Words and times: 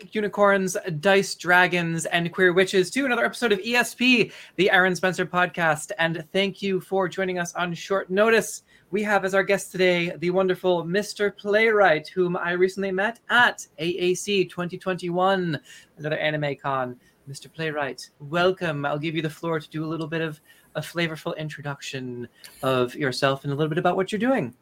Psychic 0.00 0.14
Unicorns, 0.14 0.78
Dice 1.00 1.34
Dragons, 1.34 2.06
and 2.06 2.32
Queer 2.32 2.54
Witches, 2.54 2.90
to 2.92 3.04
another 3.04 3.26
episode 3.26 3.52
of 3.52 3.58
ESP, 3.58 4.32
the 4.56 4.70
Aaron 4.70 4.96
Spencer 4.96 5.26
podcast. 5.26 5.92
And 5.98 6.24
thank 6.32 6.62
you 6.62 6.80
for 6.80 7.06
joining 7.06 7.38
us 7.38 7.54
on 7.54 7.74
short 7.74 8.08
notice. 8.08 8.62
We 8.90 9.02
have 9.02 9.26
as 9.26 9.34
our 9.34 9.42
guest 9.42 9.72
today 9.72 10.16
the 10.16 10.30
wonderful 10.30 10.84
Mr. 10.84 11.36
Playwright, 11.36 12.08
whom 12.08 12.34
I 12.34 12.52
recently 12.52 12.92
met 12.92 13.20
at 13.28 13.66
AAC 13.78 14.48
2021, 14.48 15.60
another 15.98 16.16
anime 16.16 16.56
con. 16.56 16.96
Mr. 17.28 17.52
Playwright, 17.52 18.08
welcome. 18.20 18.86
I'll 18.86 18.98
give 18.98 19.14
you 19.14 19.20
the 19.20 19.28
floor 19.28 19.60
to 19.60 19.68
do 19.68 19.84
a 19.84 19.86
little 19.86 20.08
bit 20.08 20.22
of 20.22 20.40
a 20.76 20.80
flavorful 20.80 21.36
introduction 21.36 22.26
of 22.62 22.94
yourself 22.94 23.44
and 23.44 23.52
a 23.52 23.56
little 23.56 23.68
bit 23.68 23.76
about 23.76 23.96
what 23.96 24.12
you're 24.12 24.18
doing. 24.18 24.54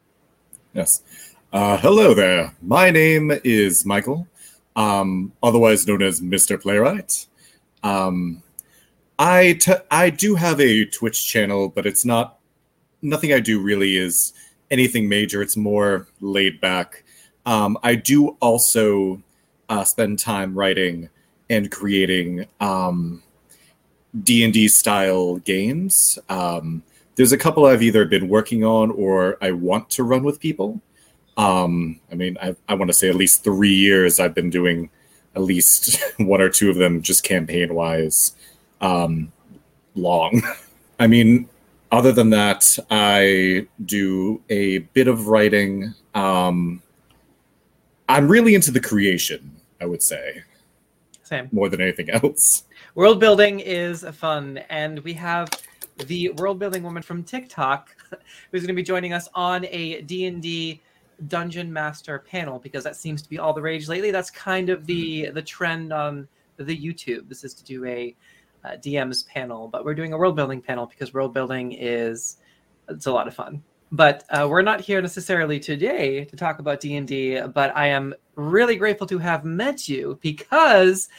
Yes. 0.73 1.01
Uh, 1.53 1.77
hello 1.77 2.13
there. 2.13 2.53
My 2.61 2.91
name 2.91 3.31
is 3.45 3.85
Michael, 3.85 4.27
um, 4.75 5.33
otherwise 5.43 5.87
known 5.87 6.01
as 6.01 6.21
Mr. 6.21 6.61
Playwright. 6.61 7.27
Um, 7.83 8.43
I 9.17 9.53
t- 9.53 9.73
I 9.91 10.09
do 10.09 10.35
have 10.35 10.61
a 10.61 10.85
Twitch 10.85 11.27
channel, 11.27 11.69
but 11.69 11.85
it's 11.85 12.05
not 12.05 12.39
nothing 13.01 13.33
I 13.33 13.39
do 13.39 13.61
really 13.61 13.97
is 13.97 14.33
anything 14.71 15.09
major. 15.09 15.41
It's 15.41 15.57
more 15.57 16.07
laid 16.21 16.61
back. 16.61 17.03
Um, 17.45 17.77
I 17.83 17.95
do 17.95 18.37
also 18.39 19.21
uh, 19.69 19.83
spend 19.83 20.19
time 20.19 20.57
writing 20.57 21.09
and 21.49 21.71
creating 21.71 22.45
um, 22.59 23.23
D 24.23 24.43
and 24.43 24.53
D 24.53 24.67
style 24.67 25.37
games. 25.37 26.19
Um, 26.29 26.83
there's 27.15 27.31
a 27.31 27.37
couple 27.37 27.65
I've 27.65 27.81
either 27.81 28.05
been 28.05 28.29
working 28.29 28.63
on 28.63 28.91
or 28.91 29.37
I 29.41 29.51
want 29.51 29.89
to 29.91 30.03
run 30.03 30.23
with 30.23 30.39
people. 30.39 30.81
Um, 31.39 32.01
I 32.11 32.15
mean, 32.15 32.37
I, 32.41 32.53
I 32.67 32.73
want 32.73 32.89
to 32.89 32.93
say 32.93 33.07
at 33.07 33.15
least 33.15 33.45
three 33.45 33.73
years 33.73 34.19
I've 34.19 34.35
been 34.35 34.49
doing 34.49 34.89
at 35.35 35.41
least 35.41 35.97
one 36.17 36.41
or 36.41 36.49
two 36.49 36.69
of 36.69 36.75
them 36.75 37.01
just 37.01 37.23
campaign 37.23 37.73
wise 37.73 38.35
um, 38.81 39.31
long. 39.95 40.41
I 40.99 41.07
mean, 41.07 41.47
other 41.93 42.11
than 42.11 42.29
that, 42.31 42.77
I 42.91 43.67
do 43.85 44.41
a 44.49 44.79
bit 44.79 45.07
of 45.07 45.27
writing. 45.27 45.93
Um, 46.13 46.81
I'm 48.09 48.27
really 48.27 48.53
into 48.53 48.71
the 48.71 48.81
creation, 48.81 49.49
I 49.79 49.85
would 49.85 50.03
say, 50.03 50.43
Same. 51.23 51.47
more 51.53 51.69
than 51.69 51.79
anything 51.79 52.09
else. 52.21 52.65
World 52.95 53.21
building 53.21 53.61
is 53.61 54.03
fun, 54.11 54.57
and 54.69 54.99
we 54.99 55.13
have 55.13 55.49
the 56.05 56.31
world 56.31 56.59
building 56.59 56.83
woman 56.83 57.01
from 57.01 57.23
TikTok 57.23 57.95
who's 58.51 58.61
going 58.61 58.67
to 58.67 58.73
be 58.73 58.83
joining 58.83 59.13
us 59.13 59.29
on 59.33 59.65
a 59.67 60.01
D&D 60.01 60.81
dungeon 61.27 61.71
master 61.71 62.19
panel 62.19 62.59
because 62.59 62.83
that 62.83 62.95
seems 62.95 63.21
to 63.21 63.29
be 63.29 63.39
all 63.39 63.53
the 63.53 63.61
rage 63.61 63.87
lately. 63.87 64.11
That's 64.11 64.29
kind 64.29 64.69
of 64.69 64.85
the 64.85 65.29
the 65.31 65.41
trend 65.41 65.93
on 65.93 66.27
the 66.57 66.77
YouTube. 66.77 67.29
This 67.29 67.43
is 67.43 67.53
to 67.55 67.63
do 67.63 67.85
a 67.85 68.15
uh, 68.63 68.71
DM's 68.71 69.23
panel, 69.23 69.67
but 69.67 69.85
we're 69.85 69.95
doing 69.95 70.13
a 70.13 70.17
world 70.17 70.35
building 70.35 70.61
panel 70.61 70.85
because 70.85 71.13
world 71.13 71.33
building 71.33 71.73
is 71.73 72.37
it's 72.89 73.05
a 73.05 73.11
lot 73.11 73.27
of 73.27 73.33
fun. 73.33 73.63
But 73.91 74.23
uh, 74.29 74.47
we're 74.49 74.61
not 74.61 74.81
here 74.81 75.01
necessarily 75.01 75.59
today 75.59 76.25
to 76.25 76.35
talk 76.35 76.59
about 76.59 76.79
D 76.79 76.95
and 76.95 77.07
D. 77.07 77.41
But 77.41 77.75
I 77.75 77.87
am 77.87 78.13
really 78.35 78.75
grateful 78.75 79.07
to 79.07 79.17
have 79.17 79.45
met 79.45 79.87
you 79.87 80.19
because 80.21 81.09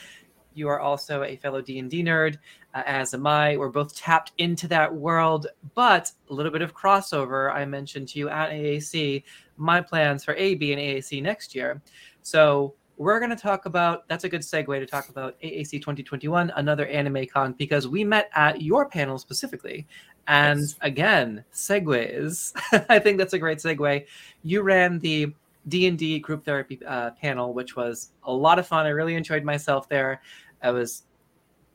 you 0.55 0.69
are 0.69 0.81
also 0.81 1.23
a 1.23 1.37
fellow 1.37 1.61
D 1.61 1.79
and 1.79 1.91
D 1.91 2.03
nerd, 2.03 2.37
uh, 2.75 2.83
as 2.87 3.15
am 3.15 3.27
I. 3.27 3.57
We're 3.57 3.69
both 3.69 3.95
tapped 3.97 4.33
into 4.39 4.69
that 4.69 4.93
world, 4.95 5.47
but 5.75 6.11
a 6.29 6.35
little 6.35 6.53
bit 6.53 6.63
of 6.63 6.75
crossover. 6.75 7.53
I 7.53 7.65
mentioned 7.65 8.09
to 8.09 8.19
you 8.19 8.29
at 8.29 8.51
AAC 8.51 9.23
my 9.57 9.81
plans 9.81 10.25
for 10.25 10.35
AB 10.35 10.73
and 10.73 10.81
AAC 10.81 11.23
next 11.23 11.55
year. 11.55 11.81
So 12.23 12.75
we're 12.97 13.19
going 13.19 13.31
to 13.31 13.37
talk 13.37 13.65
about 13.67 14.07
that's 14.09 14.25
a 14.25 14.29
good 14.29 14.43
segue 14.43 14.79
to 14.79 14.87
talk 14.87 15.09
about 15.09 15.41
AAC 15.41 15.73
2021, 15.73 16.51
another 16.57 16.87
anime 16.87 17.27
con, 17.27 17.55
because 17.55 17.89
we 17.89 18.05
met 18.05 18.31
at 18.35 18.61
your 18.63 18.89
panel 18.89 19.19
specifically. 19.19 19.87
And 20.27 20.61
Yes. 20.61 20.77
again, 20.83 21.45
segues. 21.53 22.53
I 22.91 22.99
think 22.99 23.19
that's 23.19 23.33
a 23.33 23.39
great 23.39 23.59
segue. 23.59 24.05
You 24.43 24.63
ran 24.63 24.99
the 24.99 25.33
D&D 25.71 26.19
group 26.19 26.45
therapy 26.45 26.79
uh, 26.87 27.13
panel, 27.13 27.55
which 27.55 27.77
was 27.77 28.13
a 28.25 28.33
lot 28.33 28.59
of 28.59 28.67
fun. 28.67 28.85
I 28.85 28.91
really 28.91 29.15
enjoyed 29.15 29.45
myself 29.45 29.89
there. 29.89 30.21
I 30.63 30.71
was 30.71 31.05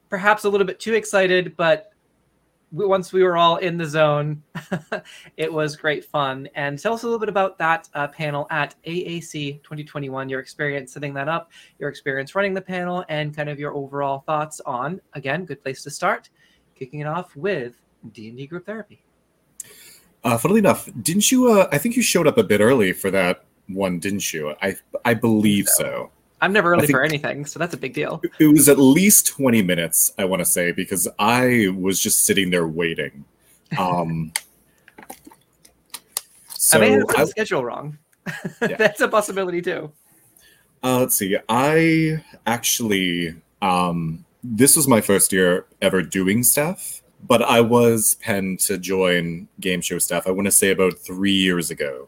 perhaps 0.10 0.44
a 0.44 0.50
little 0.50 0.68
bit 0.68 0.80
too 0.80 0.94
excited, 0.94 1.56
but 1.58 1.92
once 2.72 3.14
we 3.14 3.24
were 3.24 3.38
all 3.38 3.58
in 3.58 3.78
the 3.78 3.86
zone, 3.86 4.44
it 5.38 5.52
was 5.52 5.76
great 5.76 6.04
fun. 6.04 6.48
And 6.56 6.78
tell 6.78 6.94
us 6.94 7.04
a 7.04 7.06
little 7.06 7.20
bit 7.20 7.30
about 7.30 7.58
that 7.58 7.88
uh, 7.94 8.08
panel 8.08 8.48
at 8.52 8.76
AAC 8.86 9.64
2021, 9.64 10.30
your 10.30 10.40
experience 10.40 10.92
setting 10.94 11.14
that 11.14 11.30
up, 11.30 11.52
your 11.80 11.90
experience 11.90 12.36
running 12.36 12.54
the 12.54 12.62
panel, 12.62 13.06
and 13.08 13.36
kind 13.36 13.50
of 13.50 13.60
your 13.60 13.74
overall 13.74 14.20
thoughts 14.26 14.60
on, 14.66 15.00
again, 15.14 15.46
good 15.46 15.64
place 15.64 15.84
to 15.84 15.90
start, 15.90 16.30
kicking 16.76 17.00
it 17.00 17.08
off 17.08 17.36
with 17.36 17.76
D&D 18.12 18.48
group 18.48 18.66
therapy. 18.66 19.02
Uh, 20.24 20.38
funnily 20.38 20.60
enough, 20.60 20.90
didn't 21.02 21.32
you? 21.32 21.52
Uh, 21.52 21.70
I 21.72 21.78
think 21.78 21.96
you 21.96 22.02
showed 22.02 22.28
up 22.28 22.38
a 22.38 22.44
bit 22.44 22.60
early 22.60 22.94
for 22.94 23.12
that 23.12 23.46
one, 23.68 24.00
didn't 24.00 24.34
you? 24.34 24.56
I 24.62 24.76
I 25.04 25.14
believe 25.14 25.68
so. 25.68 26.12
I'm 26.42 26.52
never 26.54 26.74
early 26.74 26.88
for 26.88 27.02
anything, 27.02 27.46
so 27.46 27.58
that's 27.60 27.74
a 27.74 27.78
big 27.78 27.94
deal. 27.94 28.22
It 28.40 28.48
was 28.48 28.68
at 28.70 28.78
least 28.78 29.26
20 29.28 29.62
minutes, 29.64 30.14
I 30.18 30.26
want 30.26 30.42
to 30.42 30.46
say, 30.46 30.72
because 30.74 31.08
I 31.18 31.70
was 31.76 32.00
just 32.00 32.26
sitting 32.26 32.52
there 32.52 32.68
waiting. 32.68 33.24
Um, 33.80 34.32
so 36.50 36.78
I 36.82 36.82
may 36.82 36.92
have 36.92 37.08
the 37.08 37.26
schedule 37.28 37.64
wrong. 37.64 37.98
Yeah. 38.62 38.76
that's 38.78 39.02
a 39.02 39.08
possibility 39.08 39.62
too. 39.62 39.92
uh, 40.84 41.00
let's 41.00 41.16
see. 41.16 41.38
I 41.48 42.24
actually, 42.48 43.36
um, 43.62 44.26
this 44.44 44.76
was 44.76 44.88
my 44.88 45.00
first 45.00 45.32
year 45.32 45.66
ever 45.82 46.02
doing 46.02 46.42
stuff, 46.44 47.02
but 47.28 47.42
I 47.44 47.62
was 47.62 48.16
penned 48.16 48.60
to 48.62 48.78
join 48.78 49.48
game 49.60 49.82
show 49.82 50.00
staff. 50.00 50.28
I 50.28 50.32
want 50.32 50.46
to 50.46 50.52
say 50.52 50.72
about 50.72 50.98
three 51.00 51.34
years 51.34 51.70
ago, 51.72 52.08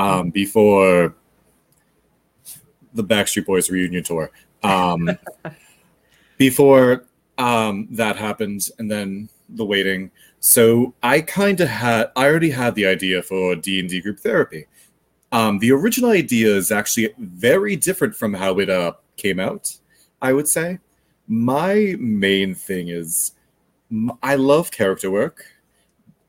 um, 0.00 0.30
before 0.30 1.14
the 2.94 3.04
Backstreet 3.04 3.46
Boys 3.46 3.70
reunion 3.70 4.02
tour. 4.02 4.30
Um, 4.62 5.10
before 6.38 7.04
um, 7.36 7.86
that 7.90 8.16
happened, 8.16 8.68
and 8.78 8.90
then 8.90 9.28
the 9.50 9.64
waiting. 9.64 10.10
So 10.40 10.94
I 11.02 11.20
kind 11.20 11.60
of 11.60 11.68
had, 11.68 12.10
I 12.16 12.26
already 12.26 12.50
had 12.50 12.74
the 12.74 12.86
idea 12.86 13.22
for 13.22 13.54
D 13.54 13.80
and 13.80 13.88
D 13.88 14.00
group 14.00 14.20
therapy. 14.20 14.66
Um, 15.32 15.58
the 15.58 15.70
original 15.72 16.10
idea 16.10 16.48
is 16.48 16.72
actually 16.72 17.14
very 17.18 17.76
different 17.76 18.16
from 18.16 18.34
how 18.34 18.58
it 18.58 18.70
uh, 18.70 18.94
came 19.16 19.38
out. 19.38 19.76
I 20.22 20.32
would 20.32 20.48
say 20.48 20.78
my 21.28 21.94
main 21.98 22.54
thing 22.54 22.88
is 22.88 23.32
m- 23.92 24.12
I 24.22 24.36
love 24.36 24.70
character 24.70 25.10
work, 25.10 25.44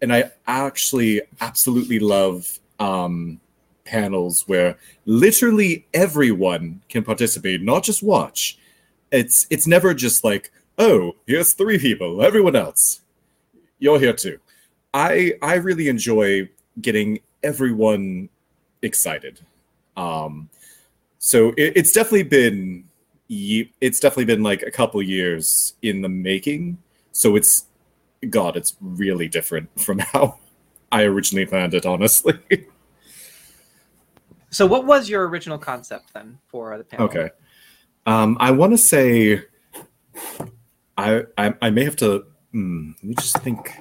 and 0.01 0.13
I 0.13 0.31
actually 0.45 1.21
absolutely 1.39 1.99
love 1.99 2.59
um, 2.79 3.39
panels 3.91 4.47
where 4.47 4.77
literally 5.05 5.85
everyone 5.93 6.81
can 6.87 7.03
participate, 7.03 7.61
not 7.61 7.83
just 7.83 8.01
watch. 8.01 8.57
It's 9.11 9.45
it's 9.49 9.67
never 9.67 9.93
just 9.93 10.23
like, 10.23 10.51
oh, 10.77 11.13
here's 11.27 11.53
three 11.53 11.77
people, 11.77 12.23
everyone 12.23 12.55
else, 12.55 13.01
you're 13.79 13.99
here 13.99 14.13
too. 14.13 14.39
I 14.93 15.33
I 15.41 15.55
really 15.55 15.89
enjoy 15.89 16.49
getting 16.79 17.19
everyone 17.43 18.29
excited. 18.81 19.41
Um, 19.97 20.49
so 21.19 21.49
it, 21.57 21.73
it's 21.75 21.91
definitely 21.91 22.23
been 22.23 22.85
it's 23.29 23.99
definitely 23.99 24.25
been 24.25 24.43
like 24.43 24.61
a 24.61 24.71
couple 24.71 25.01
years 25.01 25.75
in 25.81 26.01
the 26.01 26.09
making. 26.09 26.77
So 27.11 27.35
it's 27.35 27.65
God, 28.29 28.55
it's 28.55 28.75
really 28.79 29.27
different 29.27 29.69
from 29.79 29.99
how 30.13 30.39
I 30.91 31.03
originally 31.03 31.45
planned 31.45 31.73
it. 31.73 31.85
Honestly. 31.85 32.39
So, 34.51 34.65
what 34.65 34.85
was 34.85 35.09
your 35.09 35.27
original 35.27 35.57
concept 35.57 36.13
then 36.13 36.37
for 36.47 36.77
the 36.77 36.83
panel? 36.83 37.05
Okay. 37.07 37.29
Um, 38.05 38.37
I 38.39 38.51
want 38.51 38.73
to 38.73 38.77
say, 38.77 39.43
I, 40.97 41.23
I 41.37 41.53
I 41.61 41.69
may 41.69 41.83
have 41.83 41.95
to. 41.97 42.25
Hmm, 42.51 42.91
let 42.97 43.03
me 43.03 43.15
just 43.15 43.37
think. 43.39 43.71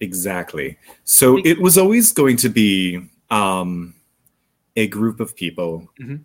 Exactly. 0.00 0.76
So 1.04 1.38
it 1.44 1.60
was 1.60 1.78
always 1.78 2.12
going 2.12 2.36
to 2.38 2.48
be 2.50 3.00
um, 3.30 3.94
a 4.76 4.86
group 4.88 5.20
of 5.20 5.34
people 5.34 5.88
Mhm. 6.00 6.20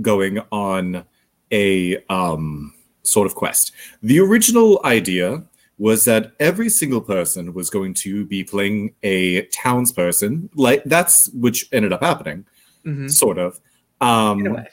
going 0.00 0.40
on 0.50 1.04
a 1.52 1.98
um, 2.08 2.74
sort 3.04 3.26
of 3.26 3.34
quest. 3.36 3.72
The 4.02 4.18
original 4.18 4.80
idea 4.84 5.44
was 5.78 6.04
that 6.06 6.32
every 6.40 6.68
single 6.68 7.00
person 7.00 7.54
was 7.54 7.70
going 7.70 7.94
to 7.94 8.24
be 8.24 8.42
playing 8.42 8.94
a 9.04 9.42
townsperson. 9.48 10.48
Like 10.56 10.82
that's 10.84 11.28
which 11.30 11.68
ended 11.72 11.92
up 11.92 12.02
happening, 12.02 12.44
Mhm. 12.84 13.10
sort 13.10 13.38
of. 13.38 13.60
Um, 14.00 14.40
In 14.40 14.46
a 14.48 14.54
way. 14.54 14.66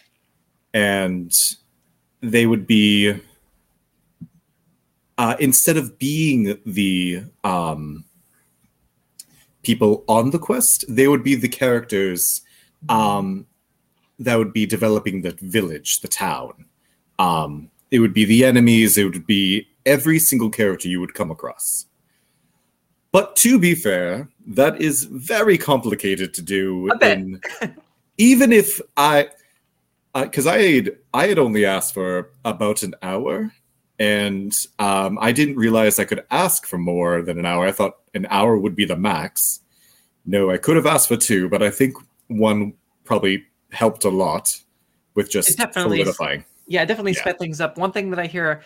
and 0.73 1.31
they 2.21 2.45
would 2.45 2.65
be 2.67 3.13
uh, 5.17 5.35
instead 5.39 5.75
of 5.77 5.99
being 5.99 6.57
the 6.65 7.23
um, 7.43 8.05
people 9.63 10.03
on 10.07 10.31
the 10.31 10.39
quest, 10.39 10.85
they 10.87 11.07
would 11.09 11.23
be 11.23 11.35
the 11.35 11.49
characters 11.49 12.41
um, 12.87 13.45
that 14.17 14.37
would 14.37 14.53
be 14.53 14.65
developing 14.65 15.21
the 15.21 15.37
village, 15.41 15.99
the 15.99 16.07
town. 16.07 16.65
Um, 17.19 17.69
it 17.91 17.99
would 17.99 18.13
be 18.13 18.23
the 18.23 18.45
enemies. 18.45 18.97
It 18.97 19.03
would 19.03 19.27
be 19.27 19.67
every 19.85 20.19
single 20.19 20.49
character 20.49 20.87
you 20.87 21.01
would 21.01 21.13
come 21.13 21.31
across. 21.31 21.85
But 23.11 23.35
to 23.37 23.59
be 23.59 23.75
fair, 23.75 24.29
that 24.47 24.79
is 24.81 25.03
very 25.03 25.57
complicated 25.57 26.33
to 26.35 26.41
do. 26.41 26.89
In, 27.01 27.41
even 28.19 28.51
if 28.51 28.79
I, 28.97 29.29
because 30.13 30.45
I 30.45 30.61
had 30.61 30.97
I 31.13 31.27
had 31.27 31.39
only 31.39 31.65
asked 31.65 31.93
for 31.95 32.31
about 32.45 32.83
an 32.83 32.93
hour, 33.01 33.51
and 33.97 34.53
um, 34.77 35.17
I 35.19 35.31
didn't 35.31 35.55
realize 35.55 35.97
I 35.97 36.05
could 36.05 36.23
ask 36.29 36.67
for 36.67 36.77
more 36.77 37.21
than 37.23 37.39
an 37.39 37.45
hour. 37.45 37.65
I 37.65 37.71
thought 37.71 37.93
an 38.13 38.27
hour 38.29 38.57
would 38.57 38.75
be 38.75 38.85
the 38.85 38.95
max. 38.97 39.61
No, 40.25 40.51
I 40.51 40.57
could 40.57 40.75
have 40.75 40.85
asked 40.85 41.07
for 41.07 41.17
two, 41.17 41.49
but 41.49 41.63
I 41.63 41.71
think 41.71 41.95
one 42.27 42.73
probably 43.05 43.45
helped 43.71 44.03
a 44.03 44.09
lot 44.09 44.55
with 45.15 45.31
just 45.31 45.49
It 45.51 45.57
definitely- 45.57 45.97
solidifying. 45.99 46.43
Yeah, 46.67 46.85
definitely 46.85 47.13
Yeah. 47.13 47.21
sped 47.21 47.39
things 47.39 47.59
up. 47.61 47.77
One 47.77 47.91
thing 47.91 48.11
that 48.11 48.19
I 48.19 48.27
hear 48.27 48.61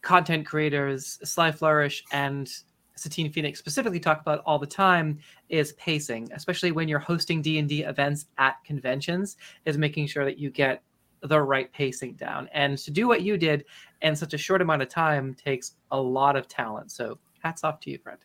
content 0.00 0.46
creators, 0.46 1.18
Sly 1.24 1.52
Flourish 1.52 2.02
and 2.12 2.48
Satine 2.96 3.30
Phoenix 3.30 3.58
specifically 3.58 4.00
talk 4.00 4.20
about 4.20 4.42
all 4.46 4.58
the 4.58 4.66
time 4.66 5.18
is 5.48 5.72
pacing, 5.74 6.30
especially 6.32 6.72
when 6.72 6.88
you're 6.88 6.98
hosting 6.98 7.42
D&D 7.42 7.82
events 7.82 8.26
at 8.38 8.62
conventions, 8.64 9.36
is 9.64 9.76
making 9.76 10.06
sure 10.06 10.24
that 10.24 10.38
you 10.38 10.50
get 10.50 10.82
the 11.22 11.40
right 11.40 11.72
pacing 11.72 12.14
down. 12.14 12.48
And 12.52 12.78
to 12.78 12.90
do 12.90 13.06
what 13.06 13.22
you 13.22 13.36
did 13.36 13.64
in 14.02 14.16
such 14.16 14.34
a 14.34 14.38
short 14.38 14.62
amount 14.62 14.82
of 14.82 14.88
time 14.88 15.34
takes 15.34 15.76
a 15.90 16.00
lot 16.00 16.36
of 16.36 16.48
talent. 16.48 16.90
So 16.90 17.18
hats 17.42 17.64
off 17.64 17.80
to 17.80 17.90
you, 17.90 17.98
friend. 17.98 18.18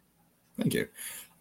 Thank 0.58 0.74
you. 0.74 0.88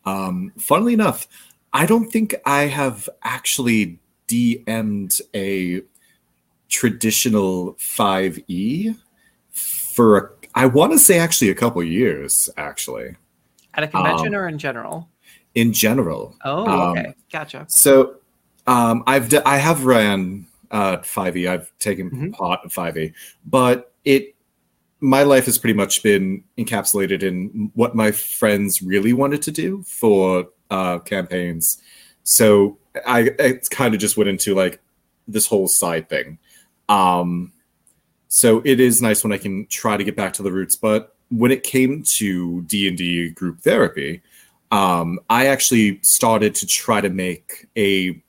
Um, 0.05 0.53
funnily 0.59 0.95
enough, 0.95 1.29
I 1.73 1.87
don't 1.87 2.11
think 2.11 2.35
I 2.45 2.63
have 2.63 3.09
actually 3.23 4.01
DM'd 4.29 5.21
a 5.35 5.83
traditional 6.69 7.75
5e 7.75 8.97
for 10.01 10.17
a, 10.17 10.31
I 10.55 10.65
want 10.65 10.93
to 10.93 10.99
say 10.99 11.19
actually 11.19 11.51
a 11.51 11.55
couple 11.55 11.83
years 11.85 12.49
actually 12.57 13.17
At 13.75 13.85
a 13.85 13.89
convention 13.89 14.29
Um, 14.35 14.41
or 14.41 14.49
in 14.49 14.57
general? 14.59 15.09
in 15.55 15.73
general. 15.75 16.37
Oh, 16.45 16.67
um, 16.71 16.97
okay. 16.99 17.15
Gotcha. 17.31 17.67
So 17.69 18.15
um, 18.67 19.03
I've 19.07 19.29
d- 19.29 19.45
I 19.45 19.59
have 19.59 19.85
ran 19.85 20.47
uh, 20.71 20.99
5e. 20.99 21.47
I've 21.51 21.71
taken 21.81 22.11
Mhm. 22.11 22.33
part 22.33 22.61
of 22.65 22.73
5e, 22.73 23.13
but 23.45 23.93
it 24.05 24.35
my 25.01 25.23
life 25.23 25.45
has 25.47 25.59
pretty 25.59 25.75
much 25.83 26.03
been 26.03 26.45
encapsulated 26.57 27.23
in 27.23 27.71
what 27.75 27.95
my 27.95 28.11
friends 28.13 28.81
really 28.83 29.13
wanted 29.13 29.43
to 29.43 29.51
do 29.51 29.83
for 29.83 30.47
uh, 30.71 30.99
campaigns. 31.01 31.81
So 32.23 32.79
I 33.07 33.31
it 33.39 33.69
kind 33.71 33.93
of 33.95 34.01
just 34.01 34.17
went 34.17 34.31
into 34.31 34.55
like 34.55 34.81
this 35.29 35.47
whole 35.47 35.69
side 35.69 36.09
thing. 36.09 36.39
Um, 36.89 37.53
so 38.31 38.63
it 38.65 38.79
is 38.79 39.03
nice 39.03 39.25
when 39.25 39.33
I 39.33 39.39
can 39.39 39.67
try 39.67 39.97
to 39.97 40.05
get 40.05 40.15
back 40.15 40.33
to 40.35 40.43
the 40.45 40.53
roots. 40.53 40.77
But 40.77 41.17
when 41.31 41.51
it 41.51 41.65
came 41.65 42.05
to 42.15 42.63
D 42.63 42.87
and 42.87 42.97
D 42.97 43.31
group 43.31 43.61
therapy, 43.61 44.23
um, 44.71 45.19
I 45.29 45.49
actually 45.49 45.99
started 46.03 46.55
to 46.55 46.67
try 46.67 47.01
to 47.01 47.11
make 47.11 47.67
a 47.77 48.23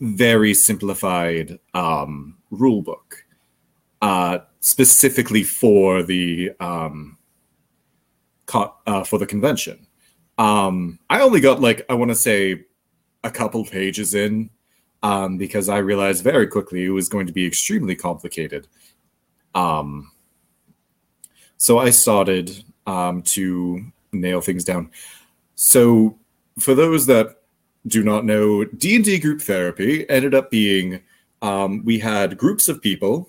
very 0.00 0.52
simplified 0.52 1.60
um, 1.74 2.36
rule 2.50 2.82
book, 2.82 3.24
uh, 4.02 4.38
specifically 4.58 5.44
for 5.44 6.02
the 6.02 6.50
um, 6.58 7.16
co- 8.46 8.74
uh, 8.84 9.04
for 9.04 9.20
the 9.20 9.26
convention. 9.26 9.86
Um, 10.38 10.98
I 11.08 11.20
only 11.20 11.38
got 11.40 11.60
like 11.60 11.86
I 11.88 11.94
want 11.94 12.10
to 12.10 12.16
say 12.16 12.64
a 13.22 13.30
couple 13.30 13.64
pages 13.64 14.12
in 14.14 14.50
um, 15.04 15.38
because 15.38 15.68
I 15.68 15.78
realized 15.78 16.24
very 16.24 16.48
quickly 16.48 16.84
it 16.84 16.90
was 16.90 17.08
going 17.08 17.28
to 17.28 17.32
be 17.32 17.46
extremely 17.46 17.94
complicated. 17.94 18.66
Um, 19.54 20.10
so 21.56 21.78
I 21.78 21.90
started 21.90 22.64
um, 22.86 23.22
to 23.22 23.84
nail 24.12 24.40
things 24.40 24.64
down. 24.64 24.90
So 25.54 26.18
for 26.58 26.74
those 26.74 27.06
that 27.06 27.42
do 27.86 28.02
not 28.02 28.24
know, 28.24 28.64
D 28.64 28.96
and 28.96 29.04
D 29.04 29.18
group 29.18 29.40
therapy 29.40 30.08
ended 30.08 30.34
up 30.34 30.50
being 30.50 31.00
um, 31.42 31.84
we 31.84 31.98
had 31.98 32.38
groups 32.38 32.68
of 32.68 32.80
people 32.80 33.28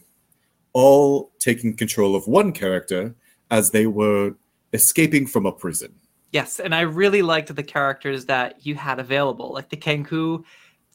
all 0.74 1.32
taking 1.40 1.76
control 1.76 2.16
of 2.16 2.28
one 2.28 2.52
character 2.52 3.16
as 3.52 3.72
they 3.72 3.88
were 3.88 4.34
escaping 4.74 5.28
from 5.28 5.46
a 5.46 5.52
prison. 5.52 5.94
Yes, 6.32 6.60
and 6.60 6.76
I 6.76 6.82
really 6.82 7.22
liked 7.22 7.56
the 7.56 7.64
characters 7.64 8.26
that 8.26 8.66
you 8.66 8.76
had 8.76 9.00
available, 9.00 9.54
like 9.54 9.70
the 9.70 9.78
Kenku. 9.78 10.44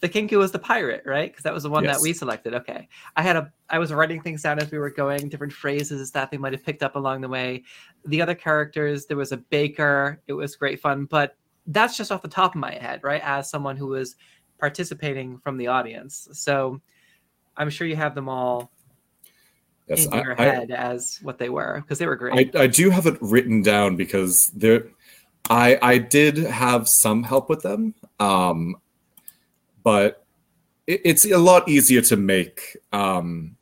The 0.00 0.08
Kenku 0.08 0.38
was 0.38 0.50
the 0.50 0.58
pirate, 0.58 1.02
right? 1.04 1.30
Because 1.30 1.42
that 1.42 1.52
was 1.52 1.62
the 1.64 1.70
one 1.70 1.84
Yes. 1.84 1.96
that 1.96 2.02
we 2.02 2.12
selected. 2.14 2.54
Okay, 2.54 2.88
I 3.16 3.22
had 3.22 3.36
a. 3.36 3.52
I 3.68 3.78
was 3.78 3.92
writing 3.92 4.22
things 4.22 4.42
down 4.42 4.58
as 4.58 4.70
we 4.70 4.78
were 4.78 4.90
going, 4.90 5.28
different 5.28 5.52
phrases 5.52 6.10
that 6.12 6.30
they 6.30 6.38
might 6.38 6.52
have 6.52 6.64
picked 6.64 6.82
up 6.82 6.96
along 6.96 7.20
the 7.20 7.28
way. 7.28 7.64
The 8.06 8.22
other 8.22 8.34
characters, 8.34 9.06
there 9.06 9.18
was 9.18 9.32
a 9.32 9.36
baker. 9.36 10.20
It 10.26 10.32
was 10.32 10.56
great 10.56 10.80
fun, 10.80 11.04
but 11.04 11.36
that's 11.66 11.96
just 11.98 12.10
off 12.10 12.22
the 12.22 12.28
top 12.28 12.54
of 12.54 12.60
my 12.60 12.72
head, 12.72 13.00
right? 13.04 13.20
As 13.22 13.50
someone 13.50 13.76
who 13.76 13.88
was 13.88 14.16
participating 14.58 15.38
from 15.38 15.56
the 15.58 15.66
audience, 15.66 16.28
so 16.32 16.80
I'm 17.58 17.68
sure 17.70 17.86
you 17.86 17.96
have 17.96 18.14
them 18.14 18.28
all 18.28 18.70
Yes, 19.86 20.06
in 20.06 20.14
I, 20.14 20.22
your 20.22 20.40
I- 20.40 20.44
head 20.44 20.70
as 20.70 21.18
what 21.22 21.36
they 21.38 21.50
were 21.50 21.80
because 21.82 21.98
they 21.98 22.06
were 22.06 22.16
great. 22.16 22.54
I, 22.56 22.62
I 22.62 22.66
do 22.68 22.88
have 22.90 23.06
it 23.06 23.18
written 23.20 23.60
down 23.62 23.96
because 23.96 24.46
there 24.54 24.84
I 25.50 25.78
I 25.82 25.98
did 25.98 26.38
have 26.38 26.88
some 26.88 27.22
help 27.22 27.48
with 27.50 27.60
them. 27.62 27.94
Um 28.18 28.76
but 29.82 30.24
it, 30.86 31.00
it's 31.04 31.24
a 31.24 31.38
lot 31.38 31.68
easier 31.68 32.00
to 32.02 32.16
make 32.16 32.76
um 32.92 33.56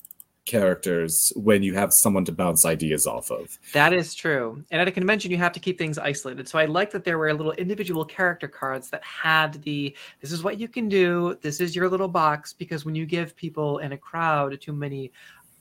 characters 0.49 1.31
when 1.37 1.63
you 1.63 1.75
have 1.75 1.93
someone 1.93 2.25
to 2.25 2.33
bounce 2.33 2.65
ideas 2.65 3.07
off 3.07 3.31
of. 3.31 3.59
That 3.75 3.93
is 3.93 4.15
true. 4.15 4.65
And 4.71 4.81
at 4.81 4.89
a 4.89 4.91
convention, 4.91 5.31
you 5.31 5.37
have 5.37 5.53
to 5.53 5.61
keep 5.61 5.77
things 5.77 5.99
isolated. 5.99 6.49
So 6.49 6.59
I 6.59 6.65
like 6.65 6.91
that 6.93 7.05
there 7.05 7.19
were 7.19 7.33
little 7.35 7.53
individual 7.53 8.03
character 8.03 8.49
cards 8.49 8.89
that 8.89 9.05
had 9.05 9.63
the 9.63 9.95
this 10.21 10.33
is 10.33 10.43
what 10.43 10.59
you 10.59 10.67
can 10.67 10.89
do, 10.89 11.37
this 11.43 11.61
is 11.61 11.77
your 11.77 11.89
little 11.89 12.09
box, 12.09 12.55
because 12.55 12.87
when 12.87 12.95
you 12.95 13.05
give 13.05 13.37
people 13.37 13.79
in 13.79 13.93
a 13.93 13.99
crowd 13.99 14.59
too 14.61 14.73
many 14.73 15.13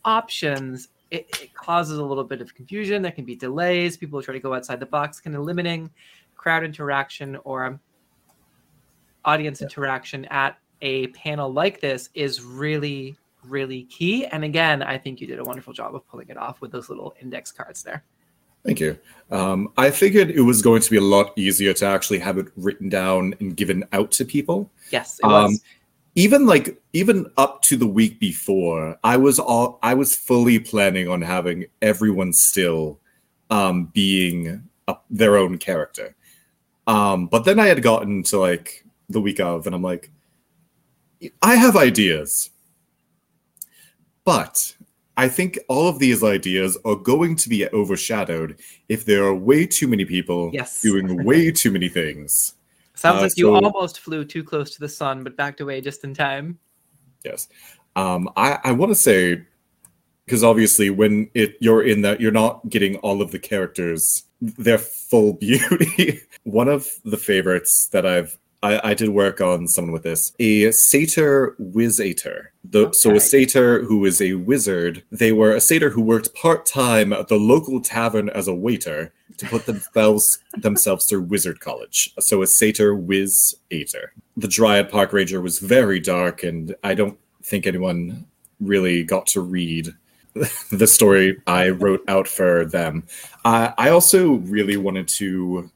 options, 0.06 0.88
it, 1.12 1.28
it 1.42 1.54
causes 1.54 1.98
a 2.00 2.04
little 2.04 2.24
bit 2.24 2.42
of 2.42 2.56
confusion. 2.56 3.02
There 3.02 3.12
can 3.12 3.26
be 3.26 3.36
delays. 3.36 3.98
People 3.98 4.22
try 4.22 4.34
to 4.34 4.40
go 4.40 4.54
outside 4.54 4.80
the 4.80 4.86
box, 4.86 5.20
kind 5.20 5.36
of 5.36 5.44
limiting 5.44 5.90
crowd 6.38 6.64
interaction 6.64 7.38
or 7.44 7.78
audience 9.28 9.62
interaction 9.62 10.26
at 10.26 10.58
a 10.82 11.08
panel 11.08 11.52
like 11.52 11.80
this 11.82 12.10
is 12.14 12.42
really 12.44 13.16
really 13.44 13.84
key 13.84 14.26
and 14.28 14.44
again 14.44 14.82
i 14.82 14.98
think 14.98 15.22
you 15.22 15.28
did 15.28 15.40
a 15.40 15.44
wonderful 15.44 15.74
job 15.74 15.94
of 15.96 16.08
pulling 16.08 16.28
it 16.30 16.38
off 16.38 16.62
with 16.62 16.72
those 16.72 16.90
little 16.90 17.14
index 17.22 17.52
cards 17.52 17.84
there 17.84 18.04
Thank 18.66 18.82
you. 18.82 18.98
Um, 19.32 19.70
I 19.78 19.92
figured 19.92 20.30
it 20.30 20.42
was 20.42 20.62
going 20.62 20.82
to 20.82 20.92
be 20.92 20.98
a 20.98 21.02
lot 21.02 21.32
easier 21.38 21.72
to 21.74 21.86
actually 21.86 22.20
have 22.20 22.38
it 22.38 22.48
written 22.58 22.90
down 22.90 23.34
and 23.40 23.56
given 23.56 23.86
out 23.94 24.12
to 24.14 24.26
people. 24.26 24.70
yes 24.92 25.20
it 25.24 25.28
was 25.28 25.54
Um, 25.54 25.58
even 26.16 26.48
like 26.48 26.82
even 26.94 27.32
up 27.38 27.62
to 27.62 27.78
the 27.78 27.86
week 27.86 28.20
before, 28.20 28.98
I 29.04 29.18
was 29.18 29.38
all 29.38 29.78
I 29.84 29.94
was 29.94 30.16
fully 30.16 30.58
planning 30.60 31.08
on 31.08 31.22
having 31.22 31.68
everyone 31.84 32.34
still 32.34 33.00
um, 33.52 33.86
being 33.94 34.68
a, 34.88 34.98
their 35.12 35.38
own 35.38 35.60
character. 35.60 36.16
Um, 36.88 37.28
but 37.28 37.46
then 37.46 37.60
I 37.60 37.68
had 37.68 37.84
gotten 37.84 38.24
to 38.24 38.40
like 38.40 38.84
the 39.10 39.22
week 39.22 39.40
of, 39.40 39.66
and 39.66 39.76
I'm 39.76 39.82
like, 39.82 40.12
I 41.42 41.56
have 41.56 41.76
ideas, 41.76 42.50
but 44.24 44.76
I 45.16 45.30
think 45.30 45.58
all 45.68 45.88
of 45.88 46.00
these 46.00 46.24
ideas 46.24 46.78
are 46.86 46.96
going 46.96 47.36
to 47.38 47.50
be 47.50 47.68
overshadowed 47.70 48.60
if 48.90 49.06
there 49.06 49.24
are 49.24 49.34
way 49.36 49.66
too 49.66 49.88
many 49.88 50.06
people 50.06 50.52
Yes. 50.54 50.82
doing 50.82 51.24
way 51.26 51.52
too 51.52 51.72
many 51.72 51.90
things. 51.90 52.54
sounds 52.94 53.20
uh, 53.20 53.22
like 53.24 53.38
you 53.38 53.46
so- 53.46 53.56
almost 53.56 54.00
flew 54.00 54.24
too 54.26 54.44
close 54.44 54.72
to 54.72 54.80
the 54.80 54.90
sun 54.90 55.24
but 55.24 55.36
backed 55.38 55.62
away 55.62 55.82
just 55.82 56.04
in 56.04 56.14
time 56.14 56.58
Yes. 57.26 57.48
Um, 57.96 58.30
I, 58.38 58.60
I 58.64 58.72
want 58.72 58.92
to 58.92 58.96
say, 58.96 59.42
because 60.26 60.44
obviously 60.44 60.90
when 60.92 61.30
it 61.34 61.58
you're 61.60 61.84
in 61.84 62.04
that, 62.04 62.22
you're 62.22 62.32
not 62.32 62.70
getting 62.70 62.96
all 62.98 63.22
of 63.24 63.32
the 63.32 63.40
characters 63.40 64.24
their 64.40 64.78
full 64.78 65.34
beauty. 65.46 66.22
One 66.44 66.68
of 66.70 66.88
the 67.04 67.18
favorites 67.18 67.88
that 67.88 68.06
I've 68.06 68.38
I, 68.64 68.92
I 68.92 68.94
did 68.94 69.10
work 69.10 69.40
on 69.40 69.68
someone 69.68 69.94
with 69.94 70.04
this 70.04 70.34
a 70.40 70.72
satyr 70.72 71.56
wizator. 71.60 72.48
The, 72.64 72.92
So 72.92 73.16
a 73.16 73.20
satyr 73.20 73.84
who 73.84 74.04
is 74.06 74.22
a 74.22 74.34
wizard. 74.34 75.04
They 75.12 75.32
were 75.32 75.56
a 75.56 75.62
satyr 75.62 75.92
who 75.92 76.02
worked 76.02 76.34
part 76.34 76.66
time 76.66 77.14
at 77.14 77.28
the 77.28 77.38
local 77.38 77.82
tavern 77.82 78.30
as 78.30 78.48
a 78.48 78.56
waiter 78.56 79.14
to 79.38 79.46
put 79.46 79.66
themselves 79.66 80.40
themselves 80.58 81.06
through 81.06 81.22
wizard 81.22 81.60
college. 81.60 82.14
So 82.20 82.42
a 82.42 82.48
satyr 82.48 82.96
wizator 82.96 84.10
the 84.38 84.48
Dryad 84.48 84.90
Park 84.90 85.12
Ranger 85.12 85.42
was 85.42 85.58
very 85.58 86.00
dark, 86.00 86.44
and 86.44 86.76
I 86.84 86.94
don't 86.94 87.18
think 87.44 87.66
anyone 87.66 88.28
really 88.60 89.04
got 89.04 89.26
to 89.28 89.42
read 89.42 89.94
the 90.72 90.88
story 90.88 91.42
I 91.48 91.70
wrote 91.70 92.04
out 92.08 92.28
for 92.28 92.64
them. 92.64 93.08
Uh, 93.44 93.72
I 93.78 93.90
also 93.90 94.36
really 94.36 94.78
wanted 94.78 95.08
to. 95.10 95.72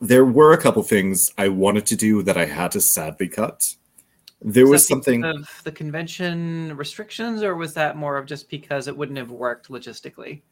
There 0.00 0.24
were 0.24 0.52
a 0.52 0.58
couple 0.58 0.82
things 0.82 1.32
I 1.38 1.48
wanted 1.48 1.86
to 1.86 1.96
do 1.96 2.22
that 2.22 2.36
I 2.36 2.44
had 2.46 2.70
to 2.72 2.80
sadly 2.80 3.28
cut. 3.28 3.74
There 4.40 4.64
Was 4.64 4.72
was 4.72 4.88
something. 4.88 5.24
of 5.24 5.48
the 5.64 5.72
convention 5.72 6.76
restrictions, 6.76 7.42
or 7.42 7.56
was 7.56 7.74
that 7.74 7.96
more 7.96 8.16
of 8.16 8.26
just 8.26 8.48
because 8.48 8.86
it 8.86 8.96
wouldn't 8.96 9.18
have 9.18 9.32
worked 9.32 9.68
logistically? 9.68 10.42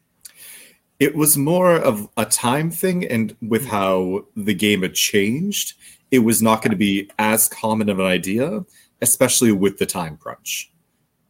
It 0.99 1.15
was 1.15 1.37
more 1.37 1.75
of 1.75 2.09
a 2.17 2.25
time 2.25 2.69
thing, 2.71 3.05
and 3.05 3.35
with 3.41 3.65
Mhm. 3.65 3.69
how 3.69 4.25
the 4.35 4.53
game 4.53 4.81
had 4.81 4.95
changed, 4.95 5.75
it 6.11 6.19
was 6.19 6.41
not 6.41 6.61
going 6.61 6.71
to 6.71 6.77
be 6.77 7.09
as 7.17 7.47
common 7.47 7.87
of 7.89 7.99
an 7.99 8.05
idea, 8.05 8.65
especially 9.01 9.51
with 9.53 9.77
the 9.77 9.85
time 9.85 10.17
crunch. 10.17 10.71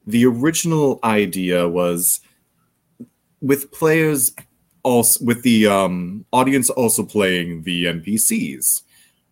The 0.08 0.26
original 0.26 1.00
idea 1.04 1.68
was 1.68 2.22
with 3.42 3.72
players 3.72 4.32
also 4.84 5.24
with 5.24 5.44
the 5.44 5.68
um, 5.68 6.26
audience 6.32 6.70
also 6.70 7.04
playing 7.04 7.64
the 7.64 7.86
NPCs. 7.86 8.84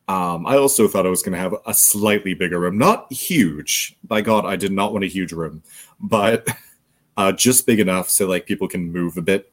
Um, 0.07 0.45
I 0.45 0.57
also 0.57 0.87
thought 0.87 1.07
I 1.07 1.09
was 1.09 1.23
going 1.23 1.33
to 1.33 1.39
have 1.39 1.55
a 1.65 1.73
slightly 1.73 2.35
bigger 2.35 2.59
room, 2.59 2.77
not 2.77 3.11
huge. 3.11 3.97
By 4.03 4.21
God, 4.21 4.45
I 4.45 4.55
did 4.55 4.71
not 4.71 4.93
want 4.93 5.03
a 5.03 5.07
huge 5.07 5.31
room, 5.31 5.63
but 5.99 6.47
uh, 7.17 7.31
just 7.31 7.65
big 7.65 7.79
enough 7.79 8.09
so 8.09 8.27
like 8.27 8.45
people 8.45 8.67
can 8.67 8.91
move 8.91 9.17
a 9.17 9.21
bit 9.21 9.51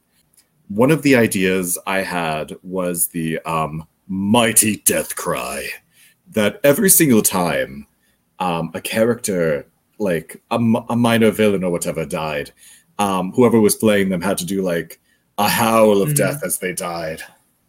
one 0.74 0.90
of 0.90 1.02
the 1.02 1.16
ideas 1.16 1.78
I 1.86 1.98
had 1.98 2.56
was 2.62 3.08
the 3.08 3.38
um, 3.40 3.86
mighty 4.08 4.76
death 4.78 5.16
cry. 5.16 5.68
That 6.30 6.60
every 6.64 6.88
single 6.88 7.20
time 7.20 7.86
um, 8.38 8.70
a 8.72 8.80
character, 8.80 9.66
like 9.98 10.42
a 10.50 10.58
minor 10.58 11.30
villain 11.30 11.62
or 11.62 11.70
whatever, 11.70 12.06
died, 12.06 12.52
um, 12.98 13.32
whoever 13.32 13.60
was 13.60 13.76
playing 13.76 14.08
them 14.08 14.22
had 14.22 14.38
to 14.38 14.46
do 14.46 14.62
like 14.62 14.98
a 15.44 15.48
howl 15.48 16.02
of 16.02 16.10
Mhm. 16.10 16.16
death 16.16 16.42
as 16.44 16.58
they 16.58 16.72
died. 16.72 17.22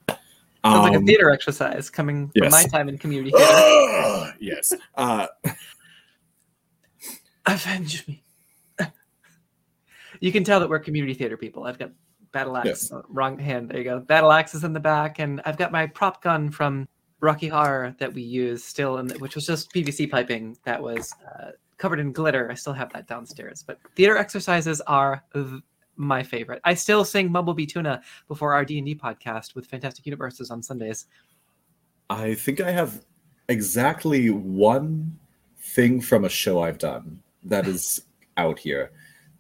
Sounds 0.10 0.20
like 0.64 0.94
a 0.94 0.98
Um, 0.98 1.06
theater 1.06 1.30
exercise 1.30 1.90
coming 1.90 2.32
from 2.38 2.50
my 2.50 2.64
time 2.66 2.88
in 2.88 2.98
community 2.98 3.32
theater. 3.32 3.46
"Ah!" 3.52 4.34
yes. 4.40 4.74
Uh, 4.96 5.28
Avenge 7.46 8.08
me. 8.08 8.24
you 10.22 10.32
can 10.32 10.44
tell 10.46 10.62
that 10.62 10.70
we're 10.70 10.80
community 10.80 11.14
theater 11.14 11.36
people. 11.36 11.66
I've 11.66 11.78
got 11.78 11.92
battle 12.32 12.56
axe, 12.56 12.66
Yes. 12.68 12.92
oh, 12.94 13.04
wrong 13.10 13.38
hand. 13.38 13.70
There 13.70 13.78
you 13.78 13.84
go. 13.84 14.00
Battle 14.00 14.32
axe 14.32 14.56
is 14.56 14.64
in 14.64 14.72
the 14.74 14.80
back, 14.80 15.20
and 15.20 15.42
I've 15.46 15.58
got 15.58 15.72
my 15.72 15.86
prop 15.88 16.24
gun 16.24 16.50
from 16.50 16.88
Rocky 17.20 17.50
Horror 17.50 17.96
that 18.00 18.14
we 18.14 18.22
use 18.22 18.64
still, 18.64 18.98
in 19.00 19.08
the, 19.08 19.16
which 19.20 19.36
was 19.36 19.46
just 19.46 19.72
PVC 19.74 20.10
piping 20.10 20.58
that 20.64 20.82
was 20.82 21.14
uh, 21.36 21.52
covered 21.78 22.00
in 22.00 22.14
glitter. 22.14 22.50
I 22.50 22.54
still 22.54 22.74
have 22.74 22.92
that 22.94 23.08
downstairs. 23.08 23.64
But 23.68 23.80
theater 23.96 24.16
exercises 24.18 24.80
are 24.82 25.24
my 25.96 26.24
favorite. 26.24 26.62
I 26.64 26.74
still 26.74 27.06
sing 27.06 27.32
Mumblebee 27.32 27.66
Tuna 27.66 28.02
before 28.28 28.54
our 28.54 28.66
D 28.66 28.78
and 28.78 28.86
D 28.86 28.96
podcast 28.96 29.56
with 29.56 29.68
Fantastic 29.68 30.06
Universes 30.06 30.52
on 30.52 30.62
Sundays. 30.62 31.06
I 32.10 32.34
think 32.36 32.62
I 32.62 32.72
have 32.72 33.04
exactly 33.50 34.30
one 34.30 35.18
thing 35.60 36.02
from 36.02 36.26
a 36.26 36.30
show 36.30 36.62
I've 36.62 36.78
done 36.78 37.22
that 37.44 37.68
is 37.68 38.02
out 38.38 38.60
here. 38.60 38.92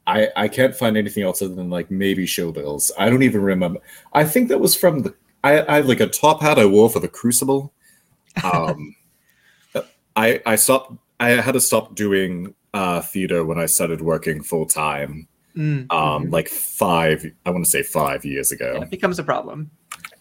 I, 0.05 0.29
I 0.35 0.47
can't 0.49 0.75
find 0.75 0.97
anything 0.97 1.23
else 1.23 1.41
other 1.41 1.55
than 1.55 1.69
like 1.69 1.89
maybe 1.89 2.25
showbills. 2.25 2.91
I 2.97 3.09
don't 3.09 3.23
even 3.23 3.41
remember. 3.41 3.79
I 4.11 4.25
think 4.25 4.49
that 4.49 4.59
was 4.59 4.75
from 4.75 5.03
the. 5.03 5.15
I, 5.45 5.59
I 5.59 5.79
like 5.81 5.99
a 5.99 6.07
top 6.07 6.41
hat 6.41 6.59
I 6.59 6.65
wore 6.65 6.89
for 6.89 6.99
the 6.99 7.07
Crucible. 7.07 7.73
Um, 8.43 8.95
I 10.15 10.41
I 10.43 10.55
stopped. 10.55 10.93
I 11.19 11.29
had 11.29 11.51
to 11.51 11.61
stop 11.61 11.93
doing 11.93 12.55
uh, 12.73 13.01
theater 13.01 13.45
when 13.45 13.59
I 13.59 13.67
started 13.67 14.01
working 14.01 14.41
full 14.41 14.65
time. 14.65 15.27
Mm, 15.55 15.85
Um, 15.91 16.25
mhm. 16.25 16.31
like 16.31 16.47
five. 16.49 17.25
I 17.45 17.49
want 17.51 17.63
to 17.63 17.69
say 17.69 17.83
five 17.83 18.25
years 18.25 18.51
ago. 18.51 18.79
it 18.81 18.89
becomes 18.89 19.19
a 19.19 19.23
problem. 19.23 19.69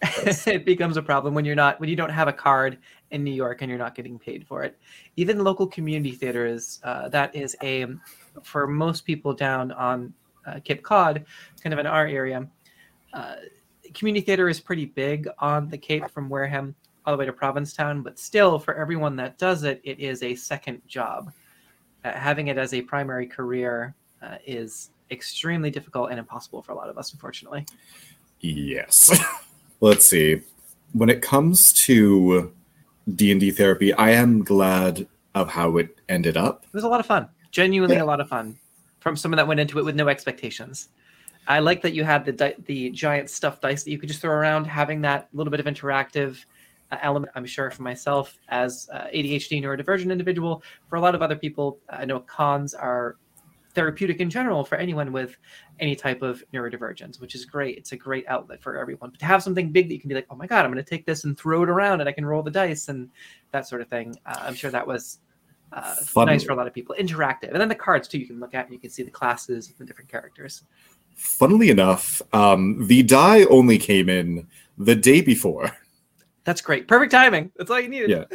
It 0.47 0.65
becomes 0.65 0.97
a 0.97 1.01
problem 1.01 1.33
when 1.33 1.45
you're 1.45 1.55
not 1.55 1.79
when 1.79 1.89
you 1.89 1.95
don't 1.95 2.09
have 2.11 2.27
a 2.27 2.33
card 2.33 2.77
in 3.11 3.23
New 3.23 3.31
York 3.31 3.61
and 3.61 3.69
you're 3.69 3.79
not 3.79 3.95
getting 3.95 4.19
paid 4.19 4.45
for 4.45 4.63
it. 4.63 4.77
Even 5.15 5.43
local 5.43 5.65
community 5.65 6.11
theaters, 6.11 6.79
uh, 6.83 7.07
that 7.09 7.33
is 7.35 7.55
a 7.63 7.85
for 8.43 8.67
most 8.67 9.05
people 9.05 9.33
down 9.33 9.71
on 9.71 10.13
uh, 10.45 10.59
Cape 10.63 10.83
Cod, 10.83 11.23
kind 11.61 11.73
of 11.73 11.79
in 11.79 11.87
our 11.87 12.05
area. 12.05 12.47
Uh, 13.13 13.35
community 13.93 14.25
theater 14.25 14.49
is 14.49 14.59
pretty 14.59 14.85
big 14.85 15.27
on 15.39 15.69
the 15.69 15.77
Cape 15.77 16.09
from 16.11 16.27
Wareham 16.29 16.75
all 17.05 17.13
the 17.13 17.17
way 17.17 17.25
to 17.25 17.33
Provincetown, 17.33 18.01
but 18.01 18.19
still, 18.19 18.59
for 18.59 18.73
everyone 18.75 19.15
that 19.15 19.37
does 19.37 19.63
it, 19.63 19.79
it 19.83 19.99
is 19.99 20.21
a 20.23 20.35
second 20.35 20.81
job. 20.87 21.31
Uh, 22.03 22.11
having 22.11 22.47
it 22.47 22.57
as 22.57 22.73
a 22.73 22.81
primary 22.81 23.25
career 23.27 23.93
uh, 24.21 24.35
is 24.45 24.89
extremely 25.13 25.69
difficult 25.69 26.09
and 26.09 26.19
impossible 26.19 26.61
for 26.61 26.71
a 26.71 26.75
lot 26.75 26.89
of 26.89 26.97
us, 26.97 27.13
unfortunately. 27.13 27.65
Yes. 28.41 29.11
Let's 29.79 30.05
see. 30.05 30.41
When 30.93 31.09
it 31.09 31.21
comes 31.21 31.71
to 31.73 32.51
D&D 33.15 33.51
therapy, 33.51 33.93
I 33.93 34.11
am 34.11 34.43
glad 34.43 35.07
of 35.35 35.49
how 35.49 35.77
it 35.77 35.97
ended 36.09 36.37
up. 36.37 36.63
It 36.65 36.73
was 36.73 36.83
a 36.83 36.87
lot 36.87 36.99
of 36.99 37.05
fun. 37.05 37.27
Genuinely 37.51 37.95
Yeah. 37.95 38.03
a 38.03 38.05
lot 38.05 38.19
of 38.19 38.27
fun 38.27 38.57
from 38.99 39.15
someone 39.15 39.37
that 39.37 39.47
went 39.47 39.59
into 39.59 39.79
it 39.79 39.85
with 39.85 39.95
no 39.95 40.07
expectations. 40.07 40.89
I 41.47 41.59
like 41.59 41.81
that 41.81 41.93
you 41.93 42.03
had 42.05 42.23
the 42.23 42.31
di- 42.31 42.55
the 42.65 42.89
giant 42.91 43.29
stuffed 43.29 43.61
dice 43.61 43.83
that 43.83 43.91
you 43.91 43.97
could 43.99 44.07
just 44.07 44.21
throw 44.21 44.31
around, 44.31 44.65
having 44.65 45.01
that 45.01 45.27
little 45.33 45.51
bit 45.51 45.59
of 45.59 45.65
interactive 45.65 46.45
uh, 46.91 46.97
element. 47.01 47.33
I'm 47.35 47.45
sure 47.45 47.69
for 47.69 47.81
myself 47.83 48.37
as 48.47 48.87
uh, 48.93 49.07
ADHD 49.13 49.61
neurodivergent 49.61 50.09
individual, 50.09 50.63
for 50.87 50.95
a 50.95 51.01
lot 51.01 51.15
of 51.15 51.21
other 51.21 51.35
people, 51.35 51.79
I 51.89 52.05
know 52.05 52.21
cons 52.21 52.73
are 52.73 53.17
therapeutic 53.73 54.19
in 54.19 54.29
general 54.29 54.63
for 54.63 54.75
anyone 54.75 55.11
with 55.11 55.37
any 55.79 55.95
type 55.95 56.21
of 56.21 56.43
neurodivergence, 56.53 57.19
which 57.19 57.35
is 57.35 57.45
great. 57.45 57.77
It's 57.77 57.91
a 57.91 57.97
great 57.97 58.25
outlet 58.27 58.61
for 58.61 58.77
everyone. 58.77 59.09
But 59.09 59.19
to 59.19 59.25
have 59.25 59.43
something 59.43 59.71
big 59.71 59.87
that 59.89 59.95
you 59.95 59.99
can 59.99 60.09
be 60.09 60.15
like, 60.15 60.27
oh 60.29 60.35
my 60.35 60.47
god, 60.47 60.65
I'm 60.65 60.71
going 60.71 60.83
to 60.83 60.89
take 60.89 61.05
this 61.05 61.23
and 61.23 61.37
throw 61.37 61.63
it 61.63 61.69
around, 61.69 61.99
and 61.99 62.09
I 62.09 62.11
can 62.11 62.25
roll 62.25 62.43
the 62.43 62.51
dice 62.51 62.89
and 62.89 63.09
that 63.51 63.67
sort 63.67 63.81
of 63.81 63.87
thing. 63.87 64.15
Uh, 64.25 64.39
I'm 64.41 64.55
sure 64.55 64.71
that 64.71 64.85
was 64.85 65.19
uh, 65.71 65.95
Fun. 65.95 66.27
nice 66.27 66.43
for 66.43 66.51
a 66.51 66.55
lot 66.55 66.67
of 66.67 66.73
people. 66.73 66.95
Interactive, 66.99 67.49
and 67.51 67.59
then 67.59 67.69
the 67.69 67.75
cards 67.75 68.07
too. 68.07 68.19
You 68.19 68.27
can 68.27 68.39
look 68.39 68.53
at 68.53 68.65
and 68.65 68.73
you 68.73 68.79
can 68.79 68.89
see 68.89 69.03
the 69.03 69.11
classes 69.11 69.69
and 69.69 69.77
the 69.77 69.85
different 69.85 70.09
characters. 70.09 70.63
Funnily 71.15 71.69
enough, 71.69 72.21
um, 72.33 72.87
the 72.87 73.03
die 73.03 73.43
only 73.45 73.77
came 73.77 74.09
in 74.09 74.47
the 74.77 74.95
day 74.95 75.21
before. 75.21 75.71
That's 76.43 76.61
great. 76.61 76.87
Perfect 76.87 77.11
timing. 77.11 77.51
That's 77.55 77.71
all 77.71 77.79
you 77.79 77.87
needed. 77.87 78.09
Yeah. 78.09 78.25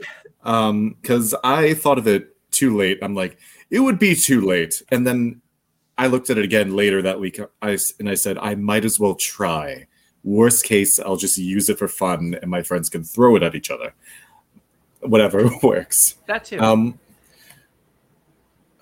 Um, 0.43 0.97
because 1.01 1.35
I 1.45 1.75
thought 1.75 1.99
of 1.99 2.07
it 2.07 2.35
too 2.51 2.77
late. 2.77 2.99
I'm 3.03 3.15
like, 3.15 3.39
it 3.71 3.81
would 3.81 3.99
be 3.99 4.15
too 4.15 4.41
late. 4.41 4.83
And 4.91 5.07
then 5.07 5.41
I 5.97 6.07
looked 6.07 6.31
at 6.31 6.39
it 6.39 6.45
again 6.45 6.75
later 6.75 7.03
that 7.03 7.21
week. 7.21 7.41
I 7.61 7.79
and 7.99 8.09
I 8.09 8.15
said, 8.15 8.39
I 8.39 8.55
might 8.55 8.85
as 8.85 9.01
well 9.01 9.15
try. 9.15 9.87
Worst 10.25 10.65
case, 10.65 10.99
I'll 10.99 11.17
just 11.17 11.39
use 11.39 11.69
it 11.69 11.79
for 11.79 11.89
fun, 11.89 12.37
and 12.41 12.51
my 12.51 12.63
friends 12.63 12.89
can 12.89 13.05
throw 13.05 13.37
it 13.37 13.43
at 13.43 13.55
each 13.55 13.71
other. 13.71 13.95
Whatever 15.01 15.49
works. 15.63 16.17
That 16.27 16.45
too. 16.45 16.59
Um, 16.61 16.99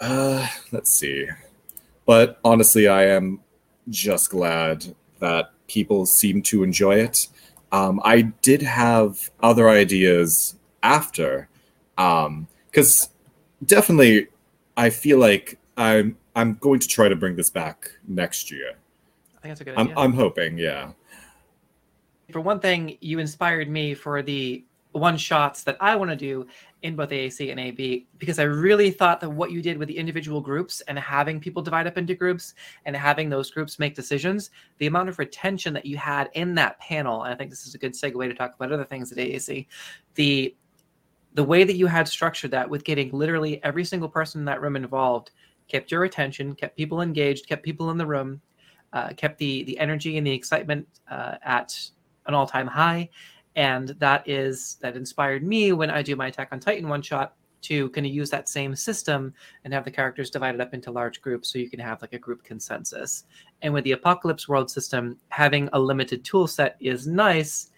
uh, 0.00 0.46
let's 0.72 0.92
see. 0.92 1.28
But 2.04 2.38
honestly, 2.44 2.88
I 2.88 3.06
am 3.06 3.40
just 3.88 4.30
glad 4.30 4.94
that 5.18 5.50
people 5.68 6.06
seem 6.06 6.42
to 6.42 6.62
enjoy 6.62 6.96
it. 6.96 7.28
Um, 7.72 8.00
I 8.04 8.22
did 8.42 8.62
have 8.62 9.30
other 9.42 9.68
ideas 9.68 10.54
after, 10.82 11.48
because 11.96 13.08
definitely, 13.64 14.28
I 14.76 14.90
feel 14.90 15.18
like 15.18 15.58
I'm 15.76 16.16
I'm 16.34 16.54
going 16.54 16.80
to 16.80 16.88
try 16.88 17.08
to 17.08 17.16
bring 17.16 17.36
this 17.36 17.50
back 17.50 17.90
next 18.06 18.50
year. 18.50 18.72
I 19.36 19.40
think 19.40 19.50
that's 19.50 19.60
a 19.60 19.64
good 19.64 19.74
I'm 19.76 19.88
idea. 19.88 19.96
I'm 19.96 20.12
hoping, 20.12 20.58
yeah. 20.58 20.90
for 22.30 22.40
one 22.40 22.60
thing, 22.60 22.98
you 23.00 23.18
inspired 23.18 23.68
me 23.68 23.94
for 23.94 24.22
the 24.22 24.64
one 24.92 25.16
shots 25.16 25.62
that 25.62 25.76
I 25.80 25.94
want 25.94 26.10
to 26.10 26.16
do 26.16 26.46
in 26.82 26.96
both 26.96 27.10
AAC 27.10 27.50
and 27.50 27.60
AB 27.60 28.06
because 28.18 28.38
I 28.38 28.44
really 28.44 28.90
thought 28.90 29.20
that 29.20 29.30
what 29.30 29.50
you 29.50 29.60
did 29.60 29.78
with 29.78 29.88
the 29.88 29.96
individual 29.96 30.40
groups 30.40 30.80
and 30.82 30.98
having 30.98 31.40
people 31.40 31.62
divide 31.62 31.86
up 31.86 31.98
into 31.98 32.14
groups 32.14 32.54
and 32.84 32.96
having 32.96 33.28
those 33.28 33.50
groups 33.50 33.78
make 33.78 33.94
decisions, 33.94 34.50
the 34.78 34.86
amount 34.86 35.08
of 35.08 35.18
retention 35.18 35.74
that 35.74 35.84
you 35.84 35.96
had 35.96 36.30
in 36.34 36.54
that 36.54 36.78
panel, 36.80 37.24
and 37.24 37.34
I 37.34 37.36
think 37.36 37.50
this 37.50 37.66
is 37.66 37.74
a 37.74 37.78
good 37.78 37.92
segue 37.92 38.26
to 38.28 38.34
talk 38.34 38.54
about 38.54 38.72
other 38.72 38.84
things 38.84 39.12
at 39.12 39.18
AAC, 39.18 39.66
the 40.14 40.54
the 41.36 41.44
way 41.44 41.64
that 41.64 41.76
you 41.76 41.86
had 41.86 42.08
structured 42.08 42.50
that 42.50 42.68
with 42.68 42.82
getting 42.82 43.10
literally 43.12 43.62
every 43.62 43.84
single 43.84 44.08
person 44.08 44.40
in 44.40 44.44
that 44.46 44.62
room 44.62 44.74
involved 44.74 45.30
kept 45.68 45.90
your 45.90 46.04
attention, 46.04 46.54
kept 46.54 46.76
people 46.76 47.02
engaged, 47.02 47.46
kept 47.46 47.62
people 47.62 47.90
in 47.90 47.98
the 47.98 48.06
room, 48.06 48.40
uh, 48.92 49.10
kept 49.16 49.36
the 49.38 49.62
the 49.64 49.78
energy 49.78 50.16
and 50.16 50.26
the 50.26 50.32
excitement 50.32 50.88
uh, 51.10 51.36
at 51.44 51.78
an 52.26 52.34
all-time 52.34 52.66
high. 52.66 53.10
And 53.54 53.88
that 53.98 54.26
is 54.26 54.76
that 54.80 54.96
inspired 54.96 55.42
me 55.42 55.72
when 55.72 55.90
i 55.90 56.02
do 56.02 56.16
my 56.16 56.26
attack 56.28 56.48
on 56.52 56.60
titan 56.60 56.88
one 56.88 57.02
shot 57.02 57.34
to 57.62 57.90
kind 57.90 58.06
of 58.06 58.12
use 58.12 58.30
that 58.30 58.48
same 58.48 58.76
system 58.76 59.32
and 59.64 59.74
have 59.74 59.84
the 59.84 59.90
characters 59.90 60.30
divided 60.30 60.60
up 60.60 60.72
into 60.72 60.90
large 60.90 61.20
groups 61.20 61.52
so 61.52 61.58
you 61.58 61.68
can 61.68 61.80
have 61.80 62.00
like 62.00 62.12
a 62.12 62.18
group 62.18 62.44
consensus. 62.44 63.24
And 63.62 63.72
with 63.74 63.84
the 63.84 63.92
apocalypse 63.92 64.48
world 64.48 64.70
system 64.70 65.18
having 65.28 65.68
a 65.72 65.80
limited 65.80 66.24
tool 66.24 66.46
set 66.46 66.76
is 66.80 67.06
nice. 67.06 67.70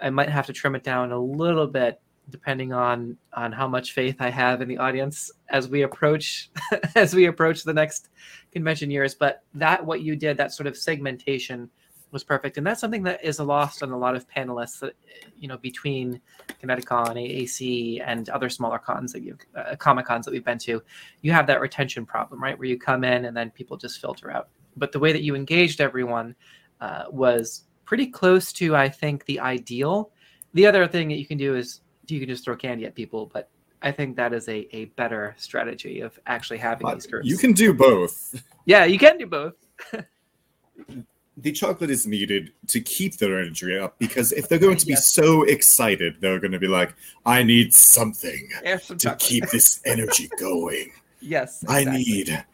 I 0.00 0.10
might 0.10 0.30
have 0.30 0.46
to 0.46 0.52
trim 0.52 0.74
it 0.74 0.82
down 0.82 1.12
a 1.12 1.18
little 1.18 1.66
bit 1.66 2.00
depending 2.30 2.72
on 2.72 3.16
on 3.32 3.52
how 3.52 3.66
much 3.66 3.92
faith 3.92 4.16
I 4.20 4.30
have 4.30 4.60
in 4.60 4.68
the 4.68 4.78
audience 4.78 5.30
as 5.50 5.68
we 5.68 5.82
approach 5.82 6.50
as 6.94 7.14
we 7.14 7.26
approach 7.26 7.64
the 7.64 7.74
next 7.74 8.10
convention 8.52 8.90
years. 8.90 9.14
But 9.14 9.42
that 9.54 9.84
what 9.84 10.02
you 10.02 10.16
did, 10.16 10.36
that 10.36 10.52
sort 10.52 10.66
of 10.66 10.76
segmentation 10.76 11.70
was 12.10 12.24
perfect. 12.24 12.56
And 12.56 12.66
that's 12.66 12.80
something 12.80 13.02
that 13.02 13.22
is 13.22 13.38
lost 13.38 13.82
on 13.82 13.90
a 13.90 13.98
lot 13.98 14.16
of 14.16 14.28
panelists 14.28 14.80
that, 14.80 14.94
you 15.36 15.48
know, 15.48 15.58
between 15.58 16.20
Kineticon, 16.62 17.14
AAC, 17.14 18.02
and 18.04 18.28
other 18.30 18.48
smaller 18.48 18.78
cons 18.78 19.12
that 19.12 19.22
you, 19.22 19.36
uh, 19.56 19.76
Comic 19.76 20.06
Cons 20.06 20.24
that 20.24 20.32
we've 20.32 20.44
been 20.44 20.58
to, 20.58 20.82
you 21.20 21.32
have 21.32 21.46
that 21.46 21.60
retention 21.60 22.06
problem, 22.06 22.42
right? 22.42 22.58
Where 22.58 22.68
you 22.68 22.78
come 22.78 23.04
in 23.04 23.26
and 23.26 23.36
then 23.36 23.50
people 23.50 23.76
just 23.76 24.00
filter 24.00 24.30
out. 24.30 24.48
But 24.76 24.92
the 24.92 24.98
way 24.98 25.12
that 25.12 25.22
you 25.22 25.34
engaged 25.34 25.80
everyone 25.80 26.34
uh, 26.80 27.04
was 27.10 27.64
pretty 27.84 28.06
close 28.06 28.52
to, 28.54 28.76
I 28.76 28.88
think, 28.88 29.24
the 29.26 29.40
ideal. 29.40 30.10
The 30.54 30.66
other 30.66 30.86
thing 30.86 31.08
that 31.08 31.18
you 31.18 31.26
can 31.26 31.38
do 31.38 31.56
is 31.56 31.80
you 32.10 32.20
can 32.20 32.28
just 32.28 32.44
throw 32.44 32.56
candy 32.56 32.84
at 32.86 32.94
people, 32.94 33.26
but 33.32 33.48
I 33.82 33.92
think 33.92 34.16
that 34.16 34.32
is 34.32 34.48
a, 34.48 34.68
a 34.74 34.86
better 34.96 35.34
strategy 35.38 36.00
of 36.00 36.18
actually 36.26 36.58
having 36.58 36.88
these 36.92 37.06
groups. 37.06 37.26
You 37.28 37.36
can 37.36 37.52
do 37.52 37.72
both. 37.72 38.42
Yeah, 38.64 38.84
you 38.84 38.98
can 38.98 39.18
do 39.18 39.26
both. 39.26 39.54
the 41.36 41.52
chocolate 41.52 41.90
is 41.90 42.06
needed 42.06 42.52
to 42.68 42.80
keep 42.80 43.16
their 43.18 43.38
energy 43.38 43.78
up 43.78 43.98
because 43.98 44.32
if 44.32 44.48
they're 44.48 44.58
going 44.58 44.76
to 44.78 44.86
be 44.86 44.92
Yes. 44.92 45.06
so 45.06 45.44
excited, 45.44 46.16
they're 46.20 46.40
going 46.40 46.52
to 46.52 46.58
be 46.58 46.66
like, 46.66 46.94
I 47.24 47.42
need 47.44 47.72
something 47.74 48.48
some 48.82 48.98
to 48.98 49.14
keep 49.16 49.48
this 49.50 49.80
energy 49.86 50.28
going. 50.40 50.90
Yes, 51.20 51.64
I 51.68 51.84
need 51.84 52.44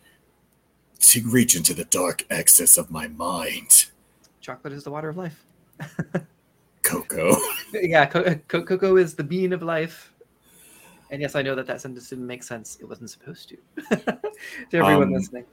to 1.00 1.23
reach 1.23 1.54
into 1.56 1.75
the 1.75 1.84
dark 1.84 2.25
excess 2.30 2.76
of 2.76 2.90
my 2.90 3.08
mind. 3.08 3.87
chocolate 4.40 4.73
is 4.73 4.84
the 4.84 4.90
water 4.90 5.08
of 5.08 5.16
life. 5.16 5.44
Cocoa. 6.85 7.37
yeah, 7.73 8.07
co- 8.07 8.35
co- 8.49 8.62
cocoa 8.62 8.97
is 8.97 9.14
the 9.14 9.25
bean 9.25 9.53
of 9.53 9.62
life. 9.62 10.12
And 11.11 11.21
yes, 11.21 11.35
I 11.35 11.43
know 11.43 11.55
that 11.55 11.67
that 11.67 11.81
sentence 11.81 12.09
didn't 12.09 12.26
make 12.26 12.43
sense. 12.43 12.79
It 12.81 12.88
wasn't 12.88 13.11
supposed 13.11 13.49
to. 13.50 13.57
to 13.97 14.21
everyone 14.73 15.05
Um, 15.05 15.12
listening. 15.12 15.45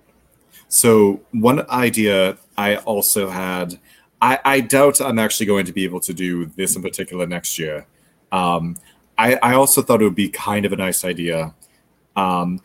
So 0.67 1.21
one 1.31 1.69
idea 1.69 2.37
I 2.57 2.77
also 2.77 3.29
had, 3.29 3.79
I, 4.21 4.39
I 4.45 4.59
doubt 4.61 5.01
I'm 5.01 5.19
actually 5.19 5.45
going 5.45 5.65
to 5.65 5.73
be 5.73 5.83
able 5.83 5.99
to 6.01 6.13
do 6.13 6.45
this 6.55 6.75
in 6.75 6.81
particular 6.81 7.25
next 7.27 7.59
year. 7.59 7.85
Um, 8.31 8.77
I, 9.17 9.35
I 9.43 9.53
also 9.53 9.81
thought 9.81 10.01
it 10.01 10.05
would 10.05 10.15
be 10.15 10.29
kind 10.29 10.65
of 10.65 10.73
a 10.73 10.77
nice 10.77 11.03
idea, 11.03 11.53
um, 12.15 12.59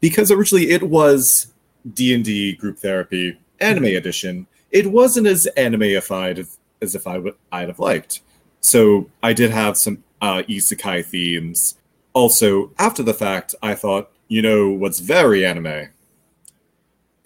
because 0.00 0.30
originally 0.30 0.70
it 0.70 0.82
was 0.82 1.52
D 1.92 2.14
and 2.14 2.24
D 2.24 2.54
group 2.54 2.78
therapy 2.78 3.38
anime 3.60 3.84
edition. 3.84 4.46
It 4.70 4.90
wasn't 4.90 5.26
as 5.26 5.46
animeified 5.56 6.48
as, 6.84 6.94
if 6.94 7.06
I 7.06 7.18
would 7.18 7.34
I'd 7.50 7.68
have 7.68 7.80
liked. 7.80 8.20
So 8.60 9.10
I 9.22 9.32
did 9.32 9.50
have 9.50 9.76
some 9.76 10.04
uh, 10.22 10.42
isekai 10.48 11.04
themes. 11.04 11.76
Also, 12.12 12.70
after 12.78 13.02
the 13.02 13.12
fact, 13.12 13.54
I 13.62 13.74
thought, 13.74 14.10
you 14.28 14.40
know, 14.40 14.70
what's 14.70 15.00
very 15.00 15.44
anime? 15.44 15.88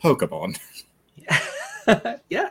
Pokemon. 0.03 0.59
yeah, 2.31 2.51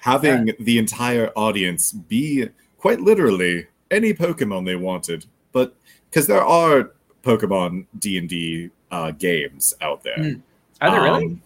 Having 0.00 0.52
the 0.60 0.78
entire 0.78 1.30
audience 1.34 1.92
be 1.92 2.48
quite 2.76 3.00
literally 3.00 3.66
any 3.90 4.12
Pokemon 4.12 4.66
they 4.66 4.76
wanted, 4.76 5.24
but 5.52 5.74
because 6.10 6.26
there 6.26 6.44
are 6.44 6.90
Pokemon 7.22 7.86
D 7.98 8.18
and 8.18 8.28
D 8.28 8.70
uh, 8.90 9.12
games 9.12 9.74
out 9.80 10.02
there. 10.02 10.18
Mm. 10.18 10.42
are 10.82 10.90
there 10.90 11.02
really? 11.02 11.24
Um, 11.24 11.42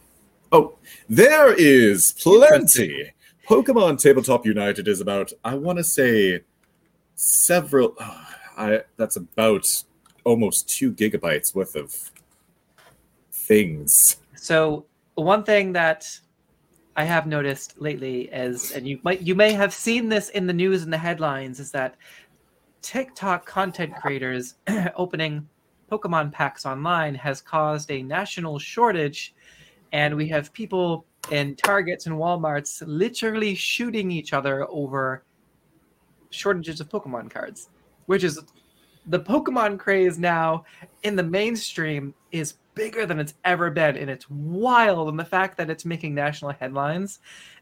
oh, 0.51 0.75
there 1.09 1.55
is 1.55 2.14
plenty. 2.21 3.12
Pokemon 3.49 3.99
Tabletop 3.99 4.45
United 4.45 4.89
is 4.89 5.01
about, 5.01 5.33
I 5.43 5.55
want 5.55 5.79
to 5.79 5.85
say, 5.85 6.43
several. 7.15 7.95
Ah, 7.99 8.37
I 8.59 8.83
that's 8.99 9.17
about 9.17 9.67
almost 10.25 10.69
two 10.69 10.93
gigabytes 10.93 11.55
worth 11.55 11.75
of 11.75 11.95
things. 13.33 14.19
So 14.37 14.85
one 15.15 15.45
thing 15.45 15.73
that 15.73 16.21
I 16.95 17.05
have 17.05 17.27
noticed 17.27 17.81
lately 17.81 18.29
is, 18.31 18.73
and 18.73 18.87
you 18.87 19.01
might 19.03 19.23
you 19.23 19.35
may 19.35 19.53
have 19.53 19.73
seen 19.73 20.11
this 20.11 20.29
in 20.29 20.47
the 20.47 20.53
news 20.53 20.83
and 20.83 20.93
the 20.93 20.99
headlines, 20.99 21.59
is 21.59 21.71
that 21.71 21.97
TikTok 22.83 23.47
content 23.47 23.95
creators 23.97 24.57
opening 24.95 25.49
Pokemon 25.91 26.33
packs 26.33 26.67
online 26.67 27.15
has 27.15 27.41
caused 27.41 27.91
a 27.91 28.03
national 28.03 28.59
shortage, 28.59 29.35
and 29.93 30.15
we 30.15 30.29
have 30.29 30.53
people 30.53 31.07
in 31.31 31.55
Targets 31.57 32.07
and 32.07 32.17
WalMarts 32.17 32.83
literally 32.87 33.55
shooting 33.55 34.11
each 34.11 34.33
other 34.33 34.67
over 34.71 35.25
shortages 36.31 36.81
of 36.81 36.88
Pokemon 36.88 37.31
cards, 37.31 37.71
which 38.07 38.25
is 38.25 38.41
the 39.07 39.21
Pokemon 39.21 39.79
craze 39.79 40.19
now 40.19 40.64
in 41.03 41.17
the 41.17 41.23
mainstream 41.23 42.14
is 42.31 42.55
bigger 42.75 43.07
than 43.07 43.19
it's 43.19 43.35
ever 43.45 43.71
been, 43.71 43.97
and 43.97 44.11
it's 44.11 44.29
wild. 44.31 45.09
And 45.09 45.19
the 45.19 45.25
fact 45.25 45.57
that 45.59 45.71
it's 45.71 45.85
making 45.85 46.14
national 46.14 46.53
headlines 46.53 47.21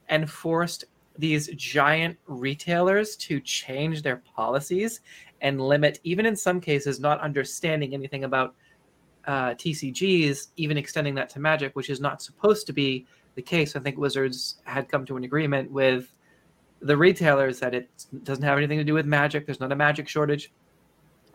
and 0.08 0.28
forced 0.30 0.84
these 1.18 1.48
giant 1.56 2.18
retailers 2.26 3.16
to 3.16 3.40
change 3.40 4.02
their 4.02 4.22
policies 4.36 5.00
and 5.40 5.60
limit, 5.60 6.00
even 6.02 6.26
in 6.26 6.36
some 6.36 6.60
cases, 6.60 7.00
not 7.00 7.20
understanding 7.20 7.94
anything 7.94 8.24
about 8.24 8.54
uh, 9.26 9.50
TCGs, 9.50 10.48
even 10.56 10.76
extending 10.76 11.14
that 11.14 11.28
to 11.30 11.40
Magic, 11.40 11.74
which 11.74 11.90
is 11.90 12.00
not 12.00 12.22
supposed 12.22 12.66
to 12.66 12.72
be 12.72 13.06
the 13.36 13.42
case. 13.42 13.76
I 13.76 13.80
think 13.80 13.96
Wizards 13.96 14.56
had 14.64 14.88
come 14.88 15.06
to 15.06 15.16
an 15.16 15.24
agreement 15.24 15.70
with 15.70 16.12
the 16.80 16.96
retailers 16.96 17.60
that 17.60 17.74
it 17.74 17.88
doesn't 18.24 18.44
have 18.44 18.58
anything 18.58 18.78
to 18.78 18.84
do 18.84 18.94
with 18.94 19.06
Magic. 19.06 19.46
There's 19.46 19.60
not 19.60 19.72
a 19.72 19.76
Magic 19.76 20.08
shortage 20.08 20.52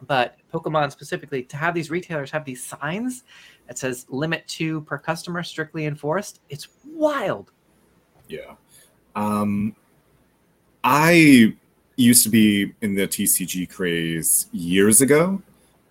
but 0.08 0.38
Pokemon 0.54 0.92
specifically 0.92 1.44
to 1.44 1.58
have 1.58 1.74
these 1.74 1.90
retailers 1.90 2.32
have 2.32 2.46
these 2.46 2.64
signs 2.64 3.24
that 3.68 3.78
says 3.78 4.06
limit 4.10 4.48
two 4.48 4.82
per 4.82 4.98
customer 4.98 5.44
strictly 5.44 5.86
enforced. 5.86 6.42
It's 6.50 6.70
wild. 6.86 7.52
Yeah. 8.28 8.56
Um, 9.16 9.76
I 10.84 11.56
used 11.96 12.24
to 12.24 12.30
be 12.30 12.74
in 12.82 12.96
the 12.96 13.08
TCG 13.08 13.70
craze 13.70 14.48
years 14.52 15.02
ago. 15.02 15.42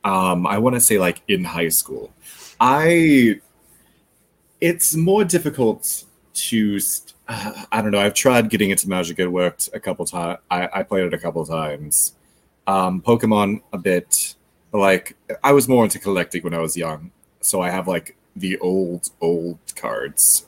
Um, 0.02 0.46
I 0.46 0.58
want 0.58 0.74
to 0.74 0.80
say 0.80 0.98
like 0.98 1.22
in 1.28 1.44
high 1.44 1.68
school. 1.68 2.12
I. 2.60 3.40
It's 4.60 4.94
more 4.94 5.24
difficult 5.24 6.04
to. 6.34 6.78
St- 6.80 7.14
uh, 7.28 7.64
I 7.70 7.80
don't 7.82 7.92
know. 7.92 8.00
I've 8.00 8.14
tried 8.14 8.50
getting 8.50 8.70
into 8.70 8.88
Magic. 8.88 9.18
It 9.18 9.28
worked 9.28 9.68
a 9.72 9.80
couple 9.80 10.04
times. 10.04 10.38
I, 10.50 10.68
I 10.72 10.82
played 10.82 11.04
it 11.04 11.14
a 11.14 11.18
couple 11.18 11.44
times. 11.46 12.14
Um, 12.66 13.00
Pokemon 13.02 13.62
a 13.72 13.78
bit. 13.78 14.34
Like 14.72 15.16
I 15.42 15.52
was 15.52 15.68
more 15.68 15.84
into 15.84 15.98
collecting 15.98 16.42
when 16.42 16.54
I 16.54 16.58
was 16.58 16.76
young, 16.76 17.10
so 17.40 17.60
I 17.60 17.70
have 17.70 17.88
like 17.88 18.16
the 18.36 18.58
old 18.58 19.10
old 19.20 19.58
cards. 19.76 20.46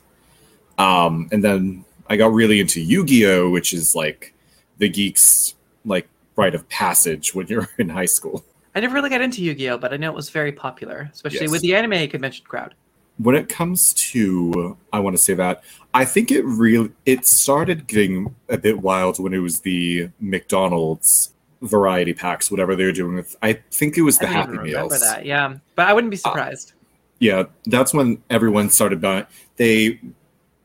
Um, 0.77 1.27
and 1.31 1.43
then 1.43 1.85
I 2.09 2.15
got 2.17 2.31
really 2.33 2.59
into 2.59 2.81
Yu-Gi-Oh, 2.81 3.49
which 3.49 3.73
is 3.73 3.95
like 3.95 4.33
the 4.77 4.89
geeks 4.89 5.55
like 5.85 6.07
rite 6.35 6.55
of 6.55 6.67
passage 6.69 7.35
when 7.35 7.47
you're 7.47 7.69
in 7.77 7.89
high 7.89 8.05
school. 8.05 8.43
I 8.75 8.79
never 8.79 8.95
really 8.95 9.09
got 9.09 9.21
into 9.21 9.43
Yu-Gi-Oh, 9.43 9.77
but 9.77 9.93
I 9.93 9.97
know 9.97 10.09
it 10.09 10.15
was 10.15 10.29
very 10.29 10.51
popular, 10.51 11.09
especially 11.13 11.41
Yes. 11.41 11.51
with 11.51 11.61
the 11.61 11.75
anime 11.75 12.07
convention 12.09 12.45
crowd. 12.45 12.73
When 13.17 13.35
it 13.35 13.47
comes 13.47 13.93
to, 13.93 14.77
I 14.91 14.99
want 14.99 15.15
to 15.15 15.21
say 15.21 15.33
that 15.35 15.63
I 15.93 16.05
think 16.05 16.31
it 16.31 16.43
really 16.43 16.91
it 17.05 17.27
started 17.27 17.87
getting 17.87 18.35
a 18.49 18.57
bit 18.57 18.81
wild 18.81 19.19
when 19.19 19.33
it 19.33 19.39
was 19.39 19.59
the 19.59 20.09
McDonald's 20.19 21.33
variety 21.61 22.13
packs, 22.13 22.49
whatever 22.49 22.75
they 22.75 22.85
were 22.85 22.91
doing 22.91 23.15
with. 23.15 23.35
I 23.41 23.53
think 23.71 23.97
it 23.97 24.01
was 24.01 24.17
the 24.17 24.27
Happy 24.27 24.57
Meals. 24.57 24.99
that. 24.99 25.25
Yeah, 25.25 25.55
but 25.75 25.87
I 25.87 25.93
wouldn't 25.93 26.11
be 26.11 26.17
uh, 26.17 26.29
surprised. 26.29 26.73
yeah, 27.19 27.43
that's 27.65 27.93
when 27.93 28.21
everyone 28.29 28.69
started 28.69 28.99
buying. 28.99 29.25
They, 29.57 29.99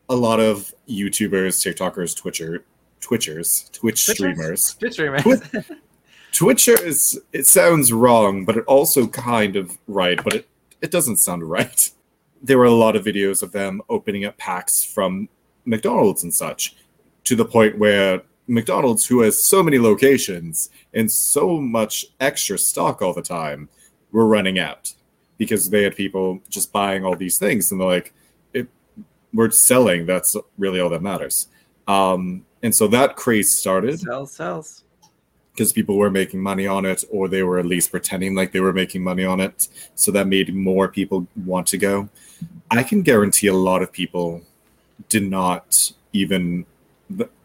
a 0.09 0.15
lot 0.15 0.39
of 0.39 0.73
YouTubers, 0.89 1.63
TikTokers, 1.63 2.17
Twitcher, 2.17 2.63
Twitchers, 3.01 3.71
Twitch 3.71 3.95
Twitchers? 3.95 4.13
streamers, 4.15 4.73
Twitch 4.73 4.93
streamers. 4.93 5.23
Twitchers. 6.33 7.17
It 7.33 7.45
sounds 7.45 7.93
wrong, 7.93 8.45
but 8.45 8.57
it 8.57 8.65
also 8.65 9.07
kind 9.07 9.55
of 9.55 9.77
right, 9.87 10.21
but 10.23 10.33
it 10.33 10.47
it 10.81 10.91
doesn't 10.91 11.17
sound 11.17 11.43
right. 11.43 11.91
There 12.41 12.57
were 12.57 12.65
a 12.65 12.71
lot 12.71 12.95
of 12.95 13.03
videos 13.03 13.43
of 13.43 13.51
them 13.51 13.81
opening 13.89 14.25
up 14.25 14.37
packs 14.37 14.83
from 14.83 15.29
McDonald's 15.65 16.23
and 16.23 16.33
such, 16.33 16.75
to 17.25 17.35
the 17.35 17.45
point 17.45 17.77
where 17.77 18.21
McDonald's, 18.47 19.05
who 19.05 19.21
has 19.21 19.43
so 19.43 19.61
many 19.61 19.77
locations 19.77 20.69
and 20.93 21.11
so 21.11 21.61
much 21.61 22.05
extra 22.19 22.57
stock 22.57 23.01
all 23.01 23.13
the 23.13 23.21
time, 23.21 23.69
were 24.11 24.25
running 24.25 24.57
out 24.57 24.93
because 25.37 25.69
they 25.69 25.83
had 25.83 25.95
people 25.95 26.41
just 26.49 26.71
buying 26.71 27.05
all 27.05 27.15
these 27.15 27.37
things. 27.37 27.71
And 27.71 27.79
they're 27.79 27.87
like 27.87 28.13
it, 28.53 28.67
we're 29.33 29.51
selling. 29.51 30.05
That's 30.05 30.35
really 30.57 30.79
all 30.79 30.89
that 30.89 31.03
matters. 31.03 31.47
Um, 31.87 32.45
and 32.63 32.75
so 32.75 32.87
that 32.87 33.15
craze 33.15 33.53
started 33.53 33.99
sells, 33.99 34.33
sells. 34.33 34.83
because 35.51 35.71
people 35.71 35.97
were 35.97 36.11
making 36.11 36.41
money 36.41 36.67
on 36.67 36.85
it 36.85 37.03
or 37.11 37.27
they 37.27 37.43
were 37.43 37.59
at 37.59 37.65
least 37.65 37.91
pretending 37.91 38.35
like 38.35 38.51
they 38.51 38.59
were 38.59 38.73
making 38.73 39.03
money 39.03 39.25
on 39.25 39.39
it. 39.39 39.67
So 39.95 40.11
that 40.11 40.27
made 40.27 40.53
more 40.53 40.87
people 40.87 41.27
want 41.45 41.67
to 41.67 41.77
go 41.77 42.09
i 42.71 42.83
can 42.83 43.01
guarantee 43.01 43.47
a 43.47 43.53
lot 43.53 43.81
of 43.81 43.91
people 43.91 44.41
did 45.07 45.23
not 45.29 45.91
even 46.13 46.65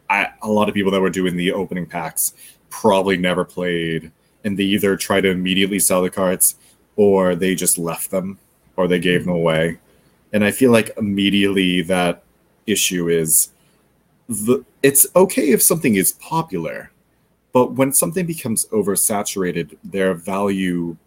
I, 0.09 0.29
a 0.41 0.49
lot 0.49 0.69
of 0.69 0.75
people 0.75 0.91
that 0.91 1.01
were 1.01 1.09
doing 1.09 1.35
the 1.35 1.51
opening 1.51 1.85
packs 1.85 2.33
probably 2.69 3.17
never 3.17 3.43
played 3.43 4.11
and 4.43 4.57
they 4.57 4.63
either 4.63 4.95
try 4.95 5.21
to 5.21 5.29
immediately 5.29 5.79
sell 5.79 6.01
the 6.01 6.09
cards 6.09 6.55
or 6.95 7.35
they 7.35 7.55
just 7.55 7.77
left 7.77 8.11
them 8.11 8.37
or 8.77 8.87
they 8.87 8.99
gave 8.99 9.25
them 9.25 9.33
mm-hmm. 9.33 9.41
away. 9.41 9.79
And 10.33 10.43
I 10.43 10.51
feel 10.51 10.71
like 10.71 10.91
immediately 10.97 11.81
that 11.83 12.23
issue 12.67 13.09
is 13.09 13.49
the 14.27 14.63
it's 14.83 15.07
okay 15.15 15.51
if 15.51 15.61
something 15.61 15.95
is 15.95 16.13
popular, 16.13 16.91
but 17.53 17.73
when 17.73 17.93
something 17.93 18.25
becomes 18.25 18.65
oversaturated, 18.67 19.77
their 19.83 20.13
value 20.13 20.97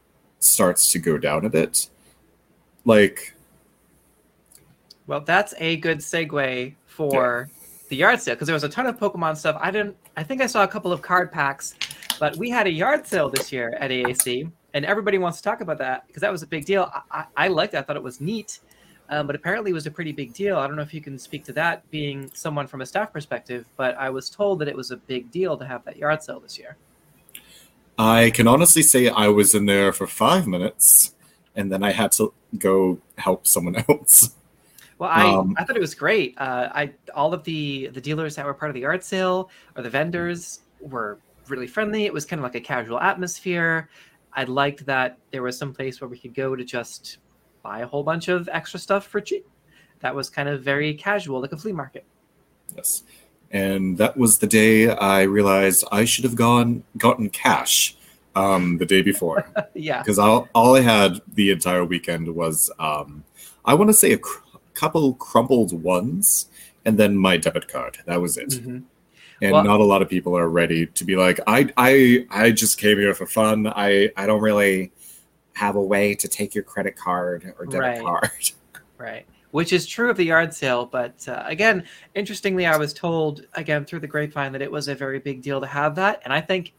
starts 0.41 0.91
to 0.93 0.99
go 0.99 1.19
down 1.19 1.45
a 1.45 1.51
bit. 1.51 1.89
Like 2.85 3.35
Well, 5.09 5.21
that's 5.21 5.55
a 5.57 5.79
good 5.79 5.99
segue 5.99 6.75
for 6.87 7.49
the 7.89 7.97
yard 7.97 8.21
sale 8.21 8.35
because 8.35 8.47
there 8.47 8.55
was 8.55 8.63
a 8.63 8.69
ton 8.69 8.87
of 8.87 8.99
Pokemon 8.99 9.39
stuff. 9.39 9.57
I 9.59 9.71
didn't. 9.71 9.97
I 10.19 10.23
think 10.23 10.43
I 10.43 10.47
saw 10.47 10.65
a 10.65 10.69
couple 10.69 10.93
of 10.93 11.01
card 11.01 11.33
packs, 11.33 11.75
but 12.21 12.37
we 12.37 12.51
had 12.51 12.67
a 12.67 12.71
yard 12.71 13.07
sale 13.07 13.31
this 13.31 13.51
year 13.51 13.71
at 13.81 13.91
AAC, 13.91 14.53
and 14.75 14.85
everybody 14.85 15.17
wants 15.17 15.39
to 15.39 15.45
talk 15.45 15.63
about 15.63 15.79
that 15.79 16.07
because 16.07 16.21
that 16.21 16.31
was 16.31 16.43
a 16.43 16.47
big 16.47 16.67
deal. 16.67 16.93
I, 16.93 17.01
I, 17.11 17.25
I 17.45 17.49
liked 17.49 17.73
it. 17.73 17.79
I 17.79 17.83
thought 17.83 17.97
it 17.97 18.03
was 18.03 18.21
neat, 18.21 18.61
um, 19.09 19.27
but 19.27 19.35
apparently 19.35 19.71
it 19.71 19.75
was 19.75 19.87
a 19.87 19.91
pretty 19.91 20.13
big 20.13 20.35
deal. 20.35 20.59
I 20.59 20.67
don't 20.67 20.77
know 20.77 20.83
if 20.83 20.93
you 20.93 21.01
can 21.01 21.19
speak 21.19 21.43
to 21.47 21.55
that, 21.55 21.91
being 21.91 22.31
someone 22.35 22.67
from 22.67 22.83
a 22.83 22.87
staff 22.87 23.11
perspective, 23.11 23.65
but 23.79 23.97
I 23.97 24.11
was 24.11 24.29
told 24.29 24.59
that 24.59 24.69
it 24.69 24.77
was 24.77 24.91
a 24.91 24.99
big 24.99 25.31
deal 25.31 25.57
to 25.57 25.65
have 25.65 25.87
that 25.87 25.97
yard 25.97 26.23
sale 26.23 26.39
this 26.39 26.59
year. 26.59 26.77
I 27.99 28.31
can 28.35 28.47
honestly 28.47 28.83
say 28.83 29.09
I 29.09 29.29
was 29.29 29.55
in 29.55 29.65
there 29.65 29.91
for 29.91 30.07
five 30.07 30.47
minutes 30.47 31.15
and 31.57 31.73
then 31.73 31.83
I 31.83 31.93
had 31.93 32.13
to 32.13 32.33
go 32.59 32.99
help 33.17 33.47
someone 33.47 33.77
else. 33.89 34.35
Well, 34.99 35.11
I, 35.11 35.27
Um, 35.29 35.55
I 35.57 35.65
thought 35.65 35.77
it 35.77 35.81
was 35.81 35.95
great. 35.95 36.35
Uh, 36.39 36.69
I 36.75 36.93
all 37.15 37.33
of 37.33 37.45
the 37.45 37.89
the 37.89 38.01
dealers 38.01 38.35
that 38.37 38.45
were 38.45 38.55
part 38.55 38.71
of 38.71 38.75
the 38.75 38.85
art 38.85 39.05
sale 39.05 39.51
or 39.77 39.83
the 39.83 39.91
vendors 39.91 40.61
were 40.81 41.19
really 41.49 41.67
friendly. 41.67 42.05
It 42.05 42.13
was 42.13 42.25
kind 42.25 42.41
of 42.41 42.45
like 42.45 42.57
a 42.57 42.61
casual 42.61 43.01
atmosphere. 43.01 43.89
I 44.33 44.45
liked 44.45 44.85
that 44.87 45.19
there 45.31 45.43
was 45.43 45.57
some 45.57 45.73
place 45.73 46.01
where 46.01 46.09
we 46.09 46.19
could 46.19 46.35
go 46.35 46.55
to 46.55 46.65
just 46.65 47.19
buy 47.63 47.81
a 47.81 47.87
whole 47.87 48.03
bunch 48.03 48.29
of 48.29 48.49
extra 48.53 48.79
stuff 48.79 49.07
for 49.07 49.21
cheap. 49.21 49.47
That 50.01 50.15
was 50.15 50.31
kind 50.31 50.49
of 50.49 50.63
very 50.63 50.95
casual, 50.95 51.41
like 51.41 51.53
a 51.53 51.57
flea 51.57 51.73
market. 51.73 52.05
Yes. 52.77 53.03
And 53.51 53.97
that 53.99 54.17
was 54.17 54.39
the 54.39 54.47
day 54.47 54.91
I 54.91 55.23
realized 55.23 55.85
I 55.91 56.05
should 56.05 56.25
have 56.25 56.35
gone 56.35 56.85
gotten 56.99 57.31
cash 57.31 57.97
um, 58.37 58.79
the 58.79 58.87
day 58.87 59.03
before. 59.03 59.51
yeah, 59.75 60.01
because 60.01 60.19
all, 60.19 60.49
all 60.55 60.77
I 60.77 60.81
had 60.81 61.21
the 61.33 61.51
entire 61.51 61.85
weekend 61.85 62.33
was 62.35 62.71
um, 62.79 63.25
I 63.65 63.75
want 63.75 63.89
to 63.89 63.95
say 63.95 64.13
a 64.13 64.19
couple 64.79 65.15
crumpled 65.15 65.73
ones 65.83 66.49
and 66.85 66.99
then 66.99 67.17
my 67.17 67.37
debit 67.37 67.69
card. 67.69 67.99
That 68.07 68.21
was 68.21 68.37
it. 68.37 68.49
Mhm. 68.51 68.83
And 69.41 69.53
Well- 69.53 69.65
not 69.65 69.81
a 69.81 69.85
lot 69.85 70.03
of 70.03 70.09
people 70.09 70.37
are 70.37 70.49
ready 70.49 70.87
to 70.87 71.05
be 71.05 71.17
like, 71.17 71.41
I 71.47 71.71
I 71.77 72.27
I 72.31 72.51
just 72.53 72.79
came 72.79 72.99
here 72.99 73.15
for 73.15 73.27
fun. 73.27 73.67
I 73.67 74.11
I 74.17 74.27
don't 74.27 74.41
really 74.41 74.93
have 75.55 75.75
a 75.77 75.83
way 75.83 76.15
to 76.15 76.29
take 76.29 76.55
your 76.55 76.65
credit 76.65 76.95
card 76.97 77.53
or 77.59 77.67
debit 77.67 77.81
Right. 77.81 78.01
card. 78.03 78.31
right. 78.99 79.27
Which 79.51 79.73
is 79.73 79.87
true 79.87 80.11
of 80.11 80.17
the 80.17 80.25
yard 80.27 80.53
sale, 80.55 80.85
but 80.87 81.27
uh, 81.27 81.43
again, 81.47 81.85
interestingly, 82.15 82.67
I 82.67 82.77
was 82.77 82.93
told 82.93 83.47
again 83.55 83.85
through 83.85 84.01
the 84.01 84.07
grapevine 84.07 84.53
that 84.53 84.63
it 84.63 84.71
was 84.71 84.89
a 84.89 84.95
very 84.95 85.19
big 85.19 85.41
deal 85.43 85.61
to 85.61 85.67
have 85.67 85.95
that, 85.97 86.21
and 86.25 86.33
I 86.33 86.41
think 86.41 86.75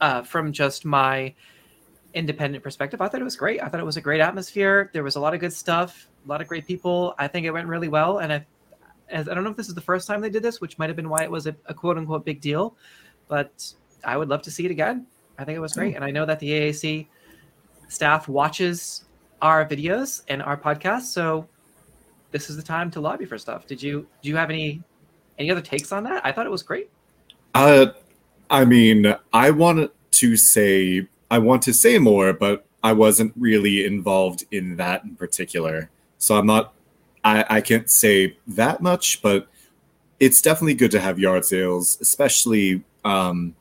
uh, 0.00 0.22
from 0.22 0.52
just 0.52 0.84
my 0.84 1.34
independent 2.14 2.62
perspective, 2.62 3.00
I 3.00 3.08
thought 3.08 3.20
it 3.20 3.24
was 3.24 3.36
great. 3.36 3.62
I 3.62 3.68
thought 3.68 3.80
it 3.80 3.86
was 3.86 3.96
a 3.96 4.00
great 4.00 4.20
atmosphere. 4.20 4.90
There 4.92 5.02
was 5.02 5.16
a 5.16 5.20
lot 5.20 5.34
of 5.34 5.40
good 5.40 5.52
stuff, 5.52 6.08
a 6.24 6.28
lot 6.28 6.40
of 6.40 6.48
great 6.48 6.66
people. 6.66 7.14
I 7.18 7.28
think 7.28 7.46
it 7.46 7.50
went 7.50 7.68
really 7.68 7.88
well, 7.88 8.18
and 8.18 8.32
I, 8.32 8.46
as, 9.10 9.28
I 9.28 9.34
don't 9.34 9.44
know 9.44 9.50
if 9.50 9.56
this 9.56 9.68
is 9.68 9.74
the 9.74 9.80
first 9.80 10.06
time 10.06 10.20
they 10.20 10.30
did 10.30 10.42
this, 10.42 10.60
which 10.60 10.78
might 10.78 10.88
have 10.88 10.96
been 10.96 11.08
why 11.08 11.22
it 11.22 11.30
was 11.30 11.46
a, 11.46 11.54
a 11.66 11.74
quote 11.74 11.98
unquote 11.98 12.24
big 12.24 12.40
deal, 12.40 12.76
but 13.28 13.72
I 14.04 14.16
would 14.16 14.28
love 14.28 14.42
to 14.42 14.50
see 14.50 14.64
it 14.64 14.70
again. 14.70 15.06
I 15.38 15.44
think 15.44 15.56
it 15.56 15.60
was 15.60 15.72
great, 15.72 15.96
and 15.96 16.04
I 16.04 16.10
know 16.10 16.24
that 16.26 16.38
the 16.38 16.50
AAC 16.50 17.06
staff 17.88 18.28
watches 18.28 19.04
our 19.42 19.66
videos 19.66 20.22
and 20.28 20.42
our 20.42 20.56
podcast, 20.56 21.02
so 21.02 21.48
this 22.30 22.48
is 22.48 22.56
the 22.56 22.62
time 22.62 22.90
to 22.92 23.00
lobby 23.00 23.24
for 23.24 23.38
stuff. 23.38 23.66
Did 23.66 23.82
you 23.82 24.06
do 24.22 24.28
you 24.28 24.36
have 24.36 24.50
any 24.50 24.82
any 25.38 25.50
other 25.50 25.60
takes 25.60 25.90
on 25.92 26.04
that? 26.04 26.24
I 26.24 26.32
thought 26.32 26.46
it 26.46 26.52
was 26.52 26.62
great. 26.62 26.90
Uh, 27.54 27.86
I 28.50 28.64
mean, 28.64 29.14
I 29.32 29.50
want 29.50 29.90
to 30.12 30.36
say 30.36 31.08
I 31.30 31.38
want 31.38 31.62
to 31.62 31.74
say 31.74 31.98
more, 31.98 32.32
but 32.32 32.66
I 32.82 32.92
wasn't 32.92 33.32
really 33.36 33.84
involved 33.84 34.44
in 34.50 34.76
that 34.76 35.04
in 35.04 35.16
particular, 35.16 35.90
so 36.18 36.36
I'm 36.36 36.46
not. 36.46 36.74
I 37.24 37.44
I 37.48 37.60
can't 37.60 37.90
say 37.90 38.36
that 38.46 38.82
much, 38.82 39.22
but 39.22 39.48
it's 40.20 40.40
definitely 40.40 40.74
good 40.74 40.90
to 40.92 41.00
have 41.00 41.18
yard 41.18 41.44
sales, 41.44 41.98
especially 42.00 42.82
um, 43.04 43.54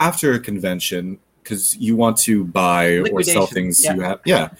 after 0.00 0.32
a 0.32 0.40
convention, 0.40 1.18
because 1.42 1.76
you 1.76 1.96
want 1.96 2.16
to 2.18 2.44
buy 2.44 2.98
or 2.98 3.22
sell 3.22 3.46
things 3.46 3.82
yeah. 3.82 3.94
you 3.94 4.00
have. 4.02 4.20
Yeah, 4.24 4.50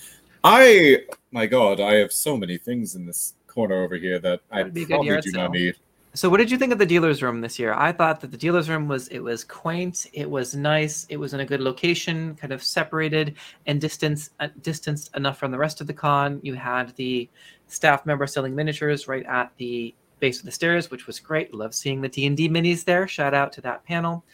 I 0.42 1.04
my 1.30 1.46
God, 1.46 1.80
I 1.80 1.94
have 1.94 2.12
so 2.12 2.36
many 2.36 2.56
things 2.56 2.94
in 2.94 3.06
this 3.06 3.34
corner 3.46 3.82
over 3.82 3.96
here 3.96 4.18
that 4.18 4.40
I 4.50 4.58
That'd 4.58 4.74
good 4.74 4.88
probably 4.88 5.20
do 5.20 5.30
sale. 5.30 5.42
not 5.42 5.50
need. 5.52 5.76
So 6.16 6.30
what 6.30 6.38
did 6.38 6.50
you 6.50 6.56
think 6.56 6.72
of 6.72 6.78
the 6.78 6.86
dealer's 6.86 7.22
room 7.22 7.42
this 7.42 7.58
year? 7.58 7.74
I 7.74 7.92
thought 7.92 8.20
that 8.20 8.30
the 8.30 8.38
dealer's 8.38 8.70
room 8.70 8.88
was 8.88 9.06
it 9.08 9.18
was 9.18 9.44
quaint, 9.44 10.06
it 10.14 10.30
was 10.30 10.54
nice, 10.54 11.04
it 11.10 11.18
was 11.18 11.34
in 11.34 11.40
a 11.40 11.44
good 11.44 11.60
location, 11.60 12.34
kind 12.36 12.54
of 12.54 12.62
separated 12.62 13.36
and 13.66 13.82
distance 13.82 14.30
uh, 14.40 14.48
distanced 14.62 15.14
enough 15.14 15.36
from 15.36 15.50
the 15.50 15.58
rest 15.58 15.82
of 15.82 15.86
the 15.86 15.92
con. 15.92 16.40
You 16.42 16.54
had 16.54 16.96
the 16.96 17.28
staff 17.66 18.06
member 18.06 18.26
selling 18.26 18.54
miniatures 18.54 19.06
right 19.06 19.26
at 19.26 19.52
the 19.58 19.94
base 20.18 20.38
of 20.38 20.46
the 20.46 20.52
stairs, 20.52 20.90
which 20.90 21.06
was 21.06 21.20
great. 21.20 21.52
Love 21.52 21.74
seeing 21.74 22.00
the 22.00 22.08
D&D 22.08 22.48
minis 22.48 22.82
there. 22.82 23.06
Shout 23.06 23.34
out 23.34 23.52
to 23.52 23.60
that 23.60 23.84
panel. 23.84 24.24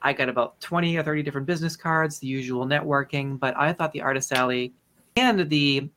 I 0.00 0.14
got 0.14 0.30
about 0.30 0.58
20 0.62 0.96
or 0.96 1.02
30 1.02 1.22
different 1.22 1.46
business 1.46 1.76
cards, 1.76 2.18
the 2.18 2.28
usual 2.28 2.64
networking, 2.64 3.38
but 3.38 3.54
I 3.58 3.74
thought 3.74 3.92
the 3.92 4.00
artist 4.00 4.32
alley 4.32 4.72
and 5.16 5.50
the 5.50 5.90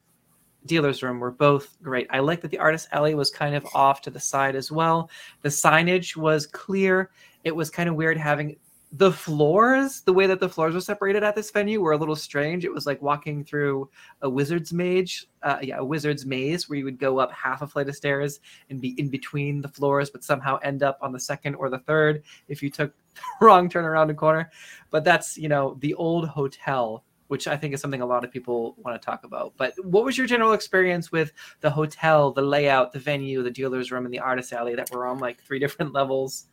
dealer's 0.65 1.01
room 1.03 1.19
were 1.19 1.31
both 1.31 1.77
great. 1.81 2.07
I 2.09 2.19
like 2.19 2.41
that 2.41 2.51
the 2.51 2.59
artist 2.59 2.87
alley 2.91 3.15
was 3.15 3.29
kind 3.29 3.55
of 3.55 3.65
off 3.73 4.01
to 4.03 4.09
the 4.09 4.19
side 4.19 4.55
as 4.55 4.71
well. 4.71 5.09
The 5.41 5.49
signage 5.49 6.15
was 6.15 6.45
clear. 6.45 7.11
It 7.43 7.55
was 7.55 7.69
kind 7.69 7.89
of 7.89 7.95
weird 7.95 8.17
having 8.17 8.57
the 8.91 9.11
floors, 9.11 10.01
the 10.01 10.13
way 10.13 10.25
that 10.25 10.39
the 10.39 10.49
floors 10.49 10.73
were 10.73 10.81
separated 10.81 11.23
at 11.23 11.35
this 11.35 11.51
venue 11.51 11.79
were 11.79 11.91
a 11.91 11.97
little 11.97 12.15
strange. 12.15 12.65
It 12.65 12.73
was 12.73 12.87
like 12.87 13.01
walking 13.01 13.43
through 13.43 13.87
a 14.23 14.29
wizard's 14.29 14.73
mage, 14.73 15.27
uh, 15.43 15.59
yeah, 15.61 15.77
a 15.77 15.85
wizard's 15.85 16.25
maze 16.25 16.67
where 16.67 16.79
you 16.79 16.85
would 16.85 16.97
go 16.97 17.19
up 17.19 17.31
half 17.31 17.61
a 17.61 17.67
flight 17.67 17.87
of 17.87 17.95
stairs 17.95 18.39
and 18.71 18.81
be 18.81 18.99
in 18.99 19.09
between 19.09 19.61
the 19.61 19.67
floors, 19.67 20.09
but 20.09 20.23
somehow 20.23 20.57
end 20.63 20.81
up 20.81 20.97
on 21.01 21.11
the 21.11 21.19
second 21.19 21.53
or 21.55 21.69
the 21.69 21.79
third 21.79 22.23
if 22.47 22.63
you 22.63 22.71
took 22.71 22.91
the 23.39 23.45
wrong 23.45 23.69
turn 23.69 23.85
around 23.85 24.09
a 24.09 24.15
corner. 24.15 24.49
But 24.89 25.03
that's, 25.03 25.37
you 25.37 25.49
know, 25.49 25.77
the 25.81 25.93
old 25.93 26.27
hotel 26.27 27.03
which 27.29 27.47
I 27.47 27.55
think 27.55 27.73
is 27.73 27.79
something 27.81 28.01
a 28.01 28.05
lot 28.05 28.23
of 28.23 28.31
people 28.31 28.75
want 28.77 28.99
to 28.99 29.05
talk 29.05 29.23
about. 29.23 29.53
But 29.55 29.73
what 29.85 30.03
was 30.03 30.17
your 30.17 30.27
general 30.27 30.53
experience 30.53 31.11
with 31.11 31.31
the 31.61 31.69
hotel, 31.69 32.31
the 32.31 32.41
layout, 32.41 32.91
the 32.91 32.99
venue, 32.99 33.41
the 33.43 33.51
dealer's 33.51 33.91
room, 33.91 34.05
and 34.05 34.13
the 34.13 34.19
artist 34.19 34.51
alley 34.51 34.75
that 34.75 34.91
were 34.91 35.05
on 35.05 35.19
like 35.19 35.41
three 35.43 35.59
different 35.65 35.93
levels? 35.93 36.47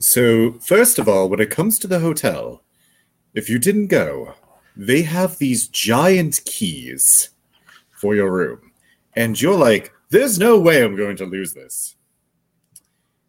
So, 0.00 0.52
first 0.60 0.98
of 0.98 1.08
all, 1.08 1.28
when 1.28 1.40
it 1.40 1.50
comes 1.50 1.78
to 1.80 1.86
the 1.86 2.00
hotel, 2.00 2.62
if 3.34 3.48
you 3.48 3.58
didn't 3.58 3.88
go, 3.88 4.34
they 4.76 5.02
have 5.02 5.38
these 5.38 5.68
giant 5.68 6.40
keys 6.44 7.30
for 7.90 8.14
your 8.14 8.32
room. 8.32 8.72
And 9.14 9.40
you're 9.40 9.56
like, 9.56 9.92
there's 10.10 10.38
no 10.38 10.58
way 10.58 10.82
I'm 10.82 10.96
going 10.96 11.16
to 11.16 11.26
lose 11.26 11.52
this. 11.52 11.96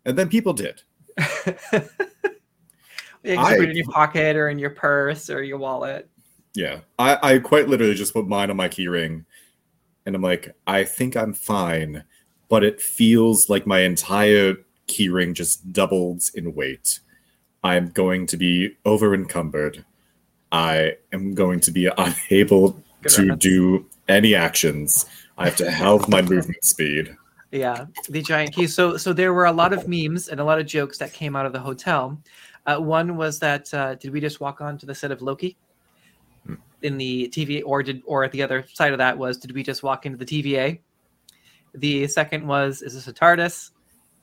And 0.06 0.18
then 0.18 0.30
people 0.30 0.54
did. 0.54 0.84
Yeah, 3.24 3.42
I- 3.42 3.56
put 3.56 3.66
it 3.66 3.72
in 3.72 3.76
your 3.76 3.86
pocket 3.88 4.36
or 4.36 4.50
in 4.50 4.60
your 4.60 4.70
purse 4.70 5.30
or 5.30 5.44
your 5.44 5.58
wallet. 5.58 6.10
Yeah. 6.60 6.82
I, 6.98 7.36
I 7.36 7.40
quite 7.40 7.70
literally 7.70 7.94
just 7.94 8.12
put 8.12 8.28
mine 8.28 8.50
on 8.50 8.58
my 8.58 8.68
key 8.68 8.90
ring. 8.90 9.26
And 10.06 10.14
I'm 10.14 10.22
like, 10.22 10.54
I 10.68 10.84
think 10.84 11.16
I'm 11.16 11.32
fine. 11.32 12.04
But 12.50 12.66
it 12.66 12.82
feels 12.82 13.50
like 13.50 13.66
my 13.66 13.80
entire 13.80 14.56
key 14.88 15.08
ring 15.08 15.34
just 15.34 15.72
doubled 15.72 16.24
in 16.36 16.54
weight. 16.54 17.00
I'm 17.64 17.92
going 17.92 18.26
to 18.28 18.36
be 18.36 18.76
over 18.84 19.14
encumbered. 19.14 19.86
I 20.52 20.98
am 21.14 21.34
going 21.34 21.62
to 21.62 21.72
be 21.72 21.90
unable 21.98 22.72
Good 23.04 23.12
to 23.14 23.22
riddance. 23.22 23.42
do 23.42 23.86
any 24.10 24.36
actions. 24.36 25.06
I 25.38 25.46
have 25.46 25.56
to 25.58 25.72
halve 25.72 26.10
my 26.10 26.22
movement 26.22 26.66
speed. 26.66 27.16
Yeah, 27.52 27.86
the 28.10 28.22
giant 28.22 28.54
key. 28.54 28.68
So, 28.68 28.98
so 28.98 29.14
there 29.14 29.34
were 29.34 29.46
a 29.46 29.52
lot 29.54 29.72
of 29.72 29.88
memes 29.88 30.28
and 30.28 30.42
a 30.42 30.44
lot 30.44 30.60
of 30.60 30.66
jokes 30.66 30.98
that 30.98 31.14
came 31.14 31.38
out 31.38 31.46
of 31.46 31.54
the 31.54 31.60
hotel. 31.60 32.22
Uh, 32.66 32.80
one 32.80 33.16
was 33.16 33.40
that 33.40 33.74
uh, 33.74 33.96
did 33.96 34.12
we 34.12 34.20
just 34.20 34.42
walk 34.42 34.60
onto 34.60 34.86
the 34.86 34.94
set 34.94 35.12
of 35.12 35.22
Loki. 35.22 35.56
In 36.82 36.98
the 36.98 37.30
TVA, 37.30 37.62
or 37.66 37.84
did, 37.84 38.02
or 38.06 38.24
at 38.24 38.32
the 38.32 38.42
other 38.42 38.66
side 38.74 38.92
of 38.92 38.98
that 38.98 39.18
was 39.18 39.38
did 39.38 39.52
we 39.52 39.64
just 39.64 39.84
walk 39.84 40.06
into 40.06 40.18
the 40.18 40.26
TVA? 40.26 40.80
The 41.74 42.08
second 42.08 42.48
was 42.48 42.82
is 42.82 42.94
this 42.94 43.08
a 43.08 43.14
TARDIS? 43.14 43.72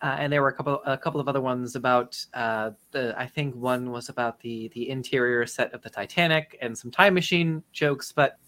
Uh, 0.02 0.16
and 0.18 0.30
there 0.30 0.42
were 0.42 0.48
a 0.48 0.52
couple, 0.52 0.82
a 0.84 0.98
couple 0.98 1.20
of 1.20 1.28
other 1.28 1.40
ones 1.40 1.74
about 1.74 2.22
uh, 2.34 2.70
the. 2.90 3.14
I 3.18 3.26
think 3.26 3.54
one 3.54 3.90
was 3.90 4.10
about 4.10 4.38
the 4.40 4.68
the 4.74 4.90
interior 4.90 5.46
set 5.46 5.72
of 5.72 5.80
the 5.82 5.88
Titanic 5.88 6.58
and 6.60 6.76
some 6.76 6.90
time 6.90 7.14
machine 7.14 7.62
jokes, 7.72 8.12
but 8.12 8.38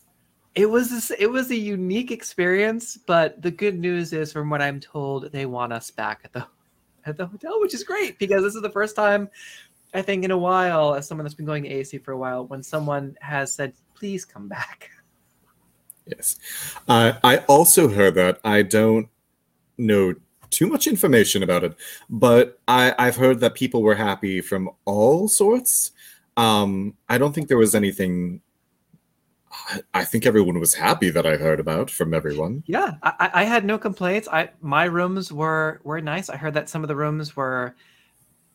it 0.54 0.66
was 0.68 1.10
it 1.18 1.30
was 1.30 1.50
a 1.50 1.56
unique 1.56 2.10
experience 2.10 2.98
but 3.06 3.40
the 3.42 3.50
good 3.50 3.78
news 3.78 4.12
is 4.12 4.32
from 4.32 4.48
what 4.48 4.62
i'm 4.62 4.80
told 4.80 5.30
they 5.30 5.46
want 5.46 5.72
us 5.72 5.90
back 5.90 6.22
at 6.24 6.32
the 6.32 6.44
at 7.04 7.16
the 7.16 7.26
hotel 7.26 7.60
which 7.60 7.74
is 7.74 7.84
great 7.84 8.18
because 8.18 8.42
this 8.42 8.54
is 8.54 8.62
the 8.62 8.70
first 8.70 8.96
time 8.96 9.28
I 9.94 10.02
think 10.02 10.24
in 10.24 10.30
a 10.30 10.36
while, 10.36 10.94
as 10.94 11.08
someone 11.08 11.24
that's 11.24 11.34
been 11.34 11.46
going 11.46 11.62
to 11.62 11.70
AAC 11.70 12.04
for 12.04 12.12
a 12.12 12.18
while, 12.18 12.46
when 12.46 12.62
someone 12.62 13.16
has 13.20 13.54
said, 13.54 13.72
"Please 13.98 14.24
come 14.24 14.48
back." 14.48 14.90
Yes. 16.06 16.38
Uh, 16.88 17.12
I 17.22 17.38
also 17.48 17.88
heard 17.88 18.14
that. 18.14 18.40
I 18.42 18.62
don't 18.62 19.08
know 19.76 20.14
too 20.48 20.66
much 20.66 20.86
information 20.86 21.42
about 21.42 21.64
it, 21.64 21.74
but 22.08 22.58
I, 22.66 22.94
I've 22.98 23.16
heard 23.16 23.40
that 23.40 23.52
people 23.54 23.82
were 23.82 23.94
happy 23.94 24.40
from 24.40 24.70
all 24.86 25.28
sorts. 25.28 25.90
Um, 26.38 26.94
I 27.10 27.18
don't 27.18 27.34
think 27.34 27.48
there 27.48 27.58
was 27.58 27.74
anything. 27.74 28.40
I- 29.52 29.82
I 29.92 30.04
think 30.04 30.24
everyone 30.24 30.58
was 30.58 30.72
happy 30.72 31.10
that 31.10 31.26
I 31.26 31.36
heard 31.36 31.60
about 31.60 31.90
from 31.90 32.14
everyone. 32.14 32.62
Yeah, 32.66 32.92
I, 33.02 33.12
I 33.20 33.30
I 33.42 33.44
had 33.44 33.66
no 33.66 33.76
complaints. 33.76 34.28
I 34.32 34.48
my 34.62 34.84
rooms 34.84 35.30
were 35.30 35.80
were 35.84 36.00
nice. 36.00 36.30
I 36.30 36.36
heard 36.38 36.54
that 36.54 36.70
some 36.70 36.82
of 36.82 36.88
the 36.88 36.96
rooms 36.96 37.36
were 37.36 37.74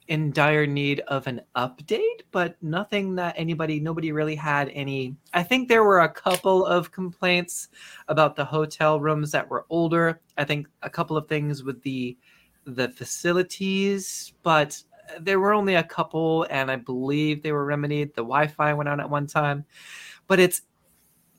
in 0.07 0.31
dire 0.31 0.65
need 0.65 0.99
of 1.01 1.27
an 1.27 1.41
update, 1.55 2.21
but 2.31 2.55
nothing 2.61 3.15
that 3.15 3.35
anybody 3.37 3.79
nobody 3.79 4.11
really 4.11 4.35
had 4.35 4.69
any. 4.69 5.15
I 5.33 5.43
think 5.43 5.67
there 5.67 5.83
were 5.83 6.01
a 6.01 6.09
couple 6.09 6.65
of 6.65 6.91
complaints 6.91 7.69
about 8.07 8.35
the 8.35 8.45
hotel 8.45 8.99
rooms 8.99 9.31
that 9.31 9.49
were 9.49 9.65
older. 9.69 10.21
I 10.37 10.43
think 10.43 10.67
a 10.81 10.89
couple 10.89 11.17
of 11.17 11.27
things 11.27 11.63
with 11.63 11.81
the 11.83 12.17
the 12.65 12.89
facilities, 12.89 14.33
but 14.43 14.81
there 15.19 15.39
were 15.39 15.53
only 15.53 15.75
a 15.75 15.83
couple, 15.83 16.47
and 16.49 16.71
I 16.71 16.77
believe 16.77 17.41
they 17.41 17.51
were 17.51 17.65
remedied. 17.65 18.09
The 18.09 18.21
Wi-Fi 18.21 18.73
went 18.73 18.89
out 18.89 18.99
at 18.99 19.09
one 19.09 19.27
time, 19.27 19.65
but 20.27 20.39
it's 20.39 20.61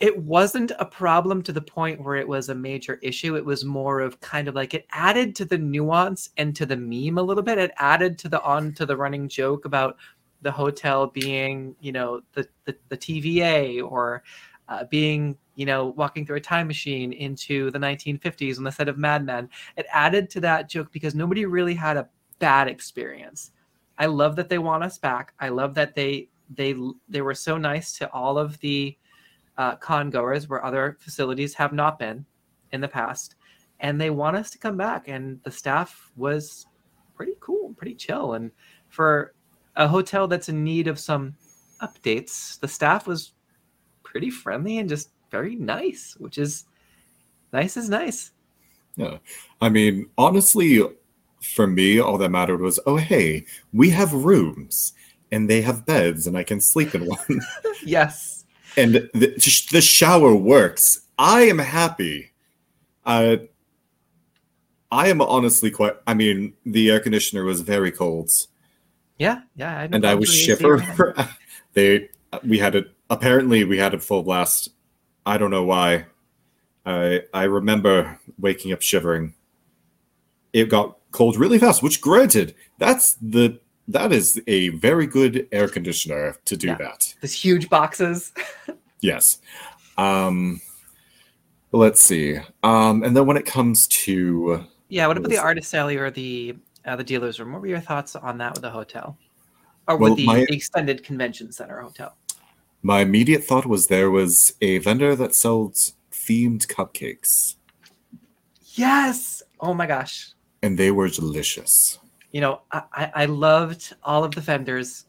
it 0.00 0.18
wasn't 0.18 0.72
a 0.78 0.84
problem 0.84 1.42
to 1.42 1.52
the 1.52 1.60
point 1.60 2.02
where 2.02 2.16
it 2.16 2.26
was 2.26 2.48
a 2.48 2.54
major 2.54 2.98
issue. 3.00 3.36
It 3.36 3.44
was 3.44 3.64
more 3.64 4.00
of 4.00 4.20
kind 4.20 4.48
of 4.48 4.54
like 4.54 4.74
it 4.74 4.86
added 4.90 5.36
to 5.36 5.44
the 5.44 5.58
nuance 5.58 6.30
and 6.36 6.54
to 6.56 6.66
the 6.66 6.76
meme 6.76 7.18
a 7.18 7.22
little 7.22 7.42
bit. 7.42 7.58
It 7.58 7.70
added 7.78 8.18
to 8.18 8.28
the 8.28 8.42
on 8.42 8.72
to 8.74 8.86
the 8.86 8.96
running 8.96 9.28
joke 9.28 9.64
about 9.64 9.96
the 10.42 10.50
hotel 10.50 11.06
being, 11.06 11.76
you 11.80 11.92
know, 11.92 12.20
the 12.32 12.46
the, 12.64 12.76
the 12.88 12.96
TVA 12.96 13.88
or 13.88 14.24
uh, 14.68 14.84
being, 14.90 15.38
you 15.54 15.66
know, 15.66 15.86
walking 15.96 16.26
through 16.26 16.36
a 16.36 16.40
time 16.40 16.66
machine 16.66 17.12
into 17.12 17.70
the 17.70 17.78
1950s 17.78 18.58
on 18.58 18.64
the 18.64 18.72
set 18.72 18.88
of 18.88 18.98
Mad 18.98 19.24
Men. 19.24 19.48
It 19.76 19.86
added 19.92 20.28
to 20.30 20.40
that 20.40 20.68
joke 20.68 20.90
because 20.90 21.14
nobody 21.14 21.46
really 21.46 21.74
had 21.74 21.96
a 21.96 22.08
bad 22.40 22.66
experience. 22.66 23.52
I 23.98 24.06
love 24.06 24.34
that 24.36 24.48
they 24.48 24.58
want 24.58 24.82
us 24.82 24.98
back. 24.98 25.34
I 25.38 25.50
love 25.50 25.74
that 25.74 25.94
they 25.94 26.28
they 26.50 26.74
they 27.08 27.22
were 27.22 27.34
so 27.34 27.56
nice 27.56 27.96
to 27.98 28.10
all 28.12 28.38
of 28.38 28.58
the 28.58 28.96
uh, 29.58 29.76
con 29.76 30.10
goers 30.10 30.48
where 30.48 30.64
other 30.64 30.96
facilities 31.00 31.54
have 31.54 31.72
not 31.72 31.98
been 31.98 32.24
in 32.72 32.80
the 32.80 32.88
past, 32.88 33.36
and 33.80 34.00
they 34.00 34.10
want 34.10 34.36
us 34.36 34.50
to 34.50 34.58
come 34.58 34.76
back. 34.76 35.08
And 35.08 35.40
the 35.44 35.50
staff 35.50 36.10
was 36.16 36.66
pretty 37.14 37.34
cool, 37.40 37.74
pretty 37.76 37.94
chill, 37.94 38.34
and 38.34 38.50
for 38.88 39.34
a 39.76 39.88
hotel 39.88 40.28
that's 40.28 40.48
in 40.48 40.62
need 40.62 40.88
of 40.88 40.98
some 40.98 41.34
updates, 41.82 42.58
the 42.60 42.68
staff 42.68 43.06
was 43.06 43.32
pretty 44.02 44.30
friendly 44.30 44.78
and 44.78 44.88
just 44.88 45.10
very 45.30 45.56
nice, 45.56 46.14
which 46.18 46.38
is 46.38 46.64
nice 47.52 47.76
is 47.76 47.88
nice. 47.88 48.30
Yeah. 48.96 49.18
I 49.60 49.68
mean, 49.68 50.08
honestly, 50.16 50.80
for 51.42 51.66
me, 51.66 51.98
all 51.98 52.16
that 52.18 52.30
mattered 52.30 52.60
was, 52.60 52.78
oh, 52.86 52.96
hey, 52.96 53.44
we 53.72 53.90
have 53.90 54.12
rooms 54.12 54.92
and 55.32 55.50
they 55.50 55.62
have 55.62 55.84
beds 55.84 56.26
and 56.26 56.36
I 56.36 56.44
can 56.44 56.60
sleep 56.60 56.94
in 56.94 57.06
one. 57.06 57.40
yes. 57.84 58.33
And 58.76 58.94
the, 59.14 59.66
the 59.70 59.80
shower 59.80 60.34
works. 60.34 61.00
I 61.18 61.42
am 61.42 61.58
happy. 61.58 62.32
Uh, 63.04 63.36
I 64.90 65.08
am 65.08 65.20
honestly 65.20 65.70
quite. 65.70 65.94
I 66.06 66.14
mean, 66.14 66.54
the 66.64 66.90
air 66.90 67.00
conditioner 67.00 67.44
was 67.44 67.60
very 67.60 67.90
cold, 67.90 68.30
Yeah, 69.18 69.40
yeah. 69.56 69.86
no 69.90 69.96
and 69.96 70.06
I 70.06 70.14
was 70.14 70.28
with 70.28 70.36
AC 70.36 70.44
shiver. 70.44 71.28
they 71.72 72.08
we 72.46 72.58
had 72.58 72.74
it. 72.74 72.90
Apparently, 73.10 73.64
we 73.64 73.78
had 73.78 73.94
it 73.94 74.02
full 74.02 74.22
blast. 74.22 74.70
I 75.26 75.38
don't 75.38 75.50
know 75.50 75.64
why. 75.64 76.06
I 76.86 77.22
I 77.32 77.44
remember 77.44 78.18
waking 78.38 78.72
up 78.72 78.82
shivering. 78.82 79.34
It 80.52 80.68
got 80.68 80.98
cold 81.10 81.36
really 81.36 81.58
fast. 81.58 81.82
Which, 81.82 82.00
granted, 82.00 82.54
that's 82.78 83.14
the 83.14 83.58
that 83.88 84.12
is 84.12 84.40
a 84.46 84.68
very 84.70 85.06
good 85.06 85.46
air 85.52 85.68
conditioner 85.68 86.36
to 86.46 86.56
do 86.56 86.68
Yeah. 86.68 86.76
that. 86.78 87.14
These 87.20 87.34
huge 87.34 87.68
boxes. 87.68 88.32
Yes. 89.00 89.38
Um, 89.98 90.62
let's 91.72 92.00
see. 92.00 92.38
Um, 92.62 93.02
and 93.02 93.14
then 93.14 93.26
when 93.26 93.36
it 93.36 93.44
comes 93.44 93.86
to 93.88 94.64
Yeah, 94.88 95.06
what 95.08 95.18
about 95.18 95.28
the 95.30 95.36
artist 95.36 95.74
alley 95.74 95.98
or 95.98 96.10
the 96.10 96.56
uh, 96.86 96.96
the 96.96 97.04
dealer's 97.04 97.38
room? 97.38 97.52
What 97.52 97.60
were 97.60 97.66
your 97.68 97.80
thoughts 97.80 98.16
on 98.16 98.38
that 98.38 98.54
with 98.54 98.62
the 98.62 98.70
hotel, 98.70 99.18
or 99.88 99.98
Well, 99.98 100.10
with 100.12 100.16
the, 100.18 100.26
my- 100.26 100.46
the 100.48 100.54
extended 100.54 101.04
convention 101.04 101.52
center 101.52 101.80
hotel? 101.80 102.16
my 102.82 103.00
immediate 103.00 103.44
thought 103.44 103.66
was 103.66 103.88
there 103.88 104.10
was 104.10 104.54
a 104.62 104.78
vendor 104.78 105.14
that 105.16 105.34
sold 105.34 105.74
themed 106.10 106.66
cupcakes, 106.66 107.56
Yes. 108.74 109.42
Oh 109.60 109.74
my 109.74 109.86
gosh. 109.86 110.30
and 110.62 110.78
they 110.78 110.90
were 110.90 111.08
delicious. 111.08 111.98
You 112.34 112.40
know, 112.40 112.62
I, 112.72 113.12
I, 113.14 113.24
loved 113.26 113.94
all 114.02 114.24
of 114.24 114.34
the 114.34 114.40
vendors, 114.40 115.04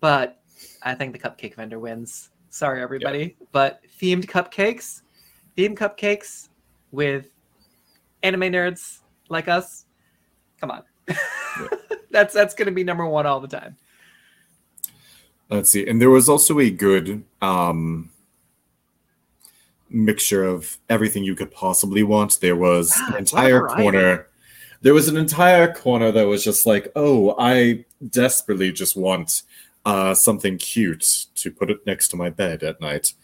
but 0.00 0.40
I 0.82 0.94
think 0.94 1.12
the 1.12 1.18
cupcake 1.18 1.54
vendor 1.54 1.78
wins. 1.78 2.30
Sorry, 2.48 2.80
everybody, 2.80 3.36
but 3.52 3.82
themed 4.00 4.24
cupcakes, 4.24 5.02
themed 5.54 5.76
cupcakes 5.76 6.48
with 6.90 7.26
anime 8.22 8.40
nerds 8.44 9.00
like 9.28 9.48
us. 9.48 9.84
Come 10.62 10.70
on, 10.70 10.82
that's 12.10 12.32
that's 12.32 12.54
gonna 12.54 12.70
be 12.70 12.84
number 12.84 13.04
one 13.04 13.26
all 13.26 13.38
the 13.38 13.48
time. 13.48 13.76
Let's 15.50 15.68
see. 15.68 15.86
And 15.86 16.00
there 16.00 16.08
was 16.08 16.30
also 16.30 16.58
a 16.58 16.70
good 16.70 17.22
um, 17.42 18.08
mixture 19.90 20.42
of 20.42 20.78
everything 20.88 21.22
you 21.22 21.34
could 21.34 21.50
possibly 21.50 22.02
want. 22.02 22.40
There 22.40 22.56
was 22.56 22.94
Wow, 22.96 23.08
an 23.08 23.18
entire 23.18 23.68
corner. 23.68 24.28
There 24.82 24.94
was 24.94 25.08
an 25.08 25.16
entire 25.16 25.72
corner 25.72 26.10
that 26.12 26.26
was 26.26 26.44
just 26.44 26.66
like, 26.66 26.90
oh, 26.96 27.34
I 27.38 27.84
desperately 28.10 28.72
just 28.72 28.96
want 28.96 29.42
uh, 29.84 30.14
something 30.14 30.58
cute 30.58 31.26
to 31.36 31.50
put 31.50 31.70
it 31.70 31.86
next 31.86 32.08
to 32.08 32.16
my 32.16 32.30
bed 32.30 32.62
at 32.62 32.80
night 32.80 33.14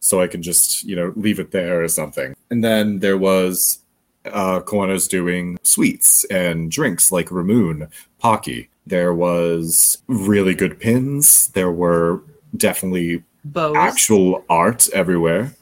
so 0.00 0.20
I 0.20 0.26
can 0.26 0.42
just, 0.42 0.84
you 0.84 0.96
know, 0.96 1.12
leave 1.16 1.38
it 1.38 1.50
there 1.50 1.82
or 1.82 1.88
something. 1.88 2.34
And 2.50 2.62
then 2.62 2.98
there 2.98 3.16
was 3.16 3.78
uh, 4.26 4.60
corners 4.60 5.08
doing 5.08 5.58
sweets 5.62 6.24
and 6.24 6.70
drinks 6.70 7.10
like 7.10 7.28
Ramune, 7.28 7.90
Pocky. 8.18 8.68
There 8.86 9.14
was 9.14 10.02
really 10.08 10.54
good 10.54 10.78
pins. 10.78 11.48
There 11.48 11.72
were 11.72 12.22
definitely 12.56 13.22
Bows. 13.44 13.76
actual 13.76 14.44
art 14.50 14.88
everywhere. 14.92 15.54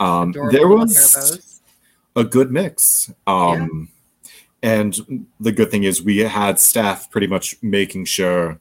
Um, 0.00 0.32
there 0.32 0.42
little 0.44 0.58
pair 0.58 0.66
of 0.66 0.82
was 0.82 1.60
a 2.14 2.24
good 2.24 2.50
mix. 2.50 3.12
Um, 3.26 3.88
And 4.66 5.28
the 5.38 5.52
good 5.52 5.70
thing 5.70 5.84
is, 5.84 6.02
we 6.02 6.18
had 6.18 6.58
staff 6.58 7.08
pretty 7.12 7.28
much 7.28 7.54
making 7.62 8.06
sure 8.06 8.58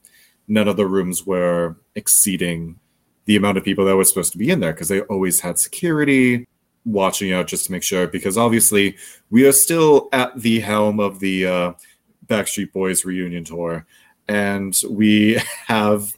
none 0.47 0.67
of 0.67 0.77
the 0.77 0.85
rooms 0.85 1.25
were 1.25 1.77
exceeding 1.95 2.79
the 3.25 3.35
amount 3.35 3.57
of 3.57 3.63
people 3.63 3.85
that 3.85 3.95
were 3.95 4.03
supposed 4.03 4.31
to 4.33 4.37
be 4.37 4.51
in 4.51 4.59
there 4.59 4.71
because 4.71 4.87
they 4.87 5.01
always 5.01 5.39
had 5.39 5.57
security 5.57 6.47
watching 6.85 7.33
out 7.33 7.47
just 7.47 7.65
to 7.65 7.71
make 7.71 7.81
sure. 7.81 8.05
Because 8.05 8.37
obviously, 8.37 8.97
we 9.31 9.47
are 9.47 9.51
still 9.51 10.07
at 10.13 10.39
the 10.39 10.59
helm 10.59 10.99
of 10.99 11.19
the 11.21 11.47
uh, 11.47 11.73
Backstreet 12.27 12.71
Boys 12.71 13.03
reunion 13.03 13.43
tour, 13.43 13.87
and 14.27 14.79
we 14.87 15.41
have. 15.65 16.13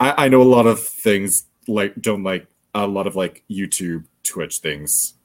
I, 0.00 0.24
I 0.24 0.28
know 0.28 0.42
a 0.42 0.54
lot 0.58 0.66
of 0.66 0.82
things 0.82 1.44
like 1.68 1.94
don't 2.00 2.24
like 2.24 2.48
a 2.74 2.88
lot 2.88 3.06
of 3.06 3.14
like 3.14 3.44
YouTube, 3.48 4.06
Twitch 4.24 4.58
things 4.58 5.15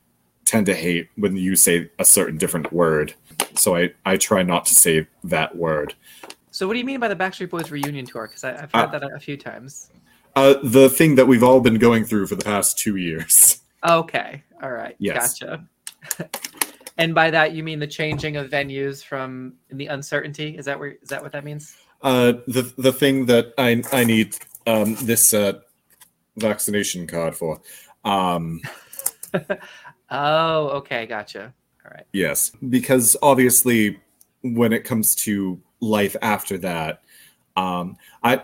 tend 0.52 0.66
to 0.66 0.76
hate 0.76 1.08
when 1.16 1.38
you 1.38 1.56
say 1.56 1.90
a 1.98 2.04
certain 2.04 2.38
different 2.38 2.74
word. 2.74 3.14
So 3.56 3.78
I, 3.78 3.92
I 4.06 4.18
try 4.18 4.44
not 4.44 4.66
to 4.66 4.76
say 4.76 5.08
that 5.24 5.56
word. 5.56 5.96
So, 6.52 6.68
what 6.68 6.74
do 6.74 6.80
you 6.80 6.86
mean 6.86 7.00
by 7.00 7.08
the 7.08 7.16
Backstreet 7.16 7.50
Boys 7.50 7.72
reunion 7.72 8.06
tour? 8.06 8.28
Because 8.28 8.44
I've 8.44 8.70
Uh, 8.74 8.88
heard 8.88 8.92
that 8.92 9.10
a 9.16 9.20
few 9.20 9.38
times. 9.38 9.90
Uh, 10.36 10.56
the 10.64 10.90
thing 10.90 11.16
that 11.16 11.26
we've 11.26 11.44
all 11.44 11.62
been 11.62 11.78
going 11.78 12.04
through 12.04 12.28
for 12.28 12.36
the 12.36 12.44
past 12.44 12.78
two 12.78 12.98
years. 12.98 13.58
Okay, 13.84 14.44
all 14.62 14.70
right, 14.70 14.96
Yes. 15.00 15.40
gotcha. 15.40 15.66
and 17.00 17.16
by 17.16 17.32
that, 17.32 17.54
you 17.54 17.64
mean 17.64 17.80
the 17.80 17.88
changing 17.88 18.38
of 18.38 18.48
venues 18.52 19.04
from 19.04 19.54
the 19.72 19.88
uncertainty? 19.88 20.56
Is 20.56 20.66
that 20.66 20.78
where? 20.80 20.92
Is 21.02 21.10
that 21.10 21.24
what 21.24 21.32
that 21.32 21.44
means? 21.44 21.76
Uh, 22.04 22.34
the 22.46 22.72
the 22.78 22.94
thing 22.94 23.26
that 23.26 23.56
I 23.58 23.82
I 23.92 24.04
need 24.04 24.38
um, 24.68 24.94
this 25.02 25.34
uh, 25.34 25.54
vaccination 26.38 27.08
card 27.08 27.34
for. 27.36 27.60
Um, 28.06 28.62
Oh, 30.12 30.67
okay, 30.69 31.06
gotcha. 31.06 31.54
All 31.86 31.91
right. 31.91 32.06
Yes, 32.12 32.52
because 32.69 33.15
obviously, 33.21 34.00
when 34.41 34.74
it 34.74 34.84
comes 34.84 35.15
to 35.15 35.60
life 35.80 36.15
after 36.21 36.58
that, 36.60 37.02
um, 37.56 37.97
I 38.24 38.43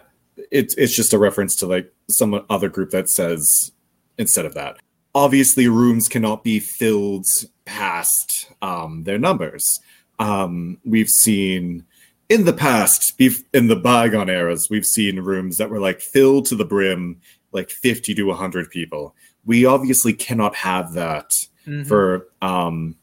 it's 0.52 0.74
it's 0.76 0.96
just 0.96 1.14
a 1.14 1.20
reference 1.20 1.56
to 1.58 1.68
like 1.68 1.94
some 2.10 2.46
other 2.50 2.70
group 2.70 2.92
that 2.92 3.10
says 3.10 3.72
instead 4.18 4.46
of 4.46 4.54
that. 4.54 4.78
Obviously, 5.14 5.68
rooms 5.68 6.08
cannot 6.08 6.44
be 6.44 6.60
filled 6.60 7.28
past 7.66 8.50
um, 8.62 9.04
their 9.04 9.20
numbers. 9.20 9.80
Um, 10.20 10.78
we've 10.86 11.10
seen 11.10 11.86
in 12.30 12.46
the 12.46 12.54
past, 12.54 13.20
in 13.54 13.68
the 13.68 13.76
bygone 13.76 14.30
eras, 14.30 14.70
we've 14.70 14.86
seen 14.86 15.20
rooms 15.20 15.58
that 15.58 15.70
were 15.70 15.80
like 15.80 16.02
filled 16.02 16.46
to 16.48 16.56
the 16.56 16.66
brim, 16.66 17.22
like 17.52 17.70
50 17.70 18.14
to 18.16 18.24
100 18.24 18.70
people. 18.70 19.16
We 19.46 19.66
obviously 19.66 20.14
cannot 20.14 20.56
have 20.56 20.94
that 20.94 21.34
Mhm. 21.68 21.86
for 21.88 22.28
um 22.42 22.96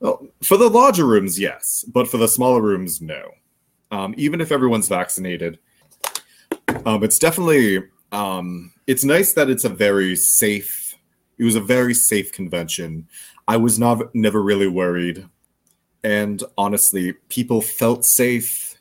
well, 0.00 0.26
for 0.42 0.56
the 0.56 0.68
larger 0.68 1.06
rooms 1.06 1.38
yes 1.38 1.84
but 1.92 2.08
for 2.08 2.18
the 2.18 2.28
smaller 2.28 2.60
rooms 2.60 3.00
no. 3.00 3.22
Um 3.90 4.14
even 4.16 4.40
if 4.40 4.50
everyone's 4.50 4.88
vaccinated 4.88 5.58
um 6.86 7.02
it's 7.04 7.18
definitely 7.18 7.84
um 8.10 8.72
it's 8.86 9.04
nice 9.04 9.32
that 9.34 9.48
it's 9.50 9.64
a 9.64 9.68
very 9.68 10.16
safe 10.16 10.94
it 11.38 11.44
was 11.44 11.54
a 11.56 11.60
very 11.60 11.94
safe 11.94 12.32
convention. 12.32 13.08
I 13.48 13.56
was 13.56 13.78
not 13.78 14.14
never 14.14 14.42
really 14.42 14.68
worried. 14.68 15.26
And 16.04 16.42
honestly 16.58 17.14
people 17.28 17.60
felt 17.62 18.04
safe. 18.04 18.76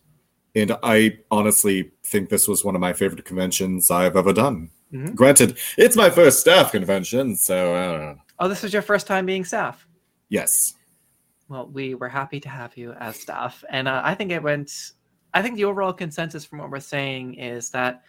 And 0.55 0.75
i 0.83 1.17
honestly 1.29 1.91
think 2.03 2.29
this 2.29 2.47
was 2.47 2.65
one 2.65 2.75
of 2.75 2.81
my 2.81 2.93
favorite 2.93 3.23
conventions 3.25 3.89
i've 3.91 4.17
ever 4.17 4.33
done. 4.33 4.69
Mhm. 4.93 5.15
granted 5.15 5.57
it's 5.77 5.95
my 5.95 6.09
first 6.09 6.41
staff 6.41 6.73
convention 6.73 7.37
so 7.37 7.55
i 7.75 7.85
don't 7.91 8.01
know 8.01 8.17
Oh, 8.41 8.47
this 8.47 8.63
was 8.63 8.73
your 8.73 8.81
first 8.81 9.05
time 9.05 9.27
being 9.27 9.45
staff. 9.45 9.87
yes 10.29 10.73
Well, 11.47 11.67
we 11.67 11.93
were 11.93 12.09
happy 12.09 12.39
to 12.39 12.49
have 12.49 12.75
you 12.75 12.93
as 12.93 13.15
staff, 13.15 13.63
and 13.69 13.87
uh, 13.87 14.01
I 14.03 14.15
think 14.15 14.31
it 14.31 14.41
went. 14.41 14.71
I 15.35 15.43
think 15.43 15.57
the 15.57 15.65
overall 15.65 15.93
consensus 15.93 16.43
from 16.43 16.57
what 16.57 16.71
we're 16.71 16.79
saying 16.79 17.35
is 17.35 17.69
that 17.69 18.03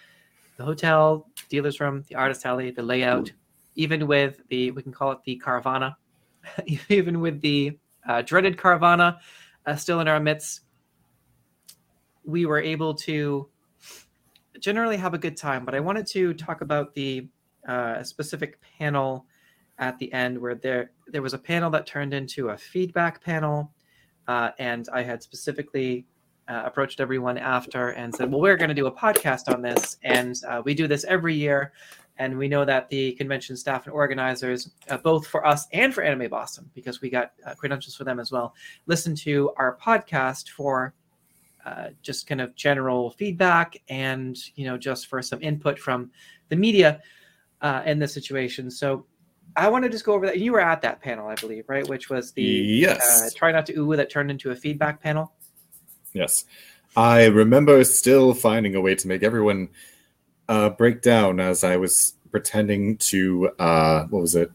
the 0.57 0.65
hotel, 0.65 1.29
dealer's 1.51 1.81
room, 1.81 2.03
the 2.09 2.15
artist 2.15 2.47
alley, 2.47 2.71
the 2.71 2.83
layout, 2.83 3.31
even 3.75 4.07
with 4.07 4.41
the 4.49 4.71
we 4.71 4.83
can 4.83 4.91
call 4.91 5.13
it 5.13 5.19
the 5.27 5.39
Caravana, 5.45 5.97
even 6.89 7.21
with 7.21 7.43
the 7.43 7.79
uh, 8.09 8.23
dreaded 8.23 8.57
Caravana 8.57 9.19
uh, 9.67 9.77
still 9.77 10.01
in 10.01 10.09
our 10.09 10.19
midst, 10.19 10.63
we 12.25 12.47
were 12.47 12.59
able 12.59 12.95
to 12.95 13.51
generally 14.61 14.97
have 14.97 15.13
a 15.13 15.19
good 15.19 15.37
time. 15.37 15.67
But 15.67 15.75
I 15.75 15.81
wanted 15.81 16.07
to 16.07 16.33
talk 16.33 16.63
about 16.63 16.95
the 16.95 17.29
uh, 17.69 18.03
specific 18.03 18.59
panel 18.79 19.27
at 19.83 19.99
the 19.99 20.11
end 20.13 20.39
where 20.39 20.55
there 20.55 20.93
there 21.09 21.23
was 21.23 21.35
a 21.35 21.39
panel 21.39 21.69
that 21.69 21.87
turned 21.87 22.15
into 22.15 22.51
a 22.51 22.57
feedback 22.57 23.23
panel 23.23 23.71
uh, 24.29 24.51
and 24.61 24.89
i 24.93 25.03
had 25.03 25.21
specifically 25.21 26.07
uh, 26.49 26.63
approached 26.65 27.01
everyone 27.01 27.37
after 27.37 27.89
and 27.91 28.15
said 28.15 28.31
well 28.31 28.41
we're 28.41 28.57
going 28.57 28.69
to 28.69 28.75
do 28.75 28.87
a 28.87 28.93
podcast 28.93 29.53
on 29.53 29.61
this 29.61 29.97
and 30.05 30.41
uh, 30.49 30.63
we 30.65 30.73
do 30.73 30.87
this 30.87 31.05
every 31.05 31.35
year 31.35 31.73
and 32.19 32.39
we 32.39 32.47
know 32.47 32.65
that 32.65 32.89
the 32.91 33.13
convention 33.15 33.57
staff 33.57 33.85
and 33.87 33.93
organizers 33.93 34.71
uh, 34.89 34.97
both 34.99 35.27
for 35.27 35.45
us 35.45 35.67
and 35.73 35.93
for 35.93 36.05
anime 36.05 36.31
boston 36.31 36.71
because 36.75 37.01
we 37.01 37.11
got 37.11 37.33
uh, 37.45 37.53
credentials 37.55 37.97
for 37.97 38.05
them 38.05 38.21
as 38.21 38.31
well 38.31 38.55
listen 38.87 39.17
to 39.17 39.51
our 39.57 39.77
podcast 39.83 40.49
for 40.51 40.95
uh, 41.67 41.89
just 42.03 42.29
kind 42.29 42.41
of 42.41 42.55
general 42.55 43.11
feedback 43.11 43.77
and 43.89 44.37
you 44.55 44.65
know 44.65 44.79
just 44.79 45.09
for 45.09 45.21
some 45.21 45.43
input 45.43 45.77
from 45.77 46.09
the 46.51 46.57
media 46.57 47.01
uh, 47.63 47.83
in 47.87 47.99
this 47.99 48.13
situation. 48.13 48.71
So 48.71 49.07
I 49.57 49.69
want 49.69 49.85
to 49.85 49.91
just 49.91 50.05
go 50.05 50.15
over 50.15 50.27
that. 50.27 50.39
You 50.39 50.53
were 50.53 50.61
at 50.61 50.83
that 50.83 51.01
panel, 51.01 51.29
I 51.29 51.35
believe, 51.35 51.65
right? 51.69 51.87
Which 51.89 52.09
was 52.09 52.33
the 52.33 52.43
yes 52.43 53.23
uh, 53.23 53.31
try 53.35 53.53
not 53.53 53.67
to 53.67 53.75
ooh 53.75 53.97
that 53.97 54.11
turned 54.11 54.31
into 54.31 54.51
a 54.51 54.57
feedback 54.57 55.03
panel. 55.03 55.33
Yes. 56.13 56.45
I 56.97 57.27
remember 57.27 57.83
still 57.85 58.35
finding 58.35 58.75
a 58.75 58.81
way 58.81 58.95
to 58.95 59.09
make 59.09 59.23
everyone 59.23 59.71
uh, 60.49 60.71
break 60.71 61.01
down 61.01 61.41
as 61.41 61.65
I 61.65 61.77
was 61.77 62.15
pretending 62.31 62.99
to, 62.99 63.51
uh, 63.59 64.05
what 64.07 64.21
was 64.21 64.35
it? 64.35 64.51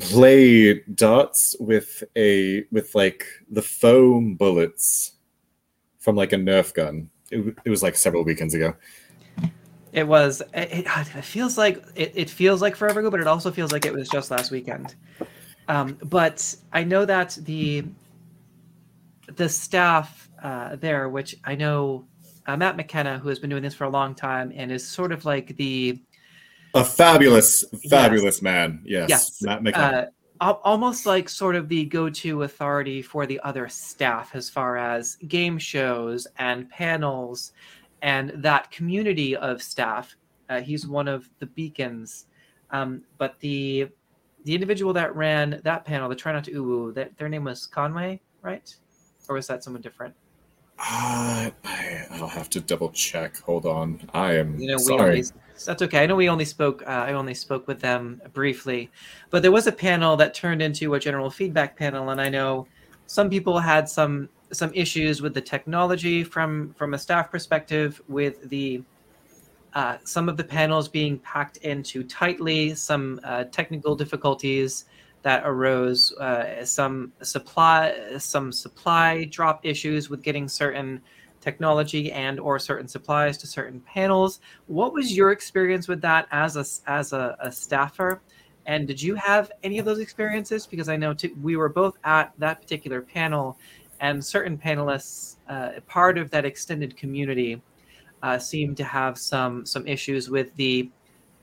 Play 0.00 0.80
dots 0.94 1.54
with 1.60 2.02
a, 2.16 2.64
with 2.70 2.94
like 2.94 3.26
the 3.50 3.62
foam 3.62 4.34
bullets 4.34 5.12
from 5.98 6.16
like 6.16 6.32
a 6.32 6.36
Nerf 6.36 6.72
gun. 6.72 7.10
It, 7.30 7.56
it 7.64 7.70
was 7.70 7.82
like 7.82 7.96
several 7.96 8.24
weekends 8.24 8.54
ago. 8.54 8.74
It 9.96 10.06
was. 10.06 10.42
It, 10.52 10.86
it, 10.86 11.24
feels 11.24 11.56
like 11.56 11.82
it, 11.94 12.12
it 12.14 12.30
feels 12.30 12.60
like 12.60 12.76
forever 12.76 13.00
ago, 13.00 13.10
but 13.10 13.18
it 13.18 13.26
also 13.26 13.50
feels 13.50 13.72
like 13.72 13.86
it 13.86 13.94
was 13.94 14.10
just 14.10 14.30
last 14.30 14.50
weekend. 14.50 14.94
Um, 15.68 15.98
but 16.04 16.54
I 16.72 16.84
know 16.84 17.06
that 17.06 17.38
the 17.40 17.84
the 19.34 19.48
staff 19.48 20.28
uh, 20.42 20.76
there, 20.76 21.08
which 21.08 21.34
I 21.44 21.54
know 21.54 22.04
uh, 22.46 22.58
Matt 22.58 22.76
McKenna, 22.76 23.18
who 23.18 23.30
has 23.30 23.38
been 23.38 23.48
doing 23.48 23.62
this 23.62 23.74
for 23.74 23.84
a 23.84 23.88
long 23.88 24.14
time 24.14 24.52
and 24.54 24.70
is 24.70 24.86
sort 24.86 25.12
of 25.12 25.24
like 25.24 25.56
the 25.56 25.98
A 26.74 26.84
fabulous, 26.84 27.64
fabulous 27.88 28.42
man. 28.42 28.82
Yes. 28.84 29.08
Yes. 29.08 29.42
Matt 29.42 29.62
McKenna. 29.62 30.10
uh, 30.40 30.52
almost 30.62 31.06
like 31.06 31.30
sort 31.30 31.56
of 31.56 31.68
the 31.70 31.86
go-to 31.86 32.42
authority 32.42 33.00
for 33.00 33.24
the 33.24 33.40
other 33.40 33.66
staff 33.68 34.34
as 34.34 34.50
far 34.50 34.76
as 34.76 35.16
game 35.26 35.58
shows 35.58 36.26
and 36.36 36.68
panels 36.68 37.52
and 38.06 38.30
that 38.36 38.70
community 38.70 39.36
of 39.36 39.60
staff. 39.60 40.16
Uh, 40.48 40.60
he's 40.60 40.86
one 40.86 41.08
of 41.08 41.28
the 41.40 41.46
beacons. 41.46 42.26
Um, 42.70 43.02
but 43.18 43.38
the 43.40 43.88
the 44.44 44.54
individual 44.54 44.92
that 44.92 45.14
ran 45.16 45.60
that 45.64 45.84
panel, 45.84 46.08
the 46.08 46.14
try 46.14 46.32
not 46.32 46.44
to 46.44 46.52
ooh 46.52 46.92
that 46.92 47.18
their 47.18 47.28
name 47.28 47.42
was 47.42 47.66
Conway, 47.66 48.20
right? 48.42 48.74
Or 49.28 49.34
was 49.34 49.48
that 49.48 49.64
someone 49.64 49.82
different? 49.82 50.14
Uh, 50.78 51.50
I, 51.64 52.06
I'll 52.12 52.28
have 52.28 52.48
to 52.50 52.60
double 52.60 52.90
check. 52.90 53.38
Hold 53.40 53.66
on. 53.66 54.08
I 54.14 54.34
am 54.34 54.56
you 54.56 54.68
know 54.68 54.78
sorry. 54.78 55.02
only, 55.02 55.24
that's 55.64 55.80
okay 55.80 56.02
i 56.02 56.06
know 56.06 56.14
we 56.14 56.28
only 56.28 56.44
spoke 56.44 56.82
uh, 56.86 57.04
i 57.08 57.14
only 57.14 57.32
spoke 57.32 57.66
with 57.66 57.80
them 57.80 58.20
briefly 58.34 58.90
but 59.30 59.40
there 59.40 59.50
was 59.50 59.66
a 59.66 59.72
panel 59.72 60.14
that 60.14 60.34
turned 60.34 60.60
into 60.60 60.92
a 60.92 61.00
general 61.00 61.30
feedback 61.30 61.78
panel 61.78 62.10
and 62.10 62.20
i 62.20 62.28
know 62.28 62.66
some 63.06 63.30
people 63.30 63.58
had 63.58 63.88
some 63.88 64.28
some 64.52 64.72
issues 64.74 65.22
with 65.22 65.34
the 65.34 65.40
technology 65.40 66.22
from 66.22 66.74
from 66.74 66.94
a 66.94 66.98
staff 66.98 67.30
perspective 67.30 68.00
with 68.08 68.48
the 68.48 68.82
uh, 69.74 69.98
some 70.04 70.28
of 70.28 70.36
the 70.36 70.44
panels 70.44 70.88
being 70.88 71.18
packed 71.18 71.58
in 71.58 71.82
too 71.82 72.02
tightly 72.04 72.74
some 72.74 73.20
uh, 73.24 73.44
technical 73.44 73.94
difficulties 73.94 74.86
that 75.22 75.42
arose 75.44 76.12
uh, 76.18 76.64
some 76.64 77.12
supply 77.22 77.94
some 78.18 78.52
supply 78.52 79.24
drop 79.24 79.60
issues 79.64 80.08
with 80.08 80.22
getting 80.22 80.48
certain 80.48 81.00
technology 81.40 82.10
and 82.12 82.40
or 82.40 82.58
certain 82.58 82.88
supplies 82.88 83.38
to 83.38 83.46
certain 83.46 83.80
panels. 83.80 84.40
What 84.66 84.92
was 84.92 85.16
your 85.16 85.30
experience 85.30 85.86
with 85.86 86.00
that 86.02 86.26
as 86.32 86.56
a 86.56 86.64
as 86.90 87.12
a, 87.12 87.36
a 87.40 87.52
staffer? 87.52 88.20
And 88.66 88.88
did 88.88 89.00
you 89.00 89.14
have 89.14 89.52
any 89.62 89.78
of 89.78 89.84
those 89.84 90.00
experiences? 90.00 90.66
Because 90.66 90.88
i 90.88 90.96
know 90.96 91.14
t- 91.14 91.34
we 91.40 91.56
were 91.56 91.68
both 91.68 91.96
at 92.04 92.32
that 92.38 92.60
particular 92.60 93.00
panel 93.00 93.58
and 94.00 94.24
certain 94.24 94.56
panelists 94.58 95.36
uh, 95.48 95.80
part 95.86 96.18
of 96.18 96.30
that 96.30 96.44
extended 96.44 96.96
community 96.96 97.60
uh, 98.22 98.38
seemed 98.38 98.76
to 98.76 98.84
have 98.84 99.18
some 99.18 99.64
some 99.66 99.86
issues 99.86 100.30
with 100.30 100.54
the 100.56 100.90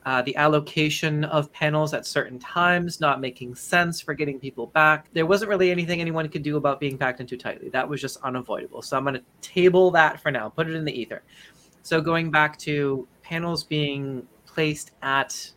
uh, 0.06 0.20
the 0.22 0.36
allocation 0.36 1.24
of 1.24 1.50
panels 1.52 1.94
at 1.94 2.06
certain 2.06 2.38
times 2.38 3.00
not 3.00 3.20
making 3.20 3.54
sense 3.54 4.02
for 4.02 4.12
getting 4.12 4.38
people 4.38 4.66
back. 4.66 5.06
There 5.14 5.24
wasn't 5.24 5.48
really 5.48 5.70
anything 5.70 6.00
anyone 6.00 6.28
could 6.28 6.42
do 6.42 6.58
about 6.58 6.78
being 6.78 6.98
packed 6.98 7.20
in 7.20 7.26
too 7.26 7.38
tightly. 7.38 7.70
That 7.70 7.88
was 7.88 8.02
just 8.02 8.18
unavoidable. 8.22 8.82
So 8.82 8.98
I'm 8.98 9.04
going 9.04 9.14
to 9.14 9.22
table 9.40 9.90
that 9.92 10.20
for 10.20 10.30
now, 10.30 10.50
put 10.50 10.68
it 10.68 10.74
in 10.74 10.84
the 10.84 10.92
ether. 10.92 11.22
So 11.82 12.02
going 12.02 12.30
back 12.30 12.58
to 12.60 13.08
panels 13.22 13.64
being 13.64 14.26
placed 14.44 14.90
at 15.02 15.52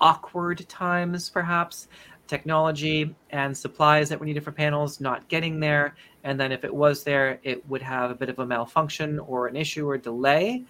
awkward 0.00 0.68
times, 0.68 1.30
perhaps 1.30 1.88
technology 2.28 3.14
and 3.30 3.56
supplies 3.56 4.08
that 4.08 4.20
were 4.20 4.26
needed 4.26 4.44
for 4.44 4.52
panels 4.52 5.00
not 5.00 5.26
getting 5.28 5.58
there. 5.58 5.96
And 6.24 6.38
then 6.38 6.52
if 6.52 6.64
it 6.64 6.74
was 6.74 7.02
there, 7.02 7.40
it 7.42 7.66
would 7.68 7.82
have 7.82 8.10
a 8.10 8.14
bit 8.14 8.28
of 8.28 8.38
a 8.38 8.46
malfunction 8.46 9.18
or 9.18 9.48
an 9.48 9.56
issue 9.56 9.88
or 9.88 9.98
delay 9.98 10.64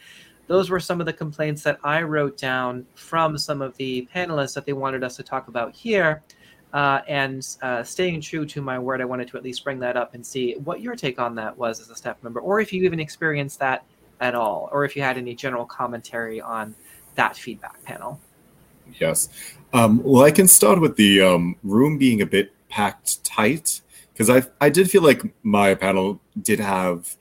those 0.49 0.71
were 0.71 0.81
some 0.81 0.99
of 0.99 1.07
the 1.07 1.13
complaints 1.13 1.63
that 1.63 1.79
I 1.85 2.03
wrote 2.03 2.37
down 2.37 2.87
from 2.95 3.39
some 3.39 3.63
of 3.63 3.77
the 3.77 4.09
panelists 4.13 4.55
that 4.55 4.65
they 4.65 4.73
wanted 4.73 5.05
us 5.05 5.15
to 5.17 5.23
talk 5.23 5.47
about 5.47 5.77
here. 5.77 6.23
Uh, 6.73 7.01
and 7.07 7.47
uh, 7.63 7.83
staying 7.83 8.21
true 8.21 8.45
to 8.47 8.61
my 8.61 8.79
word, 8.79 9.01
I 9.01 9.05
wanted 9.05 9.29
to 9.29 9.37
at 9.37 9.45
least 9.45 9.63
bring 9.63 9.79
that 9.81 9.97
up 9.97 10.15
and 10.15 10.27
see 10.27 10.55
what 10.65 10.81
your 10.81 10.97
take 10.97 11.19
on 11.19 11.35
that 11.37 11.57
was 11.57 11.81
as 11.81 11.91
a 11.91 11.97
staff 11.97 12.17
member, 12.23 12.41
or 12.41 12.61
if 12.61 12.73
you 12.73 12.83
even 12.85 12.99
experienced 12.99 13.59
that 13.61 13.85
at 14.21 14.35
all, 14.35 14.69
or 14.73 14.85
if 14.85 14.97
you 14.97 15.03
had 15.03 15.17
any 15.17 15.35
general 15.35 15.65
commentary 15.65 16.41
on 16.41 16.75
that 17.15 17.37
feedback 17.37 17.83
panel. 17.85 18.21
Yes. 18.99 19.29
Um, 19.73 20.03
well, 20.03 20.25
I 20.25 20.31
can 20.31 20.49
start 20.49 20.81
with 20.81 20.97
the 20.97 21.21
um, 21.21 21.57
room 21.63 21.99
being 21.99 22.23
a 22.23 22.27
bit 22.27 22.53
packed 22.69 23.23
tight 23.25 23.81
because 24.13 24.31
I 24.31 24.43
I 24.61 24.71
did 24.71 24.91
feel 24.91 25.03
like 25.03 25.23
my 25.43 25.75
panel 25.75 26.21
did 26.41 26.61
have. 26.61 27.17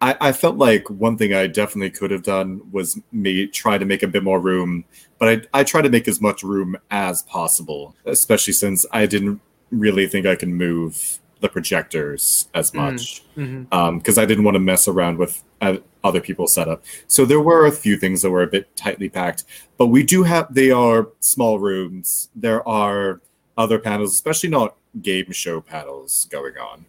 I, 0.00 0.14
I 0.20 0.32
felt 0.32 0.56
like 0.56 0.90
one 0.90 1.16
thing 1.16 1.32
I 1.32 1.46
definitely 1.46 1.90
could 1.90 2.10
have 2.10 2.22
done 2.22 2.60
was 2.70 3.00
me 3.12 3.46
try 3.46 3.78
to 3.78 3.86
make 3.86 4.02
a 4.02 4.08
bit 4.08 4.22
more 4.22 4.40
room, 4.40 4.84
but 5.18 5.28
I 5.54 5.60
I 5.60 5.64
try 5.64 5.80
to 5.80 5.88
make 5.88 6.08
as 6.08 6.20
much 6.20 6.42
room 6.42 6.76
as 6.90 7.22
possible, 7.22 7.94
especially 8.04 8.52
since 8.52 8.84
I 8.92 9.06
didn't 9.06 9.40
really 9.70 10.06
think 10.06 10.26
I 10.26 10.36
can 10.36 10.54
move 10.54 11.18
the 11.40 11.48
projectors 11.48 12.48
as 12.54 12.70
Mm. 12.70 12.74
much 12.74 13.22
Mm-hmm. 13.36 13.98
because 13.98 14.16
I 14.18 14.24
didn't 14.24 14.44
want 14.44 14.54
to 14.54 14.60
mess 14.60 14.88
around 14.88 15.18
with 15.18 15.42
uh, 15.60 15.76
other 16.02 16.20
people's 16.20 16.52
setup. 16.52 16.82
So 17.08 17.24
there 17.24 17.40
were 17.40 17.66
a 17.66 17.72
few 17.72 17.96
things 17.98 18.22
that 18.22 18.30
were 18.30 18.42
a 18.42 18.46
bit 18.46 18.74
tightly 18.76 19.08
packed, 19.08 19.44
but 19.76 19.86
we 19.88 20.02
do 20.02 20.22
have 20.22 20.52
they 20.54 20.70
are 20.70 21.08
small 21.20 21.58
rooms. 21.58 22.30
There 22.34 22.66
are 22.66 23.20
other 23.58 23.78
panels, 23.78 24.12
especially 24.12 24.48
not 24.50 24.76
game 25.02 25.30
show 25.32 25.60
panels 25.60 26.26
going 26.30 26.56
on. 26.56 26.84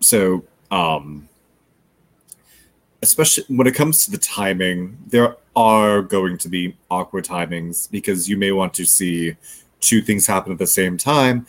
So 0.00 0.44
um, 0.70 1.28
especially 3.02 3.44
when 3.48 3.66
it 3.66 3.74
comes 3.74 4.04
to 4.04 4.10
the 4.10 4.18
timing, 4.18 4.98
there 5.06 5.36
are 5.56 6.02
going 6.02 6.38
to 6.38 6.48
be 6.48 6.76
awkward 6.90 7.24
timings 7.24 7.90
because 7.90 8.28
you 8.28 8.36
may 8.36 8.52
want 8.52 8.74
to 8.74 8.84
see 8.84 9.36
two 9.80 10.00
things 10.02 10.26
happen 10.26 10.52
at 10.52 10.58
the 10.58 10.66
same 10.66 10.96
time. 10.98 11.46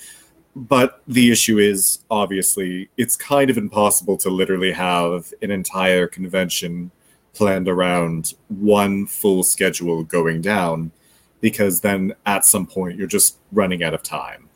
But 0.56 1.02
the 1.08 1.32
issue 1.32 1.60
is 1.60 2.00
obviously 2.10 2.90
it's 2.98 3.16
kind 3.16 3.50
of 3.50 3.58
impossible 3.58 4.18
to 4.18 4.30
literally 4.30 4.72
have 4.74 5.34
an 5.42 5.52
entire 5.52 6.08
convention 6.08 6.92
planned 7.34 7.70
around 7.70 8.34
one 8.50 9.06
full 9.06 9.44
schedule 9.44 10.04
going 10.04 10.42
down 10.42 10.92
because 11.40 11.82
then 11.82 12.14
at 12.26 12.46
some 12.46 12.68
point 12.68 12.98
you're 12.98 13.08
just 13.08 13.38
running 13.52 13.84
out 13.84 13.94
of 13.94 14.04
time. 14.04 14.50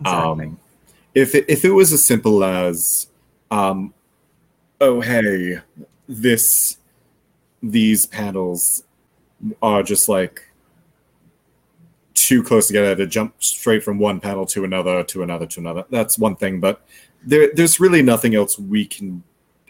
Exactly. 0.00 0.46
Um, 0.46 0.60
if 1.14 1.34
it, 1.34 1.44
if 1.48 1.64
it 1.64 1.70
was 1.70 1.92
as 1.92 2.04
simple 2.04 2.42
as, 2.42 3.08
um, 3.50 3.94
oh 4.80 5.00
hey, 5.00 5.58
this 6.08 6.78
these 7.62 8.06
panels 8.06 8.82
are 9.62 9.82
just 9.82 10.08
like 10.08 10.50
too 12.28 12.42
close 12.42 12.66
together 12.66 12.94
to 12.96 13.06
jump 13.06 13.34
straight 13.42 13.82
from 13.84 13.98
one 13.98 14.18
panel 14.20 14.46
to 14.46 14.64
another 14.64 15.04
to 15.04 15.22
another 15.22 15.46
to 15.46 15.60
another. 15.60 15.84
That's 15.90 16.18
one 16.18 16.36
thing, 16.36 16.60
but 16.60 16.76
there 17.26 17.50
there's 17.54 17.80
really 17.80 18.02
nothing 18.02 18.34
else 18.34 18.58
we 18.58 18.86
can 18.86 19.22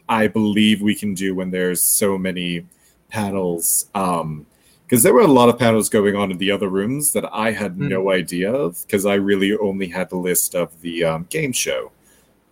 I 0.08 0.26
believe 0.28 0.82
we 0.82 0.94
can 0.94 1.14
do 1.14 1.34
when 1.34 1.50
there's 1.50 1.82
so 1.82 2.18
many 2.18 2.66
panels. 3.10 3.88
Um 3.94 4.46
because 4.86 5.02
there 5.02 5.14
were 5.14 5.22
a 5.22 5.26
lot 5.40 5.48
of 5.48 5.58
panels 5.58 5.88
going 5.88 6.14
on 6.14 6.30
in 6.30 6.36
the 6.38 6.50
other 6.50 6.68
rooms 6.68 7.12
that 7.14 7.24
I 7.32 7.52
had 7.52 7.76
Mm. 7.76 7.88
no 7.88 8.10
idea 8.10 8.52
of 8.52 8.82
because 8.86 9.06
I 9.06 9.14
really 9.14 9.56
only 9.56 9.88
had 9.88 10.10
the 10.10 10.16
list 10.28 10.54
of 10.54 10.68
the 10.82 11.04
um, 11.04 11.26
game 11.30 11.52
show. 11.52 11.90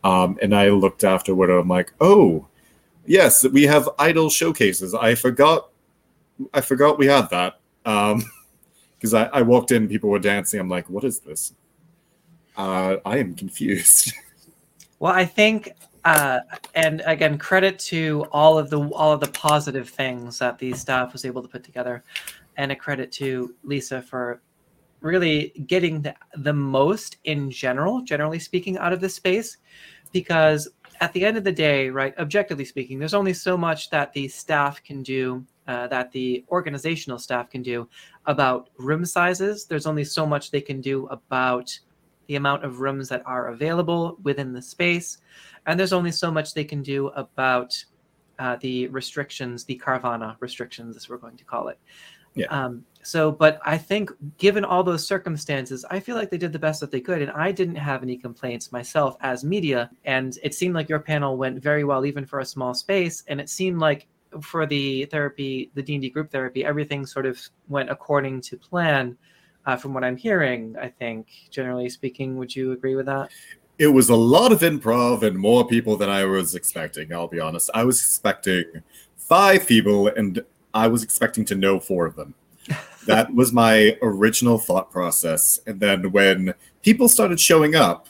Um, 0.03 0.39
and 0.43 0.55
I 0.57 0.71
looked 0.71 1.05
afterward 1.05 1.51
and 1.51 1.61
I'm 1.61 1.69
like, 1.69 1.93
oh, 2.01 2.47
yes, 3.07 3.47
we 3.47 3.65
have 3.65 3.89
idol 3.99 4.31
showcases. 4.31 4.95
I 4.95 5.15
forgot 5.15 5.69
I 6.55 6.61
forgot 6.63 6.99
we 6.99 7.07
had 7.07 7.29
that. 7.31 7.61
Um 7.85 8.25
because 9.03 9.15
I, 9.15 9.25
I 9.33 9.43
walked 9.43 9.73
in, 9.73 9.89
people 9.89 10.11
were 10.11 10.21
dancing. 10.21 10.61
I'm 10.61 10.69
like, 10.69 10.89
what 10.89 11.03
is 11.03 11.19
this? 11.19 11.55
Uh, 12.57 12.99
I 13.05 13.19
am 13.19 13.35
confused. 13.35 14.15
Well, 15.01 15.13
I 15.13 15.25
think, 15.25 15.73
uh, 16.05 16.39
and 16.77 17.03
again, 17.07 17.37
credit 17.37 17.77
to 17.91 18.25
all 18.31 18.57
of 18.57 18.71
the 18.71 18.79
all 18.91 19.11
of 19.11 19.19
the 19.19 19.33
positive 19.33 19.89
things 19.89 20.39
that 20.39 20.57
the 20.61 20.73
staff 20.75 21.13
was 21.13 21.25
able 21.25 21.43
to 21.43 21.49
put 21.49 21.65
together, 21.65 22.05
and 22.57 22.71
a 22.71 22.77
credit 22.77 23.11
to 23.15 23.53
Lisa 23.65 24.01
for 24.01 24.43
really 25.01 25.49
getting 25.67 26.03
the, 26.03 26.15
the 26.37 26.53
most 26.53 27.17
in 27.25 27.51
general, 27.51 28.03
generally 28.03 28.39
speaking, 28.39 28.79
out 28.79 28.93
of 28.93 29.01
this 29.01 29.17
space, 29.17 29.57
because 30.13 30.69
at 31.01 31.13
the 31.15 31.25
end 31.25 31.37
of 31.37 31.43
the 31.43 31.51
day, 31.51 31.91
right, 31.91 32.17
objectively 32.21 32.65
speaking, 32.65 33.01
there's 33.01 33.13
only 33.13 33.35
so 33.35 33.57
much 33.57 33.91
that 33.91 34.13
the 34.13 34.29
staff 34.29 34.81
can 34.85 35.03
do, 35.03 35.45
uh, 35.67 35.89
that 35.89 36.13
the 36.13 36.45
organizational 36.49 37.19
staff 37.19 37.51
can 37.51 37.61
do 37.61 37.89
about 38.27 38.71
room 38.79 39.05
sizes. 39.05 39.67
There's 39.67 39.87
only 39.87 40.05
so 40.05 40.27
much 40.27 40.51
they 40.51 40.61
can 40.61 40.81
do 40.81 41.07
about 41.07 41.77
the 42.29 42.37
amount 42.37 42.65
of 42.65 42.81
rooms 42.81 43.09
that 43.09 43.23
are 43.27 43.49
available 43.49 44.19
within 44.23 44.53
the 44.53 44.63
space, 44.63 45.19
and 45.67 45.79
there's 45.79 45.93
only 45.93 46.13
so 46.13 46.31
much 46.31 46.55
they 46.55 46.65
can 46.65 46.83
do 46.83 47.09
about 47.09 47.85
uh, 48.39 48.57
the 48.61 48.89
restrictions, 48.89 49.65
the 49.65 49.81
Carvana 49.85 50.37
restrictions, 50.41 50.97
as 50.97 51.09
we're 51.09 51.17
going 51.17 51.37
to 51.37 51.45
call 51.45 51.69
it. 51.69 51.79
Yeah. 52.35 52.47
Um, 52.47 52.85
so, 53.03 53.31
but 53.31 53.61
I 53.65 53.77
think 53.77 54.11
given 54.39 54.65
all 54.65 54.83
those 54.83 55.07
circumstances, 55.07 55.85
I 55.91 56.01
feel 56.01 56.17
like 56.17 56.31
they 56.31 56.39
did 56.39 56.53
the 56.53 56.59
best 56.59 56.81
that 56.81 56.91
they 56.91 57.01
could, 57.01 57.21
and 57.21 57.31
I 57.33 57.53
didn't 57.53 57.77
have 57.77 58.03
any 58.03 58.17
complaints 58.17 58.73
myself 58.73 59.17
as 59.21 59.45
media. 59.45 59.91
And 60.05 60.39
it 60.43 60.55
seemed 60.55 60.75
like 60.75 60.89
your 60.89 61.01
panel 61.01 61.37
went 61.37 61.63
very 61.63 61.85
well, 61.85 62.07
even 62.07 62.25
for 62.25 62.41
a 62.41 62.45
small 62.45 62.75
space. 62.75 63.23
And 63.27 63.41
it 63.41 63.51
seemed 63.51 63.81
like 63.81 64.07
for 64.41 64.67
the 64.67 65.05
therapy, 65.07 65.71
the 65.75 65.83
D 65.83 65.95
and 65.95 66.03
D 66.03 66.11
group 66.11 66.31
therapy, 66.31 66.65
everything 66.65 67.07
sort 67.07 67.27
of 67.27 67.41
went 67.69 67.91
according 67.91 68.41
to 68.43 68.57
plan. 68.57 69.17
Uh, 69.65 69.77
from 69.77 69.95
what 69.95 70.03
I'm 70.03 70.17
hearing, 70.17 70.75
I 70.81 70.89
think 70.89 71.29
generally 71.51 71.89
speaking, 71.89 72.37
would 72.37 72.55
you 72.55 72.73
agree 72.73 72.97
with 72.97 73.07
that? 73.07 73.31
it 73.79 73.89
was 73.89 74.11
a 74.11 74.17
lot 74.17 74.53
of 74.53 74.61
improv 74.61 75.23
and 75.23 75.37
more 75.37 75.67
people 75.67 75.97
than 75.97 76.09
I 76.09 76.25
was 76.25 76.55
expecting. 76.55 77.13
I'll 77.13 77.27
be 77.27 77.41
honest. 77.41 77.71
I 77.75 77.85
was 77.85 77.99
expecting 77.99 78.65
five 79.17 79.67
people, 79.67 80.09
and 80.09 80.41
I 80.75 80.89
was 80.89 81.03
expecting 81.03 81.45
to 81.47 81.55
know 81.55 81.81
four 81.81 82.07
of 82.07 82.15
them. 82.15 82.35
that 83.07 83.35
was 83.35 83.53
my 83.53 83.97
original 84.03 84.59
thought 84.59 84.91
process. 84.91 85.61
And 85.67 85.81
then 85.81 86.13
when 86.13 86.55
people 86.83 87.09
started 87.09 87.41
showing 87.41 87.75
up 87.75 88.09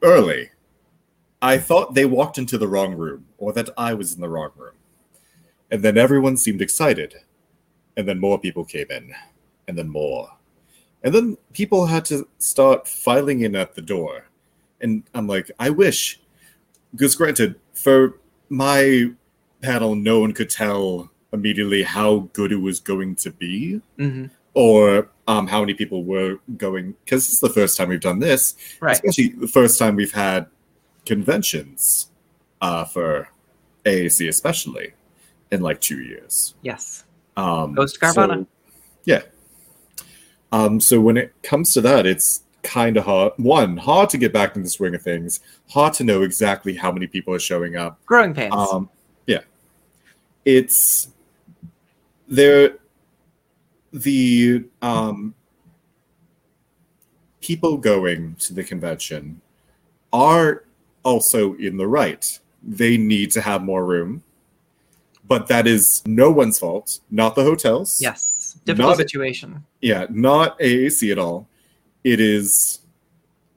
early, 0.00 0.50
I 1.42 1.58
thought 1.58 1.94
they 1.94 2.06
walked 2.06 2.38
into 2.38 2.56
the 2.56 2.68
wrong 2.68 2.94
room 2.94 3.26
or 3.36 3.52
that 3.52 3.68
I 3.76 3.92
was 3.92 4.14
in 4.14 4.22
the 4.22 4.28
wrong 4.30 4.52
room. 4.56 4.72
And 5.74 5.82
then 5.82 5.98
everyone 5.98 6.36
seemed 6.36 6.62
excited. 6.62 7.16
And 7.96 8.06
then 8.06 8.20
more 8.20 8.38
people 8.38 8.64
came 8.64 8.86
in, 8.90 9.12
and 9.66 9.76
then 9.76 9.88
more. 9.88 10.28
And 11.02 11.12
then 11.12 11.36
people 11.52 11.86
had 11.86 12.04
to 12.06 12.28
start 12.38 12.86
filing 12.86 13.40
in 13.40 13.56
at 13.56 13.74
the 13.74 13.82
door. 13.82 14.26
And 14.80 15.02
I'm 15.14 15.26
like, 15.26 15.50
I 15.58 15.70
wish, 15.70 16.20
because 16.92 17.16
granted, 17.16 17.56
for 17.72 18.20
my 18.48 19.10
panel, 19.62 19.96
no 19.96 20.20
one 20.20 20.32
could 20.32 20.48
tell 20.48 21.10
immediately 21.32 21.82
how 21.82 22.28
good 22.34 22.52
it 22.52 22.60
was 22.68 22.78
going 22.78 23.16
to 23.16 23.30
be 23.32 23.80
Mm-hmm. 23.98 24.26
or 24.54 25.08
um, 25.26 25.48
how 25.48 25.58
many 25.58 25.74
people 25.74 26.04
were 26.04 26.38
going, 26.56 26.94
because 27.04 27.26
it's 27.28 27.40
the 27.40 27.48
first 27.48 27.76
time 27.76 27.88
we've 27.88 28.00
done 28.00 28.20
this, 28.20 28.54
Right. 28.80 28.92
especially 28.92 29.30
the 29.30 29.48
first 29.48 29.76
time 29.76 29.96
we've 29.96 30.12
had 30.12 30.46
conventions 31.04 32.10
uh, 32.60 32.84
for 32.84 33.28
AAC, 33.84 34.28
especially 34.28 34.94
in 35.50 35.60
like 35.60 35.80
two 35.80 36.00
years. 36.00 36.54
Yes. 36.62 37.04
Um, 37.36 37.74
Ghost 37.74 38.00
Carvana. 38.00 38.38
so- 38.40 38.46
yeah. 39.04 39.22
Um, 40.52 40.80
so 40.80 41.00
when 41.00 41.16
it 41.16 41.34
comes 41.42 41.72
to 41.74 41.80
that, 41.82 42.06
it's 42.06 42.42
kind 42.62 42.96
of 42.96 43.04
hard. 43.04 43.32
One, 43.36 43.76
hard 43.76 44.08
to 44.10 44.18
get 44.18 44.32
back 44.32 44.56
in 44.56 44.62
the 44.62 44.68
swing 44.68 44.94
of 44.94 45.02
things. 45.02 45.40
Hard 45.70 45.94
to 45.94 46.04
know 46.04 46.22
exactly 46.22 46.74
how 46.74 46.90
many 46.92 47.06
people 47.06 47.34
are 47.34 47.38
showing 47.38 47.76
up. 47.76 47.98
Growing 48.06 48.32
pains. 48.34 48.54
Um, 48.54 48.88
yeah, 49.26 49.40
it's 50.44 51.08
there. 52.28 52.78
The 53.92 54.64
um, 54.82 55.34
people 57.40 57.76
going 57.76 58.34
to 58.36 58.54
the 58.54 58.64
convention 58.64 59.40
are 60.12 60.64
also 61.04 61.54
in 61.54 61.76
the 61.76 61.86
right. 61.86 62.38
They 62.62 62.96
need 62.96 63.30
to 63.32 63.40
have 63.40 63.62
more 63.62 63.84
room, 63.84 64.22
but 65.26 65.48
that 65.48 65.66
is 65.66 66.02
no 66.06 66.30
one's 66.30 66.58
fault. 66.58 67.00
Not 67.10 67.34
the 67.34 67.42
hotels. 67.42 68.00
yes. 68.00 68.58
Difficult 68.64 68.96
situation. 68.96 69.64
Yeah, 69.82 70.06
not 70.08 70.58
AAC 70.58 71.12
at 71.12 71.18
all. 71.18 71.48
It 72.02 72.18
is 72.18 72.80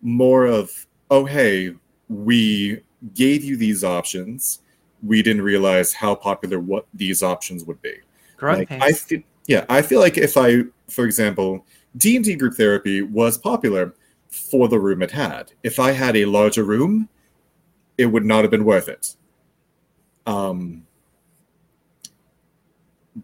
more 0.02 0.46
of, 0.46 0.86
oh, 1.10 1.26
hey, 1.26 1.74
we 2.10 2.82
gave 3.14 3.44
you 3.44 3.56
these 3.56 3.84
options. 3.84 4.60
We 5.04 5.22
didn't 5.22 5.44
realize 5.44 5.94
how 5.94 6.16
popular 6.16 6.60
what 6.60 6.88
these 6.94 7.24
options 7.24 7.64
would 7.66 7.82
be. 7.82 7.94
Like. 8.70 8.82
I 8.82 8.92
feel, 8.92 9.22
yeah, 9.46 9.66
I 9.70 9.82
feel 9.82 10.00
like 10.00 10.18
if 10.18 10.36
I, 10.36 10.64
for 10.90 11.06
example, 11.06 11.66
D 11.96 12.16
and 12.16 12.26
D 12.26 12.36
group 12.36 12.56
therapy 12.56 13.02
was 13.02 13.38
popular 13.38 13.94
for 14.30 14.68
the 14.68 14.80
room 14.80 15.02
it 15.02 15.12
had. 15.12 15.54
If 15.64 15.80
I 15.80 15.92
had 15.92 16.16
a 16.18 16.26
larger 16.26 16.64
room, 16.64 17.10
it 17.98 18.08
would 18.08 18.26
not 18.26 18.44
have 18.44 18.52
been 18.52 18.66
worth 18.66 18.90
it. 18.90 19.16
Um, 20.26 20.87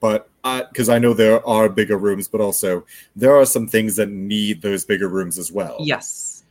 but 0.04 0.28
because 0.68 0.90
I 0.90 1.00
know 1.00 1.14
there 1.14 1.48
are 1.48 1.70
bigger 1.70 1.98
rooms, 1.98 2.28
but 2.28 2.42
also 2.42 2.86
there 3.16 3.34
are 3.38 3.46
some 3.46 3.68
things 3.68 3.96
that 3.96 4.10
need 4.10 4.62
those 4.62 4.84
bigger 4.84 5.08
rooms 5.08 5.38
as 5.40 5.50
well. 5.50 5.78
Yes. 5.80 6.44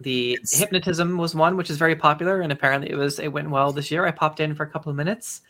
The 0.00 0.32
It's- 0.32 0.58
hypnotism 0.58 1.16
was 1.16 1.36
one 1.36 1.56
which 1.56 1.70
is 1.70 1.78
very 1.78 1.94
popular, 1.94 2.40
and 2.40 2.50
apparently 2.50 2.90
it 2.90 2.96
was 2.96 3.20
it 3.20 3.28
went 3.28 3.48
well 3.48 3.70
this 3.70 3.92
year. 3.92 4.04
I 4.04 4.10
popped 4.10 4.40
in 4.40 4.56
for 4.56 4.64
a 4.64 4.66
couple 4.66 4.90
of 4.90 4.96
minutes 4.96 5.42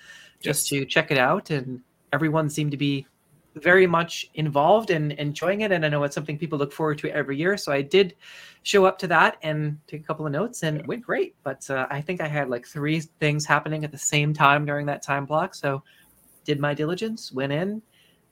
just 0.42 0.70
Yes. 0.70 0.80
to 0.82 0.84
check 0.84 1.10
it 1.10 1.16
out, 1.16 1.48
and 1.48 1.80
everyone 2.12 2.50
seemed 2.50 2.72
to 2.72 2.76
be 2.76 3.06
very 3.54 3.86
much 3.86 4.28
involved 4.34 4.90
and 4.90 5.12
enjoying 5.12 5.62
it. 5.62 5.72
And 5.72 5.86
I 5.86 5.88
know 5.88 6.04
it's 6.04 6.14
something 6.14 6.36
people 6.36 6.58
look 6.58 6.74
forward 6.74 6.98
to 6.98 7.08
every 7.10 7.38
year. 7.38 7.56
So 7.56 7.72
I 7.72 7.80
did 7.80 8.16
show 8.64 8.84
up 8.84 8.98
to 8.98 9.06
that 9.06 9.38
and 9.42 9.78
take 9.86 10.02
a 10.02 10.04
couple 10.04 10.26
of 10.26 10.32
notes, 10.32 10.62
and 10.62 10.76
it 10.76 10.86
went 10.86 11.02
great. 11.02 11.36
But 11.42 11.70
uh, 11.70 11.86
I 11.88 12.02
think 12.02 12.20
I 12.20 12.28
had 12.28 12.50
like 12.50 12.66
three 12.66 13.00
things 13.00 13.46
happening 13.46 13.82
at 13.82 13.92
the 13.92 13.96
same 14.14 14.34
time 14.34 14.66
during 14.66 14.84
that 14.86 15.00
time 15.02 15.24
block. 15.24 15.54
So 15.54 15.82
did 16.44 16.60
my 16.60 16.74
diligence, 16.74 17.32
went 17.32 17.52
in, 17.52 17.82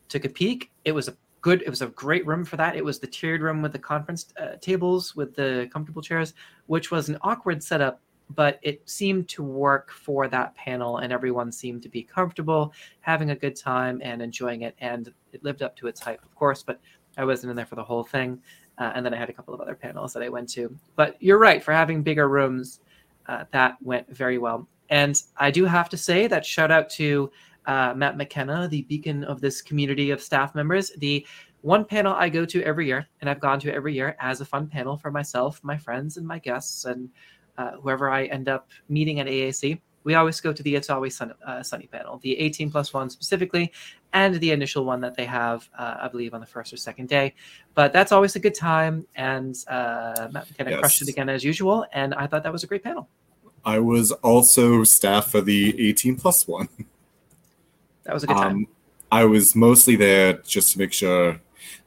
took 0.09 0.25
a 0.25 0.29
peek. 0.29 0.71
It 0.85 0.93
was 0.93 1.09
a 1.09 1.17
good, 1.41 1.63
it 1.63 1.71
was 1.71 1.83
a 1.83 1.89
great 1.89 2.27
room 2.27 2.45
for 2.45 2.57
that. 2.57 2.77
It 2.77 2.85
was 2.85 2.99
the 2.99 3.07
tiered 3.07 3.43
room 3.43 3.63
with 3.63 3.73
the 3.73 3.79
conference 3.79 4.27
uh, 4.41 4.57
tables 4.61 5.17
with 5.17 5.35
the 5.35 5.69
comfortable 5.73 6.03
chairs, 6.03 6.35
which 6.67 6.91
was 6.91 7.09
an 7.09 7.19
awkward 7.23 7.63
setup, 7.63 8.01
but 8.35 8.59
it 8.63 8.89
seemed 8.89 9.29
to 9.29 9.43
work 9.43 9.91
for 9.91 10.29
that 10.29 10.55
panel, 10.55 10.99
and 10.99 11.13
everyone 11.13 11.51
seemed 11.51 11.83
to 11.83 11.89
be 11.89 12.03
comfortable, 12.03 12.73
having 13.01 13.31
a 13.31 13.37
good 13.37 13.57
time, 13.57 14.01
and 14.03 14.23
enjoying 14.23 14.63
it. 14.63 14.75
And 14.79 15.13
it 15.33 15.43
lived 15.43 15.63
up 15.63 15.77
to 15.77 15.87
its 15.87 16.01
hype, 16.01 16.23
of 16.23 16.35
course, 16.35 16.63
but 16.63 16.81
I 17.19 17.25
wasn't 17.25 17.51
in 17.51 17.57
there 17.57 17.67
for 17.67 17.75
the 17.75 17.85
whole 17.85 18.05
thing. 18.05 18.41
Uh, 18.79 18.93
and 18.95 19.05
then 19.05 19.13
I 19.13 19.19
had 19.19 19.29
a 19.29 19.35
couple 19.35 19.53
of 19.53 19.61
other 19.61 19.75
panels 19.75 20.13
that 20.15 20.23
I 20.23 20.29
went 20.31 20.49
to. 20.51 20.75
But 20.97 21.17
you're 21.21 21.39
right, 21.39 21.63
for 21.63 21.73
having 21.73 22.03
bigger 22.03 22.29
rooms, 22.29 22.81
uh, 23.27 23.45
that 23.51 23.77
went 23.83 24.09
very 24.09 24.39
well. 24.39 24.67
and 24.93 25.23
I 25.39 25.51
do 25.51 25.65
have 25.65 25.89
to 25.89 25.97
say 25.97 26.27
that 26.27 26.45
shout 26.45 26.71
out 26.71 26.91
to 26.91 27.33
uh, 27.67 27.95
Matt 27.95 28.17
McKenna, 28.17 28.69
the 28.69 28.83
beacon 28.83 29.25
of 29.25 29.41
this 29.41 29.63
community 29.63 30.11
of 30.11 30.23
staff 30.23 30.55
members. 30.55 30.91
The 30.99 31.27
one 31.63 31.85
panel 31.85 32.15
I 32.15 32.29
go 32.29 32.45
to 32.45 32.63
every 32.63 32.87
year, 32.87 33.07
and 33.21 33.31
I've 33.31 33.41
gone 33.41 33.61
to 33.61 33.73
every 33.73 33.95
year 33.95 34.17
as 34.21 34.41
a 34.41 34.45
fun 34.45 34.67
panel 34.67 34.97
for 34.97 35.11
myself, 35.11 35.61
my 35.63 35.77
friends, 35.79 36.17
and 36.17 36.27
my 36.27 36.39
guests, 36.39 36.85
and 36.85 37.09
uh, 37.57 37.73
whoever 37.73 38.11
I 38.11 38.25
end 38.27 38.49
up 38.49 38.69
meeting 38.89 39.21
at 39.21 39.27
AAC. 39.27 39.81
We 40.05 40.15
always 40.17 40.41
go 40.41 40.53
to 40.53 40.63
the 40.65 40.75
It's 40.75 40.91
Always 40.91 41.17
Sunny, 41.17 41.33
uh, 41.47 41.63
Sunny 41.63 41.87
panel, 41.87 42.19
the 42.25 42.37
18 42.37 42.73
plus 42.73 42.93
one 42.93 43.09
specifically, 43.09 43.73
and 44.13 44.35
the 44.35 44.51
initial 44.51 44.85
one 44.85 45.01
that 45.03 45.15
they 45.17 45.25
have, 45.25 45.69
uh, 45.79 45.99
I 46.01 46.09
believe, 46.09 46.35
on 46.35 46.41
the 46.41 46.47
first 46.47 46.73
or 46.73 46.77
second 46.77 47.09
day. 47.09 47.35
But 47.75 47.93
that's 47.93 48.11
always 48.11 48.35
a 48.35 48.41
good 48.41 48.55
time, 48.57 49.07
and 49.15 49.55
uh, 49.69 50.29
Matt 50.33 50.51
McKenna 50.51 50.71
Yes. 50.71 50.81
crushed 50.81 51.03
it 51.03 51.09
again 51.09 51.29
as 51.29 51.45
usual, 51.45 51.87
and 51.93 52.15
I 52.15 52.27
thought 52.27 52.43
that 52.43 52.53
was 52.53 52.65
a 52.65 52.67
great 52.67 52.83
panel. 52.83 53.09
I 53.65 53.79
was 53.79 54.11
also 54.11 54.83
staff 54.83 55.31
for 55.31 55.41
the 55.41 55.89
18 55.89 56.17
plus 56.17 56.49
one. 56.49 56.69
That 58.05 58.15
was 58.15 58.25
a 58.25 58.27
good 58.27 58.37
time. 58.37 58.57
Um, 58.57 58.67
I 59.11 59.25
was 59.25 59.55
mostly 59.55 59.97
there 59.97 60.35
just 60.39 60.73
to 60.73 60.79
make 60.79 60.93
sure. 60.93 61.41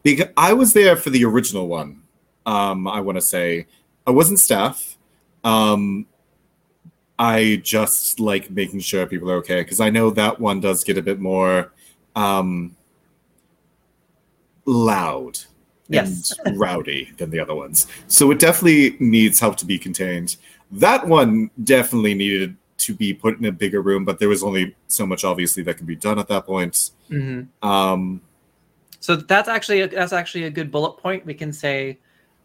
Because 0.03 0.29
I 0.37 0.53
was 0.53 0.73
there 0.73 0.95
for 0.95 1.09
the 1.09 1.25
original 1.25 1.67
one. 1.67 2.03
Um, 2.45 2.87
I 2.87 3.01
want 3.01 3.17
to 3.17 3.21
say 3.21 3.65
I 4.05 4.11
wasn't 4.11 4.39
staff. 4.39 4.97
Um, 5.43 6.05
I 7.17 7.61
just 7.63 8.19
like 8.19 8.51
making 8.51 8.81
sure 8.81 9.05
people 9.07 9.31
are 9.31 9.37
okay 9.37 9.61
because 9.61 9.79
I 9.79 9.89
know 9.89 10.09
that 10.11 10.39
one 10.39 10.59
does 10.59 10.83
get 10.83 10.97
a 10.97 11.01
bit 11.01 11.19
more 11.19 11.71
um, 12.15 12.75
loud 14.65 15.39
Yes. 15.87 16.33
and 16.45 16.59
rowdy 16.59 17.11
than 17.17 17.29
the 17.29 17.39
other 17.39 17.55
ones. 17.55 17.87
So 18.07 18.31
it 18.31 18.39
definitely 18.39 18.97
needs 18.99 19.39
help 19.39 19.55
to 19.57 19.65
be 19.65 19.77
contained. 19.77 20.37
That 20.71 21.07
one 21.07 21.51
definitely 21.63 22.15
needed 22.15 22.57
to 22.85 22.93
be 22.93 23.13
put 23.13 23.39
in 23.39 23.45
a 23.45 23.51
bigger 23.51 23.81
room, 23.81 24.05
but 24.05 24.19
there 24.19 24.29
was 24.29 24.43
only 24.43 24.75
so 24.87 25.05
much 25.05 25.23
obviously 25.23 25.63
that 25.63 25.75
could 25.75 25.87
be 25.87 25.95
done 25.95 26.19
at 26.19 26.27
that 26.27 26.45
point. 26.45 26.91
hmm 27.09 27.41
Um, 27.61 28.21
So 28.99 29.15
that's 29.15 29.49
actually 29.49 29.81
a, 29.81 29.87
that's 29.87 30.13
actually 30.13 30.45
a 30.45 30.49
good 30.49 30.71
bullet 30.71 30.97
point. 30.97 31.25
We 31.25 31.33
can 31.33 31.51
say 31.51 31.97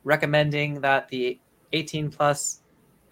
recommending 0.05 0.81
that 0.81 1.09
the 1.09 1.39
18 1.73 2.11
plus, 2.11 2.61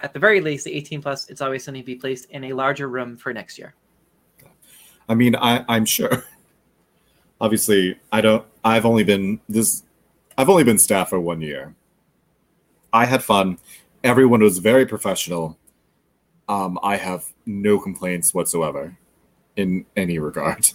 at 0.00 0.12
the 0.12 0.18
very 0.18 0.40
least, 0.40 0.64
the 0.64 0.72
18 0.74 1.02
plus, 1.02 1.28
it's 1.28 1.40
always 1.40 1.66
going 1.66 1.78
to 1.78 1.84
be 1.84 1.94
placed 1.94 2.30
in 2.30 2.44
a 2.44 2.52
larger 2.52 2.88
room 2.88 3.16
for 3.16 3.32
next 3.32 3.58
year. 3.58 3.74
I 5.08 5.14
mean, 5.14 5.36
I, 5.36 5.64
I'm 5.68 5.84
sure. 5.84 6.24
Obviously, 7.40 7.98
I 8.10 8.20
don't. 8.20 8.44
I've 8.64 8.84
only 8.84 9.04
been 9.04 9.40
this. 9.48 9.84
I've 10.36 10.48
only 10.48 10.64
been 10.64 10.78
staff 10.78 11.10
for 11.10 11.20
one 11.20 11.40
year. 11.40 11.74
I 12.92 13.04
had 13.04 13.22
fun. 13.22 13.58
Everyone 14.02 14.40
was 14.40 14.58
very 14.58 14.86
professional. 14.86 15.57
Um, 16.48 16.78
I 16.82 16.96
have 16.96 17.24
no 17.46 17.78
complaints 17.78 18.32
whatsoever, 18.32 18.96
in 19.56 19.84
any 19.96 20.18
regard. 20.18 20.70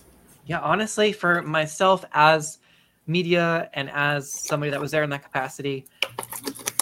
Yeah, 0.45 0.59
honestly, 0.59 1.13
for 1.13 1.41
myself 1.41 2.05
as 2.11 2.59
media 3.07 3.69
and 3.74 3.89
as 3.89 4.32
somebody 4.32 4.71
that 4.71 4.80
was 4.80 4.91
there 4.91 5.03
in 5.03 5.09
that 5.09 5.24
capacity, 5.24 5.86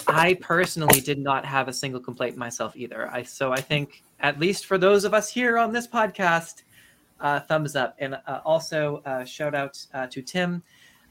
I 0.08 0.34
personally 0.42 1.00
did 1.00 1.20
not 1.20 1.46
have 1.46 1.68
a 1.68 1.74
single 1.74 2.02
complaint 2.02 2.36
myself 2.36 2.76
either. 2.76 3.10
I 3.10 3.24
so 3.24 3.52
I 3.52 3.62
think 3.62 4.04
at 4.20 4.40
least 4.40 4.66
for 4.66 4.78
those 4.78 5.06
of 5.06 5.14
us 5.14 5.32
here 5.32 5.58
on 5.58 5.72
this 5.72 5.88
podcast, 5.88 6.64
uh, 7.20 7.40
thumbs 7.42 7.76
up, 7.76 7.96
and 8.00 8.16
uh, 8.16 8.42
also 8.44 9.02
uh, 9.06 9.24
shout 9.24 9.54
out 9.56 9.78
uh, 9.94 10.08
to 10.08 10.22
Tim, 10.22 10.64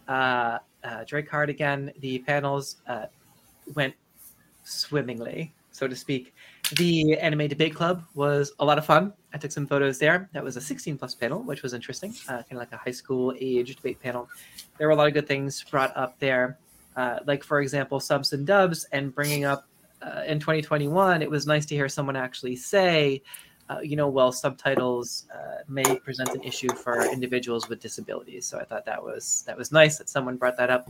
uh, 0.09 0.59
uh, 0.83 1.05
Drake 1.07 1.31
Hard 1.31 1.51
again. 1.51 1.93
The 2.01 2.19
panels 2.19 2.77
uh, 2.89 3.07
went 3.75 3.95
swimmingly, 4.65 5.55
so 5.71 5.87
to 5.87 5.95
speak. 5.95 6.35
The 6.77 7.19
Anime 7.19 7.49
Debate 7.49 7.75
Club 7.75 8.05
was 8.15 8.53
a 8.61 8.65
lot 8.65 8.79
of 8.79 8.87
fun. 8.87 9.13
I 9.35 9.39
took 9.39 9.51
some 9.51 9.67
photos 9.67 9.99
there. 9.99 10.31
That 10.33 10.45
was 10.45 10.57
a 10.57 10.61
16 10.61 10.99
plus 10.99 11.17
panel, 11.17 11.43
which 11.43 11.63
was 11.63 11.75
interesting, 11.75 12.15
uh, 12.29 12.35
kind 12.35 12.53
of 12.53 12.59
like 12.59 12.73
a 12.73 12.77
high 12.77 12.93
school 12.93 13.35
age 13.41 13.75
debate 13.75 14.01
panel. 14.01 14.29
There 14.79 14.87
were 14.87 14.93
a 14.93 14.97
lot 14.97 15.09
of 15.09 15.15
good 15.15 15.27
things 15.27 15.65
brought 15.65 15.97
up 15.97 16.17
there, 16.21 16.59
uh, 16.95 17.21
like 17.27 17.43
for 17.43 17.61
example, 17.61 17.99
subs 17.99 18.33
and 18.33 18.47
dubs, 18.47 18.85
and 18.93 19.13
bringing 19.13 19.45
up 19.45 19.67
uh, 20.01 20.23
in 20.27 20.39
2021. 20.39 21.23
It 21.23 21.31
was 21.31 21.45
nice 21.45 21.67
to 21.67 21.75
hear 21.75 21.89
someone 21.89 22.15
actually 22.15 22.55
say, 22.55 23.21
uh, 23.69 23.81
you 23.81 23.97
know, 23.97 24.09
well, 24.09 24.31
subtitles 24.31 25.27
uh, 25.35 25.63
may 25.67 25.99
present 25.99 26.29
an 26.31 26.43
issue 26.45 26.73
for 26.73 27.03
individuals 27.03 27.69
with 27.69 27.81
disabilities. 27.81 28.47
So 28.47 28.61
I 28.61 28.65
thought 28.65 28.85
that 28.87 29.03
was 29.03 29.43
that 29.47 29.59
was 29.59 29.73
nice 29.73 29.99
that 29.99 30.09
someone 30.09 30.37
brought 30.37 30.57
that 30.57 30.71
up. 30.71 30.89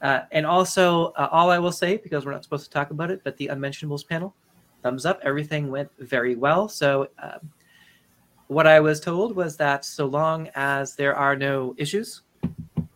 Uh, 0.00 0.20
and 0.32 0.46
also, 0.46 1.12
all 1.12 1.50
I 1.50 1.58
will 1.58 1.72
say, 1.72 1.98
because 1.98 2.24
we're 2.24 2.32
not 2.32 2.42
supposed 2.42 2.64
to 2.64 2.70
talk 2.70 2.90
about 2.90 3.10
it, 3.10 3.20
but 3.22 3.36
the 3.36 3.48
unmentionables 3.48 4.04
panel, 4.04 4.34
thumbs 4.84 5.06
up. 5.06 5.18
Everything 5.22 5.70
went 5.70 5.90
very 5.98 6.36
well. 6.36 6.68
So, 6.68 7.08
um, 7.18 7.50
what 8.48 8.66
I 8.66 8.78
was 8.78 9.00
told 9.00 9.34
was 9.34 9.56
that 9.56 9.84
so 9.84 10.04
long 10.04 10.50
as 10.54 10.94
there 10.94 11.16
are 11.16 11.34
no 11.34 11.74
issues, 11.78 12.20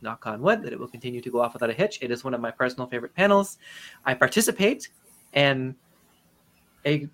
knock 0.02 0.26
on 0.26 0.42
wood, 0.42 0.62
that 0.62 0.72
it 0.74 0.78
will 0.78 0.86
continue 0.86 1.22
to 1.22 1.30
go 1.30 1.40
off 1.40 1.54
without 1.54 1.70
a 1.70 1.72
hitch. 1.72 1.98
It 2.02 2.10
is 2.10 2.22
one 2.22 2.34
of 2.34 2.40
my 2.40 2.50
personal 2.50 2.86
favorite 2.86 3.14
panels. 3.14 3.56
I 4.04 4.14
participate 4.14 4.90
and 5.32 5.74
a. 6.84 7.08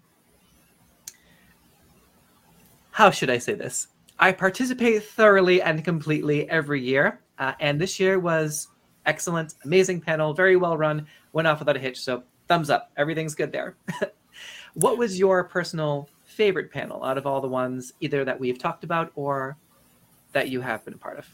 How 2.90 3.10
should 3.10 3.30
I 3.30 3.38
say 3.38 3.54
this? 3.54 3.88
I 4.18 4.32
participate 4.32 5.04
thoroughly 5.04 5.62
and 5.62 5.84
completely 5.84 6.50
every 6.50 6.80
year. 6.80 7.20
Uh, 7.38 7.52
and 7.60 7.80
this 7.80 7.98
year 8.00 8.18
was 8.18 8.68
excellent, 9.06 9.54
amazing 9.64 10.00
panel, 10.00 10.34
very 10.34 10.56
well 10.56 10.76
run, 10.76 11.06
went 11.32 11.46
off 11.46 11.60
without 11.60 11.76
a 11.76 11.80
hitch. 11.80 12.00
So 12.00 12.24
thumbs 12.48 12.70
up. 12.70 12.90
Everything's 12.96 13.36
good 13.36 13.52
there. 13.52 13.76
what 14.74 14.98
was 14.98 15.18
your 15.18 15.44
personal 15.44 16.08
favorite 16.24 16.70
panel 16.70 17.04
out 17.04 17.18
of 17.18 17.26
all 17.26 17.40
the 17.40 17.48
ones 17.48 17.92
either 18.00 18.24
that 18.24 18.38
we've 18.38 18.58
talked 18.58 18.84
about 18.84 19.12
or 19.14 19.56
that 20.32 20.48
you 20.48 20.60
have 20.60 20.84
been 20.84 20.94
a 20.94 20.98
part 20.98 21.18
of? 21.18 21.28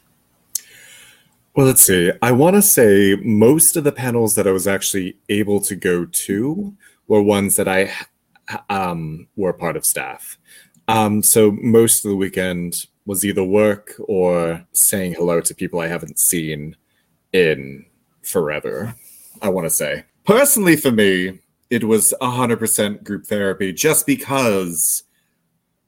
Well, 1.57 1.67
let's 1.67 1.83
see. 1.83 2.13
I 2.23 2.33
want 2.33 2.55
to 2.57 2.63
say 2.63 3.17
most 3.17 3.77
of 3.77 3.85
the 3.85 3.93
panels 3.93 4.35
that 4.37 4.47
I 4.47 4.53
was 4.53 4.69
actually 4.69 5.17
able 5.29 5.61
to 5.63 5.75
go 5.75 6.05
to 6.05 6.75
were 7.09 7.23
ones 7.23 7.57
that 7.57 7.67
I 7.67 7.93
um, 8.69 9.27
were 9.37 9.53
part 9.53 9.77
of 9.77 9.85
staff. 9.85 10.39
Um, 10.87 11.23
so 11.23 11.51
most 11.53 12.05
of 12.05 12.11
the 12.11 12.17
weekend 12.17 12.87
was 13.07 13.25
either 13.25 13.43
work 13.43 13.95
or 14.07 14.65
saying 14.73 15.15
hello 15.15 15.41
to 15.41 15.55
people 15.55 15.81
I 15.81 15.89
haven't 15.89 16.19
seen 16.19 16.77
in 17.33 17.85
forever. 18.23 18.95
I 19.43 19.49
want 19.49 19.67
to 19.67 19.71
say 19.71 20.05
personally 20.25 20.77
for 20.77 20.93
me, 20.93 21.41
it 21.71 21.85
was 21.85 22.13
hundred 22.21 22.59
percent 22.59 23.05
group 23.05 23.27
therapy, 23.27 23.73
just 23.73 24.07
because 24.07 25.05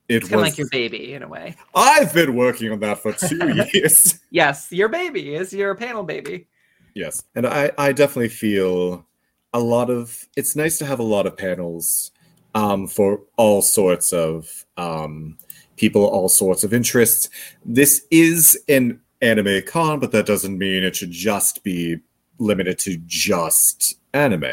it 0.08 0.24
was. 0.24 0.32
like 0.32 0.58
your 0.58 0.68
baby 0.68 1.14
in 1.14 1.22
a 1.22 1.28
way. 1.28 1.56
I've 1.74 2.12
been 2.12 2.34
working 2.34 2.70
on 2.72 2.80
that 2.80 2.98
for 2.98 3.12
two 3.12 3.66
years. 3.72 4.20
Yes, 4.30 4.70
your 4.70 4.88
baby 4.88 5.34
is 5.34 5.52
your 5.52 5.74
panel 5.74 6.02
baby. 6.02 6.46
Yes. 6.94 7.22
And 7.34 7.46
I, 7.46 7.72
I 7.78 7.92
definitely 7.92 8.28
feel 8.28 9.06
a 9.52 9.60
lot 9.60 9.90
of 9.90 10.26
it's 10.36 10.56
nice 10.56 10.78
to 10.78 10.86
have 10.86 10.98
a 10.98 11.04
lot 11.04 11.26
of 11.26 11.36
panels 11.36 12.10
um, 12.54 12.86
for 12.86 13.20
all 13.36 13.62
sorts 13.62 14.12
of 14.12 14.66
um, 14.76 15.38
people, 15.76 16.04
all 16.04 16.28
sorts 16.28 16.64
of 16.64 16.74
interests. 16.74 17.28
This 17.64 18.06
is 18.10 18.58
an 18.68 19.00
anime 19.20 19.62
con, 19.66 20.00
but 20.00 20.12
that 20.12 20.26
doesn't 20.26 20.58
mean 20.58 20.82
it 20.82 20.96
should 20.96 21.10
just 21.10 21.62
be 21.62 21.98
limited 22.38 22.78
to 22.80 22.98
just 23.06 23.94
anime. 24.12 24.52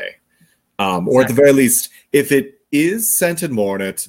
Um, 0.80 1.08
or 1.10 1.22
at 1.22 1.28
the 1.28 1.34
very 1.34 1.52
least, 1.52 1.90
if 2.14 2.32
it 2.32 2.62
is 2.72 3.18
centered 3.18 3.52
more 3.52 3.80
it, 3.82 4.08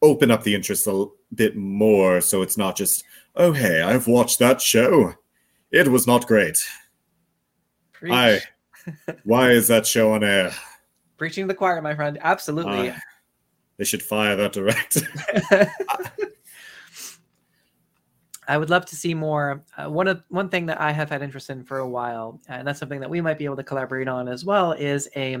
open 0.00 0.30
up 0.30 0.44
the 0.44 0.54
interest 0.54 0.86
a 0.86 1.06
bit 1.34 1.56
more 1.56 2.20
so 2.20 2.40
it's 2.40 2.56
not 2.56 2.76
just, 2.76 3.04
oh, 3.36 3.52
hey, 3.52 3.82
I've 3.82 4.06
watched 4.06 4.38
that 4.38 4.60
show. 4.60 5.14
It 5.70 5.88
was 5.88 6.06
not 6.06 6.26
great. 6.26 6.58
Preach. 7.92 8.12
Hi. 8.12 8.40
Why 9.24 9.50
is 9.50 9.68
that 9.68 9.86
show 9.86 10.12
on 10.12 10.24
air? 10.24 10.52
Preaching 11.16 11.46
the 11.46 11.54
choir, 11.54 11.80
my 11.82 11.94
friend. 11.94 12.18
Absolutely. 12.20 12.90
Uh, 12.90 12.96
they 13.76 13.84
should 13.84 14.02
fire 14.02 14.36
that 14.36 14.52
director. 14.52 15.06
I 18.48 18.58
would 18.58 18.70
love 18.70 18.84
to 18.86 18.96
see 18.96 19.14
more. 19.14 19.64
Uh, 19.76 19.88
one 19.88 20.08
of 20.08 20.22
one 20.28 20.48
thing 20.48 20.66
that 20.66 20.80
I 20.80 20.90
have 20.90 21.10
had 21.10 21.22
interest 21.22 21.50
in 21.50 21.62
for 21.62 21.78
a 21.78 21.88
while, 21.88 22.40
and 22.48 22.66
that's 22.66 22.80
something 22.80 23.00
that 23.00 23.10
we 23.10 23.20
might 23.20 23.38
be 23.38 23.44
able 23.44 23.56
to 23.56 23.62
collaborate 23.64 24.08
on 24.08 24.28
as 24.28 24.44
well, 24.44 24.72
is 24.72 25.08
a 25.14 25.36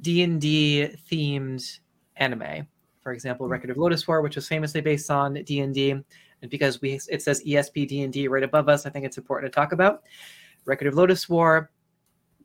D 0.00 0.22
and 0.22 0.40
D 0.40 0.88
themed 1.10 1.78
anime. 2.16 2.66
For 3.00 3.12
example, 3.12 3.48
Record 3.48 3.70
of 3.70 3.76
Lodoss 3.76 4.06
War, 4.06 4.20
which 4.20 4.36
was 4.36 4.48
famously 4.48 4.80
based 4.80 5.10
on 5.10 5.34
D 5.34 5.60
and 5.60 5.74
D, 5.74 5.90
and 5.90 6.04
because 6.50 6.80
we 6.80 7.00
it 7.08 7.22
says 7.22 7.42
ESP 7.44 7.86
D 7.88 8.02
and 8.02 8.12
D 8.12 8.26
right 8.26 8.42
above 8.42 8.68
us, 8.68 8.84
I 8.84 8.90
think 8.90 9.06
it's 9.06 9.18
important 9.18 9.52
to 9.52 9.54
talk 9.54 9.72
about 9.72 10.02
Record 10.64 10.88
of 10.88 10.94
Lodoss 10.94 11.28
War, 11.28 11.70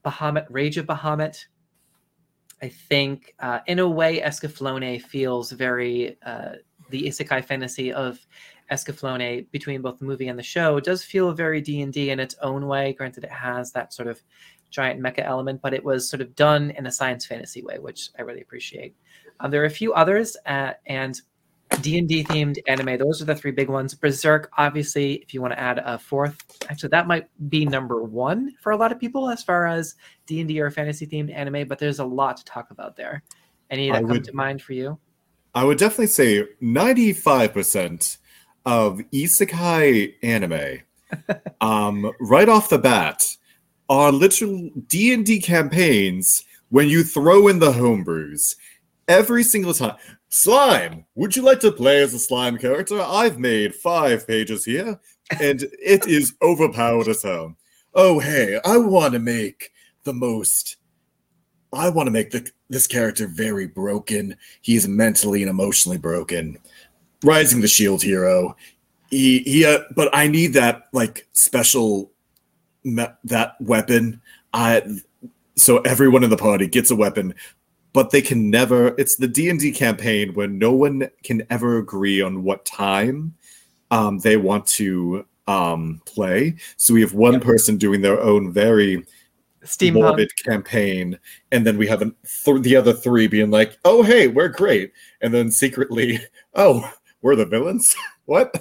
Bahamut, 0.06 0.46
Rage 0.50 0.78
of 0.78 0.86
Bahamut. 0.86 1.46
I 2.62 2.70
think, 2.70 3.36
uh, 3.40 3.60
in 3.68 3.78
a 3.78 3.88
way, 3.88 4.20
Escaflowne 4.20 5.00
feels 5.04 5.52
very 5.52 6.18
uh, 6.26 6.54
the 6.90 7.04
isekai 7.04 7.46
fantasy 7.46 7.92
of 7.94 8.20
Escaflowne 8.72 9.50
between 9.52 9.82
both 9.82 10.00
the 10.00 10.06
movie 10.06 10.28
and 10.28 10.38
the 10.38 10.44
show 10.44 10.80
does 10.80 11.04
feel 11.04 11.32
very 11.32 11.62
D 11.62 11.82
and 11.82 11.94
D 11.94 12.10
in 12.10 12.20
its 12.20 12.36
own 12.42 12.68
way. 12.68 12.94
Granted, 12.94 13.24
it 13.24 13.32
has 13.32 13.72
that 13.72 13.94
sort 13.94 14.08
of 14.08 14.22
giant 14.70 15.02
mecha 15.02 15.24
element, 15.26 15.62
but 15.62 15.74
it 15.74 15.84
was 15.84 16.10
sort 16.10 16.22
of 16.22 16.36
done 16.36 16.72
in 16.72 16.86
a 16.88 16.92
science 16.92 17.26
fantasy 17.26 17.62
way, 17.64 17.80
which 17.80 18.10
I 18.18 18.24
really 18.24 18.42
appreciate. 18.42 18.96
Um, 19.40 19.52
there 19.52 19.62
are 19.62 19.66
a 19.66 19.70
few 19.70 19.94
others, 19.94 20.36
uh, 20.46 20.74
and 20.86 21.20
D&D 21.82 22.24
themed 22.24 22.58
anime. 22.68 22.98
Those 22.98 23.22
are 23.22 23.26
the 23.26 23.36
three 23.36 23.52
big 23.52 23.70
ones. 23.70 23.94
Berserk, 23.94 24.50
obviously, 24.58 25.16
if 25.16 25.34
you 25.34 25.42
want 25.42 25.54
to 25.54 25.60
add 25.60 25.80
a 25.80 26.00
fourth, 26.00 26.38
actually 26.70 26.90
that 26.90 27.08
might 27.08 27.28
be 27.50 27.66
number 27.66 28.04
one 28.04 28.54
for 28.62 28.72
a 28.72 28.78
lot 28.78 28.92
of 28.92 29.00
people 29.00 29.30
as 29.30 29.44
far 29.44 29.68
as 29.68 29.96
D&D 30.26 30.60
or 30.60 30.72
fantasy 30.72 31.06
themed 31.06 31.34
anime, 31.34 31.68
but 31.68 31.78
there's 31.78 32.00
a 32.00 32.06
lot 32.06 32.38
to 32.38 32.46
talk 32.46 32.72
about 32.72 32.96
there. 32.96 33.22
Any 33.70 33.90
that 33.90 33.98
I 33.98 34.00
come 34.00 34.10
would- 34.12 34.24
to 34.24 34.34
mind 34.34 34.62
for 34.62 34.74
you? 34.74 34.98
I 35.54 35.64
would 35.64 35.78
definitely 35.78 36.08
say 36.08 36.46
95% 36.62 38.18
of 38.68 39.00
isekai 39.14 40.14
anime, 40.22 40.82
um, 41.62 42.12
right 42.20 42.50
off 42.50 42.70
the 42.70 42.78
bat, 42.78 43.26
are 43.88 44.12
literal 44.12 44.70
D&D 44.88 45.40
campaigns 45.40 46.44
when 46.68 46.90
you 46.90 47.02
throw 47.02 47.48
in 47.48 47.60
the 47.60 47.72
homebrews. 47.72 48.58
Every 49.08 49.44
single 49.44 49.74
time. 49.74 49.96
Slime, 50.28 51.06
would 51.16 51.38
you 51.38 51.42
like 51.42 51.62
to 51.62 51.72
play 51.72 52.02
as 52.02 52.14
a 52.14 52.20
slime 52.20 52.58
character? 52.58 53.00
I've 53.00 53.40
made 53.40 53.74
five 53.74 54.28
pages 54.28 54.66
here, 54.66 55.00
and 55.40 55.64
it 55.82 56.06
is 56.08 56.34
overpowered 56.42 57.08
as 57.08 57.24
hell. 57.24 57.56
Oh, 57.94 58.20
hey, 58.20 58.60
I 58.66 58.78
want 58.78 59.14
to 59.14 59.20
make 59.20 59.72
the 60.04 60.14
most. 60.14 60.76
I 61.72 61.88
want 61.88 62.08
to 62.08 62.12
make 62.12 62.32
the, 62.32 62.52
this 62.70 62.86
character 62.86 63.28
very 63.28 63.68
broken. 63.68 64.36
He's 64.62 64.90
mentally 64.90 65.42
and 65.42 65.50
emotionally 65.50 65.98
broken. 65.98 66.58
Rising 67.24 67.62
the 67.62 67.68
Shield 67.68 68.04
Hero. 68.04 68.56
He, 69.10 69.40
he 69.40 69.66
uh, 69.66 69.80
but 69.96 70.10
I 70.14 70.28
need 70.28 70.54
that 70.54 70.88
like 70.94 71.28
special 71.34 72.12
me- 72.84 73.06
that 73.24 73.56
weapon. 73.62 74.22
I 74.54 74.84
so 75.56 75.80
everyone 75.80 76.24
in 76.24 76.30
the 76.30 76.38
party 76.38 76.68
gets 76.68 76.92
a 76.92 76.96
weapon, 76.96 77.34
but 77.94 78.12
they 78.12 78.22
can 78.22 78.50
never. 78.50 78.90
It's 78.98 79.16
the 79.16 79.28
D 79.28 79.50
and 79.50 79.60
D 79.60 79.72
campaign 79.72 80.34
where 80.34 80.48
no 80.48 80.74
one 80.74 81.10
can 81.24 81.44
ever 81.50 81.78
agree 81.78 82.22
on 82.22 82.44
what 82.44 82.66
time 82.66 83.34
um, 83.92 84.20
they 84.20 84.38
want 84.38 84.66
to 84.68 85.26
um, 85.48 86.02
play. 86.06 86.56
So 86.76 86.94
we 86.94 87.02
have 87.02 87.14
one 87.14 87.34
Yep. 87.34 87.42
person 87.44 87.78
doing 87.78 88.02
their 88.02 88.20
own 88.22 88.52
very 88.52 89.06
Steampunk. 89.64 89.94
morbid 89.94 90.36
campaign, 90.36 91.18
and 91.52 91.66
then 91.66 91.78
we 91.78 91.88
have 91.88 92.02
an, 92.02 92.14
th- 92.44 92.62
the 92.62 92.76
other 92.76 92.94
three 92.94 93.28
being 93.28 93.52
like, 93.52 93.78
"Oh, 93.86 94.04
hey, 94.04 94.28
we're 94.28 94.50
great," 94.50 94.92
and 95.22 95.34
then 95.34 95.50
secretly, 95.50 96.20
"Oh, 96.56 96.90
we're 97.22 97.36
the 97.36 97.46
villains." 97.46 97.96
what? 98.26 98.54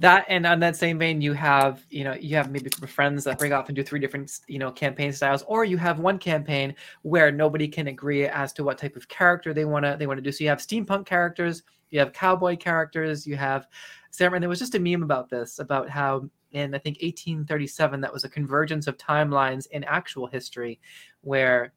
that 0.00 0.24
and 0.28 0.46
on 0.46 0.58
that 0.60 0.76
same 0.76 0.98
vein 0.98 1.20
you 1.20 1.34
have 1.34 1.84
you 1.90 2.02
know 2.02 2.14
you 2.14 2.34
have 2.34 2.50
maybe 2.50 2.70
friends 2.86 3.22
that 3.22 3.38
break 3.38 3.52
off 3.52 3.68
and 3.68 3.76
do 3.76 3.84
three 3.84 4.00
different 4.00 4.40
you 4.48 4.58
know 4.58 4.70
campaign 4.72 5.12
styles 5.12 5.42
or 5.46 5.64
you 5.64 5.76
have 5.76 6.00
one 6.00 6.18
campaign 6.18 6.74
where 7.02 7.30
nobody 7.30 7.68
can 7.68 7.86
agree 7.86 8.26
as 8.26 8.52
to 8.52 8.64
what 8.64 8.78
type 8.78 8.96
of 8.96 9.06
character 9.08 9.52
they 9.52 9.66
want 9.66 9.84
to 9.84 9.96
they 9.98 10.06
want 10.06 10.16
to 10.16 10.22
do 10.22 10.32
so 10.32 10.42
you 10.42 10.48
have 10.48 10.58
steampunk 10.58 11.04
characters 11.04 11.62
you 11.90 11.98
have 11.98 12.12
cowboy 12.14 12.56
characters 12.56 13.26
you 13.26 13.36
have 13.36 13.66
samurai 14.10 14.36
and 14.36 14.42
there 14.42 14.48
was 14.48 14.58
just 14.58 14.74
a 14.74 14.80
meme 14.80 15.02
about 15.02 15.28
this 15.28 15.58
about 15.58 15.88
how 15.88 16.22
in 16.52 16.74
i 16.74 16.78
think 16.78 16.96
1837 17.02 18.00
that 18.00 18.12
was 18.12 18.24
a 18.24 18.28
convergence 18.28 18.86
of 18.86 18.96
timelines 18.96 19.66
in 19.70 19.84
actual 19.84 20.26
history 20.26 20.80
where 21.20 21.72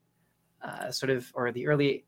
uh, 0.62 0.90
sort 0.90 1.10
of 1.10 1.30
or 1.36 1.52
the 1.52 1.68
early 1.68 2.06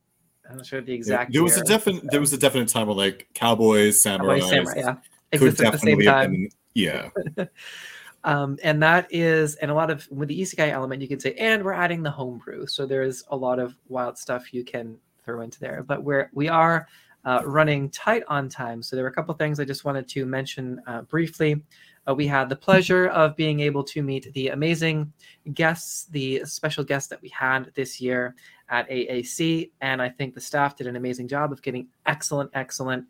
i'm 0.50 0.58
not 0.58 0.66
sure 0.66 0.82
the 0.82 0.94
exact 0.94 1.34
there 1.34 1.44
was 1.44 1.58
a 1.58 1.64
definite 1.64 2.04
there 2.12 2.20
was 2.20 2.34
a 2.34 2.38
definite 2.38 2.70
time 2.70 2.88
where 2.88 2.96
like 2.96 3.28
cowboys, 3.34 4.02
Cowboy, 4.04 4.40
samurais 4.40 4.50
samurai 4.50 4.74
yeah. 4.78 4.96
could 5.38 5.48
existed 5.48 5.66
at 5.66 5.72
the 5.74 5.78
same 5.80 6.00
definitely 6.00 6.06
time. 6.06 6.50
Yeah, 6.74 7.10
um, 8.24 8.58
and 8.64 8.84
that 8.84 9.08
is 9.10 9.56
and 9.56 9.72
a 9.72 9.74
lot 9.74 9.90
of 9.90 10.08
with 10.12 10.30
the 10.30 10.40
isekai 10.40 10.72
element 10.72 11.02
you 11.02 11.08
can 11.08 11.20
say 11.20 11.34
and 11.36 11.64
we're 11.64 11.74
adding 11.74 12.04
the 12.04 12.12
homebrew. 12.12 12.68
So 12.68 12.86
there's 12.86 13.24
a 13.30 13.36
lot 13.36 13.60
of 13.60 13.76
wild 13.88 14.18
stuff 14.18 14.54
you 14.54 14.64
can 14.64 14.98
throw 15.24 15.42
into 15.42 15.60
there. 15.60 15.84
But 15.84 16.04
we're 16.04 16.30
we 16.34 16.50
are 16.50 16.88
uh, 17.24 17.42
running 17.46 17.90
tight 17.90 18.24
on 18.28 18.50
time. 18.50 18.84
So 18.84 18.96
there 18.96 19.04
were 19.04 19.10
a 19.10 19.14
couple 19.14 19.34
things 19.36 19.60
i 19.60 19.66
just 19.66 19.86
wanted 19.86 20.08
to 20.10 20.26
mention 20.26 20.82
uh, 20.86 21.02
briefly 21.04 21.62
uh, 22.08 22.14
we 22.14 22.28
had 22.28 22.50
the 22.50 22.56
pleasure 22.56 23.08
of 23.08 23.36
being 23.36 23.60
able 23.60 23.84
to 23.84 24.02
meet 24.02 24.32
the 24.34 24.50
amazing 24.50 25.12
guests 25.54 26.06
the 26.08 26.44
special 26.46 26.84
guests 26.84 27.10
that 27.10 27.22
we 27.22 27.30
had 27.30 27.72
this 27.76 28.00
year 28.00 28.36
at 28.70 28.90
aac 28.90 29.72
and 29.82 30.02
i 30.02 30.10
think 30.10 30.34
the 30.34 30.42
staff 30.42 30.76
did 30.76 30.88
an 30.88 30.96
amazing 30.96 31.28
job 31.28 31.52
of 31.52 31.62
getting 31.62 31.88
excellent 32.06 32.50
excellent 32.54 33.06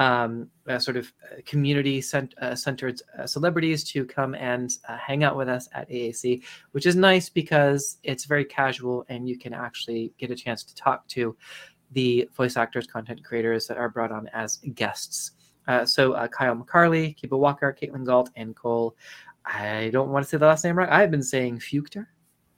um, 0.00 0.48
uh, 0.66 0.78
sort 0.78 0.96
of 0.96 1.12
uh, 1.30 1.36
community 1.44 2.00
cent- 2.00 2.34
uh, 2.40 2.54
centered 2.54 3.02
uh, 3.18 3.26
celebrities 3.26 3.84
to 3.84 4.06
come 4.06 4.34
and 4.34 4.78
uh, 4.88 4.96
hang 4.96 5.22
out 5.24 5.36
with 5.36 5.48
us 5.48 5.68
at 5.74 5.88
AAC, 5.90 6.42
which 6.72 6.86
is 6.86 6.96
nice 6.96 7.28
because 7.28 7.98
it's 8.02 8.24
very 8.24 8.44
casual 8.44 9.04
and 9.10 9.28
you 9.28 9.38
can 9.38 9.52
actually 9.52 10.12
get 10.16 10.30
a 10.30 10.34
chance 10.34 10.64
to 10.64 10.74
talk 10.74 11.06
to 11.08 11.36
the 11.92 12.26
voice 12.34 12.56
actors, 12.56 12.86
content 12.86 13.22
creators 13.22 13.66
that 13.66 13.76
are 13.76 13.90
brought 13.90 14.10
on 14.10 14.26
as 14.28 14.58
guests. 14.74 15.32
Uh, 15.68 15.84
so 15.84 16.12
uh, 16.12 16.28
Kyle 16.28 16.56
McCarley, 16.56 17.16
Kiba 17.16 17.38
Walker, 17.38 17.76
Katelyn 17.80 18.04
Gault, 18.04 18.30
and 18.36 18.54
Cole. 18.56 18.96
I 19.44 19.90
don't 19.92 20.10
want 20.10 20.24
to 20.24 20.28
say 20.28 20.36
the 20.36 20.46
last 20.46 20.64
name 20.64 20.76
right. 20.76 20.88
I've 20.90 21.10
been 21.10 21.22
saying 21.22 21.58
Feuchter, 21.58 22.06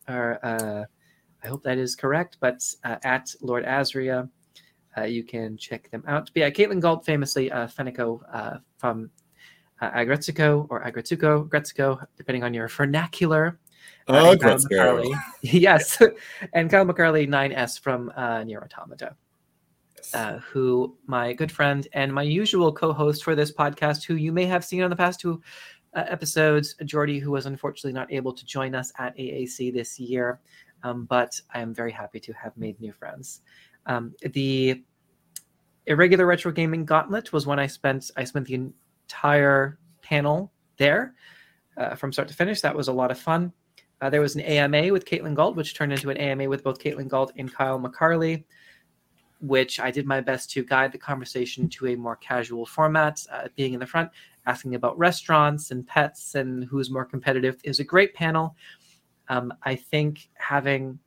or 0.09 0.39
uh, 0.43 0.85
I 1.43 1.49
hope 1.49 1.63
that 1.65 1.79
is 1.79 1.95
correct, 1.95 2.39
but 2.41 2.63
uh, 2.85 2.97
at 3.05 3.35
Lord 3.41 3.65
Azria. 3.65 4.29
Uh, 4.97 5.05
you 5.05 5.25
can 5.25 5.57
check 5.57 5.91
them 5.91 6.05
out. 6.07 6.31
But 6.35 6.41
yeah, 6.41 6.51
Katelyn 6.51 6.81
Gault, 6.81 7.05
famously 7.05 7.51
uh, 7.51 7.67
Fenneko 7.67 8.21
uh, 8.31 8.59
from 8.77 9.11
uh, 9.81 9.91
Agretsuko 9.91 10.67
or 10.71 10.83
Agretsuko, 10.83 11.49
Gretsuko, 11.49 12.05
depending 12.17 12.45
on 12.45 12.55
your 12.55 12.69
vernacular. 12.69 13.59
Uh, 14.09 14.21
oh, 14.25 14.31
and 14.33 14.41
McCarley. 14.41 15.15
yes, 15.43 16.01
and 16.53 16.71
Kyle 16.71 16.85
McCarley, 16.85 17.29
9S 17.29 17.81
from 17.81 18.13
uh, 18.17 18.39
NieR: 18.39 18.63
Automata, 18.63 19.17
uh, 20.15 20.39
who 20.39 20.97
my 21.07 21.33
good 21.33 21.51
friend 21.51 21.89
and 21.93 22.13
my 22.13 22.23
usual 22.23 22.73
co-host 22.73 23.25
for 23.25 23.35
this 23.35 23.53
podcast, 23.53 24.05
who 24.05 24.15
you 24.15 24.33
may 24.33 24.47
have 24.47 24.65
seen 24.65 24.83
on 24.83 24.91
the 24.91 24.97
past 24.97 25.21
two 25.21 25.43
uh, 25.95 26.05
episodes, 26.09 26.75
Jordy, 26.85 27.19
who 27.19 27.31
was 27.31 27.47
unfortunately 27.47 27.93
not 27.93 28.13
able 28.13 28.33
to 28.33 28.45
join 28.45 28.75
us 28.75 28.93
at 28.99 29.17
AAC 29.17 29.73
this 29.73 29.99
year, 29.99 30.41
um, 30.83 31.05
but 31.05 31.41
I 31.55 31.61
am 31.61 31.75
very 31.75 31.93
happy 31.93 32.21
to 32.21 32.33
have 32.33 32.57
made 32.57 32.81
new 32.81 32.93
friends. 32.93 33.43
Um, 33.87 34.15
the 34.33 34.83
irregular 35.87 36.27
retro 36.27 36.53
gaming 36.53 36.85
gauntlet 36.85 37.33
was 37.33 37.47
when 37.47 37.59
I 37.59 37.67
spent 37.67 38.11
I 38.17 38.25
spent 38.25 38.47
the 38.47 38.55
entire 38.55 39.79
panel 40.03 40.53
there 40.77 41.15
uh, 41.77 41.95
from 41.95 42.13
start 42.13 42.29
to 42.29 42.35
finish. 42.35 42.61
That 42.61 42.77
was 42.77 42.89
a 42.89 42.93
lot 42.93 43.11
of 43.11 43.19
fun. 43.19 43.53
Uh, 44.01 44.11
there 44.11 44.21
was 44.21 44.35
an 44.35 44.41
AMA 44.41 44.93
with 44.93 45.05
Katelyn 45.05 45.35
Gault, 45.35 45.55
which 45.55 45.75
turned 45.75 45.93
into 45.93 46.11
an 46.11 46.17
AMA 46.17 46.49
with 46.49 46.65
both 46.65 46.81
Katelyn 46.81 47.09
Gault 47.09 47.33
and 47.37 47.53
Kyle 47.53 47.79
McCarley, 47.79 48.45
which 49.43 49.81
I 49.81 49.91
did 49.91 50.07
my 50.07 50.21
best 50.21 50.51
to 50.53 50.65
guide 50.65 50.93
the 50.93 50.99
conversation 50.99 51.69
to 51.71 51.89
a 51.89 51.97
more 51.97 52.17
casual 52.17 52.65
format, 52.65 53.21
uh, 53.31 53.49
being 53.57 53.75
in 53.75 53.81
the 53.81 53.87
front, 53.87 54.09
asking 54.47 54.77
about 54.77 54.97
restaurants 54.97 55.73
and 55.73 55.87
pets 55.87 56.37
and 56.37 56.65
who's 56.65 56.91
more 56.91 57.05
competitive. 57.05 57.61
It 57.65 57.69
was 57.69 57.81
a 57.81 57.85
great 57.85 58.15
panel. 58.15 58.57
Um, 59.29 59.53
I 59.65 59.75
think 59.75 60.31
having 60.35 60.99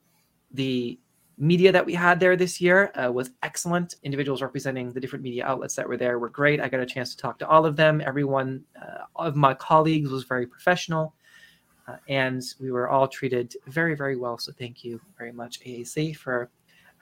the 0.52 1.00
media 1.38 1.72
that 1.72 1.86
we 1.86 1.94
had 1.94 2.20
there 2.20 2.36
this 2.36 2.60
year 2.60 2.92
uh, 2.96 3.10
was 3.12 3.32
excellent. 3.42 3.96
Individuals 4.04 4.42
representing 4.42 4.92
the 4.92 5.00
different 5.00 5.24
media 5.24 5.46
outlets 5.46 5.76
that 5.76 5.88
were 5.88 5.98
there 5.98 6.20
were 6.20 6.30
great. 6.30 6.60
I 6.60 6.68
got 6.68 6.82
a 6.82 6.86
chance 6.86 7.12
to 7.12 7.18
talk 7.18 7.40
to 7.40 7.48
all 7.48 7.66
of 7.66 7.78
them. 7.78 8.02
Everyone 8.06 8.64
uh, 8.82 9.06
of 9.16 9.36
my 9.38 9.54
colleagues 9.54 10.10
was 10.10 10.26
very 10.26 10.46
professional, 10.46 11.14
uh, 11.88 11.98
and 12.10 12.44
we 12.60 12.70
were 12.70 12.90
all 12.90 13.08
treated 13.08 13.56
very, 13.68 13.96
very 13.96 14.18
well. 14.18 14.38
So 14.38 14.52
thank 14.52 14.84
you 14.84 15.00
very 15.18 15.32
much, 15.32 15.62
AAC, 15.62 16.18
for 16.18 16.50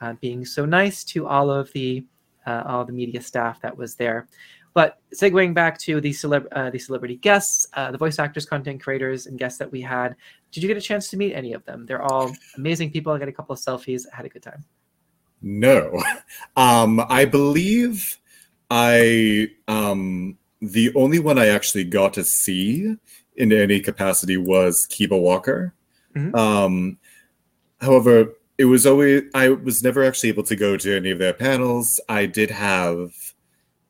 uh, 0.00 0.14
being 0.20 0.44
so 0.44 0.64
nice 0.64 1.04
to 1.04 1.26
all 1.26 1.50
of 1.50 1.72
the 1.72 2.04
uh, 2.46 2.62
all 2.66 2.84
the 2.84 2.92
media 2.92 3.22
staff 3.22 3.60
that 3.62 3.76
was 3.76 3.94
there. 3.94 4.28
But 4.74 4.98
segueing 5.14 5.54
back 5.54 5.78
to 5.80 6.00
the 6.00 6.10
celeb- 6.10 6.48
uh, 6.52 6.70
the 6.70 6.78
celebrity 6.78 7.16
guests, 7.16 7.66
uh, 7.74 7.92
the 7.92 7.98
voice 7.98 8.18
actors, 8.18 8.44
content 8.44 8.82
creators, 8.82 9.26
and 9.26 9.38
guests 9.38 9.58
that 9.58 9.70
we 9.70 9.80
had, 9.80 10.16
did 10.50 10.62
you 10.62 10.68
get 10.68 10.76
a 10.76 10.80
chance 10.80 11.08
to 11.10 11.16
meet 11.16 11.32
any 11.32 11.52
of 11.52 11.64
them? 11.64 11.86
They're 11.86 12.02
all 12.02 12.32
amazing 12.56 12.90
people. 12.90 13.12
I 13.12 13.18
got 13.18 13.28
a 13.28 13.32
couple 13.32 13.52
of 13.52 13.60
selfies. 13.60 14.04
I 14.12 14.16
had 14.16 14.26
a 14.26 14.28
good 14.28 14.42
time. 14.42 14.64
No, 15.40 16.02
um, 16.56 17.04
I 17.08 17.24
believe 17.24 18.18
I 18.70 19.50
um 19.68 20.38
the 20.60 20.92
only 20.94 21.18
one 21.18 21.38
I 21.38 21.48
actually 21.48 21.84
got 21.84 22.14
to 22.14 22.24
see 22.24 22.96
in 23.36 23.52
any 23.52 23.80
capacity 23.80 24.36
was 24.36 24.88
Kiba 24.90 25.20
Walker. 25.20 25.74
Mhm. 26.16 26.34
Um, 26.34 26.98
however, 27.80 28.34
it 28.58 28.66
was 28.66 28.86
always 28.86 29.22
I 29.34 29.48
was 29.48 29.82
never 29.82 30.04
actually 30.04 30.28
able 30.30 30.44
to 30.44 30.56
go 30.56 30.76
to 30.76 30.96
any 30.96 31.10
of 31.10 31.18
their 31.18 31.34
panels. 31.34 32.00
I 32.08 32.26
did 32.26 32.50
have, 32.50 33.12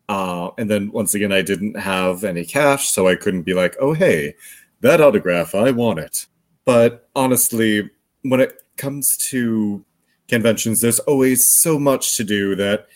uh, 0.09 0.51
and 0.59 0.71
then 0.71 0.91
once 0.93 1.15
again, 1.15 1.33
I 1.33 1.43
didn't 1.43 1.79
have 1.79 2.25
any 2.25 2.45
cash, 2.45 2.89
so 2.89 3.07
I 3.09 3.17
couldn't 3.17 3.43
be 3.43 3.55
like, 3.55 3.77
"Oh, 3.81 3.93
hey, 3.93 4.37
that 4.81 5.01
autograph, 5.01 5.55
I 5.55 5.71
want 5.71 5.99
it." 5.99 6.27
But 6.65 7.09
honestly, 7.15 7.91
when 8.23 8.41
it 8.41 8.63
comes 8.77 9.17
to 9.31 9.85
conventions, 10.29 10.81
there's 10.81 11.01
always 11.01 11.47
so 11.47 11.79
much 11.79 12.17
to 12.17 12.25
do 12.25 12.57
that 12.57 12.89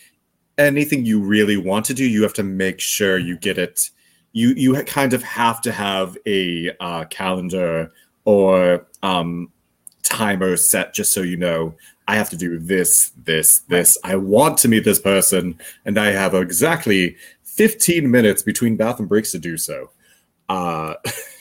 anything 0.59 1.07
you 1.07 1.21
really 1.21 1.57
want 1.57 1.87
to 1.87 1.95
do, 1.95 2.05
you 2.05 2.23
have 2.23 2.35
to 2.35 2.43
make 2.43 2.81
sure 2.81 3.19
you 3.19 3.37
get 3.37 3.59
it. 3.59 3.91
You 4.33 4.51
you 4.51 4.75
kind 4.85 5.13
of 5.13 5.23
have 5.23 5.61
to 5.63 5.73
have 5.73 6.17
a 6.27 6.71
uh, 6.81 7.05
calendar 7.05 7.91
or 8.25 8.87
um, 9.03 9.51
timer 10.09 10.57
set 10.57 10.95
just 10.95 11.13
so 11.13 11.23
you 11.23 11.37
know 11.37 11.75
I 12.09 12.17
have 12.17 12.31
to 12.31 12.37
do 12.37 12.59
this, 12.59 13.13
this, 13.23 13.59
this. 13.69 13.99
I 14.03 14.17
want 14.17 14.57
to 14.59 14.69
meet 14.69 14.83
this 14.83 14.99
person, 14.99 15.61
and 15.85 15.99
I 15.99 16.07
have 16.07 16.35
exactly 16.35 17.17
15 17.43 18.11
minutes 18.11 18.43
between 18.43 18.77
bathroom 18.77 19.09
breaks 19.09 19.31
to 19.33 19.39
do 19.39 19.59
so. 19.59 19.91
Uh, 20.49 20.95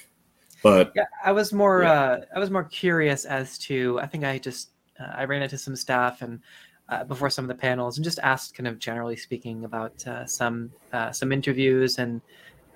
but 0.64 0.92
Yeah, 0.94 1.06
I 1.24 1.32
was 1.32 1.54
more 1.54 1.84
Yeah. 1.84 1.92
uh, 1.92 2.22
I 2.36 2.40
was 2.40 2.52
more 2.52 2.66
curious 2.66 3.24
as 3.24 3.58
to 3.60 3.98
I 4.02 4.08
think 4.08 4.26
I 4.26 4.40
just 4.40 4.72
uh, 5.00 5.14
I 5.16 5.24
ran 5.24 5.42
into 5.42 5.58
some 5.58 5.76
staff 5.76 6.22
and 6.22 6.42
uh, 6.90 7.06
before 7.06 7.30
some 7.30 7.46
of 7.46 7.50
the 7.50 7.62
panels 7.62 7.98
and 7.98 8.04
just 8.04 8.20
asked 8.20 8.54
kind 8.56 8.68
of 8.68 8.80
generally 8.80 9.16
speaking 9.16 9.64
about 9.64 10.06
uh, 10.06 10.26
some 10.26 10.72
uh, 10.92 11.12
some 11.12 11.32
interviews 11.32 11.98
and 11.98 12.22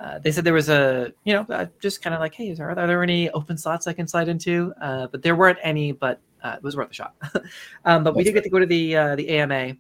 uh, 0.02 0.20
they 0.20 0.32
said 0.32 0.44
there 0.44 0.54
was 0.54 0.70
a 0.70 1.14
you 1.24 1.34
know 1.34 1.46
uh, 1.50 1.66
just 1.80 2.02
kind 2.02 2.14
of 2.14 2.20
like 2.20 2.34
hey 2.34 2.50
is 2.50 2.58
there, 2.58 2.70
are 2.70 2.88
there 2.88 3.04
any 3.04 3.30
open 3.32 3.58
slots 3.58 3.88
I 3.88 3.94
can 3.94 4.08
slide 4.08 4.28
into 4.28 4.74
uh, 4.82 5.08
but 5.08 5.22
there 5.22 5.36
weren't 5.36 5.60
any 5.62 5.92
but 5.92 6.20
uh, 6.44 6.56
it 6.58 6.64
was 6.64 6.76
worth 6.76 6.92
a 6.92 6.94
shot 6.94 7.16
um, 7.86 8.04
but 8.04 8.16
we 8.16 8.24
did 8.24 8.34
get 8.34 8.44
to 8.44 8.50
go 8.50 8.60
to 8.60 8.66
the 8.66 8.96
uh, 8.96 9.16
the 9.16 9.30
AMA 9.30 9.76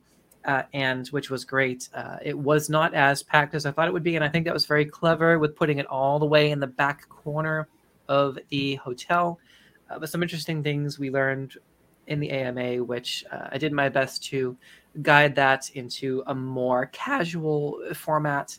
uh, 0.45 0.63
and 0.73 1.07
which 1.09 1.29
was 1.29 1.45
great. 1.45 1.89
Uh, 1.93 2.17
it 2.21 2.37
was 2.37 2.69
not 2.69 2.93
as 2.93 3.23
packed 3.23 3.55
as 3.55 3.65
I 3.65 3.71
thought 3.71 3.87
it 3.87 3.93
would 3.93 4.03
be, 4.03 4.15
and 4.15 4.25
I 4.25 4.29
think 4.29 4.45
that 4.45 4.53
was 4.53 4.65
very 4.65 4.85
clever 4.85 5.39
with 5.39 5.55
putting 5.55 5.77
it 5.77 5.85
all 5.85 6.19
the 6.19 6.25
way 6.25 6.51
in 6.51 6.59
the 6.59 6.67
back 6.67 7.07
corner 7.09 7.67
of 8.07 8.37
the 8.49 8.75
hotel. 8.75 9.39
Uh, 9.89 9.99
but 9.99 10.09
some 10.09 10.23
interesting 10.23 10.63
things 10.63 10.97
we 10.97 11.09
learned 11.09 11.57
in 12.07 12.19
the 12.19 12.31
AMA, 12.31 12.83
which 12.83 13.23
uh, 13.31 13.49
I 13.51 13.57
did 13.57 13.71
my 13.71 13.89
best 13.89 14.23
to 14.25 14.57
guide 15.01 15.35
that 15.35 15.69
into 15.71 16.23
a 16.27 16.35
more 16.35 16.87
casual 16.87 17.79
format, 17.93 18.57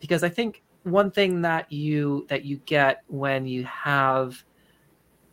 because 0.00 0.22
I 0.22 0.28
think 0.28 0.62
one 0.86 1.10
thing 1.10 1.42
that 1.42 1.70
you 1.72 2.24
that 2.28 2.44
you 2.44 2.58
get 2.58 3.02
when 3.08 3.44
you 3.44 3.64
have 3.64 4.44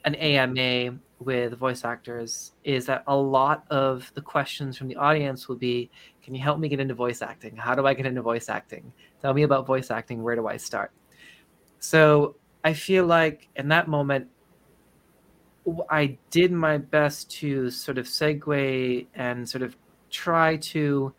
an 0.04 0.16
AMA 0.16 0.97
with 1.20 1.54
voice 1.54 1.86
actors 1.86 2.54
is 2.64 2.88
that 2.88 3.04
a 3.06 3.16
lot 3.16 3.64
of 3.70 4.12
the 4.16 4.22
questions 4.22 4.78
from 4.78 4.88
the 4.88 4.95
audience 4.95 5.47
will 5.47 5.56
be 5.56 5.91
can 6.24 6.34
you 6.34 6.41
help 6.41 6.58
me 6.58 6.68
get 6.68 6.80
into 6.80 6.95
voice 6.95 7.22
acting? 7.22 7.56
How 7.56 7.76
do 7.76 7.86
i 7.86 7.93
get 7.93 8.08
into 8.08 8.24
voice 8.24 8.49
acting? 8.49 8.91
Tell 9.22 9.34
me 9.34 9.43
about 9.43 9.68
voice 9.68 9.91
acting. 9.91 10.24
Where 10.24 10.36
do 10.36 10.47
i 10.47 10.58
start? 10.58 10.91
So 11.80 12.36
i 12.64 12.74
feel 12.74 13.06
like 13.06 13.47
in 13.56 13.68
that 13.68 13.88
moment 13.88 14.28
i 15.89 16.18
did 16.32 16.51
my 16.51 16.78
best 16.78 17.30
to 17.30 17.70
sort 17.70 17.99
of 17.99 18.08
segue 18.08 19.06
and 19.14 19.47
sort 19.47 19.62
of 19.62 19.78
try 20.10 20.56
to 20.58 21.14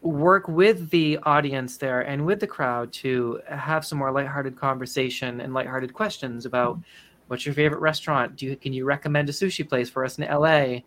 work 0.00 0.46
with 0.48 0.90
the 0.90 1.18
audience 1.24 1.76
there 1.76 2.02
and 2.02 2.24
with 2.24 2.40
the 2.40 2.46
crowd 2.46 2.92
to 2.92 3.40
have 3.48 3.84
some 3.84 3.98
more 3.98 4.12
lighthearted 4.12 4.56
conversation 4.56 5.40
and 5.40 5.52
lighthearted 5.52 5.92
questions 5.92 6.46
about 6.46 6.78
what's 7.26 7.44
your 7.44 7.54
favorite 7.54 7.80
restaurant? 7.80 8.36
Do 8.36 8.46
you 8.46 8.56
can 8.56 8.72
you 8.72 8.84
recommend 8.84 9.28
a 9.28 9.32
sushi 9.32 9.68
place 9.68 9.90
for 9.90 10.04
us 10.04 10.18
in 10.18 10.28
la 10.28 10.78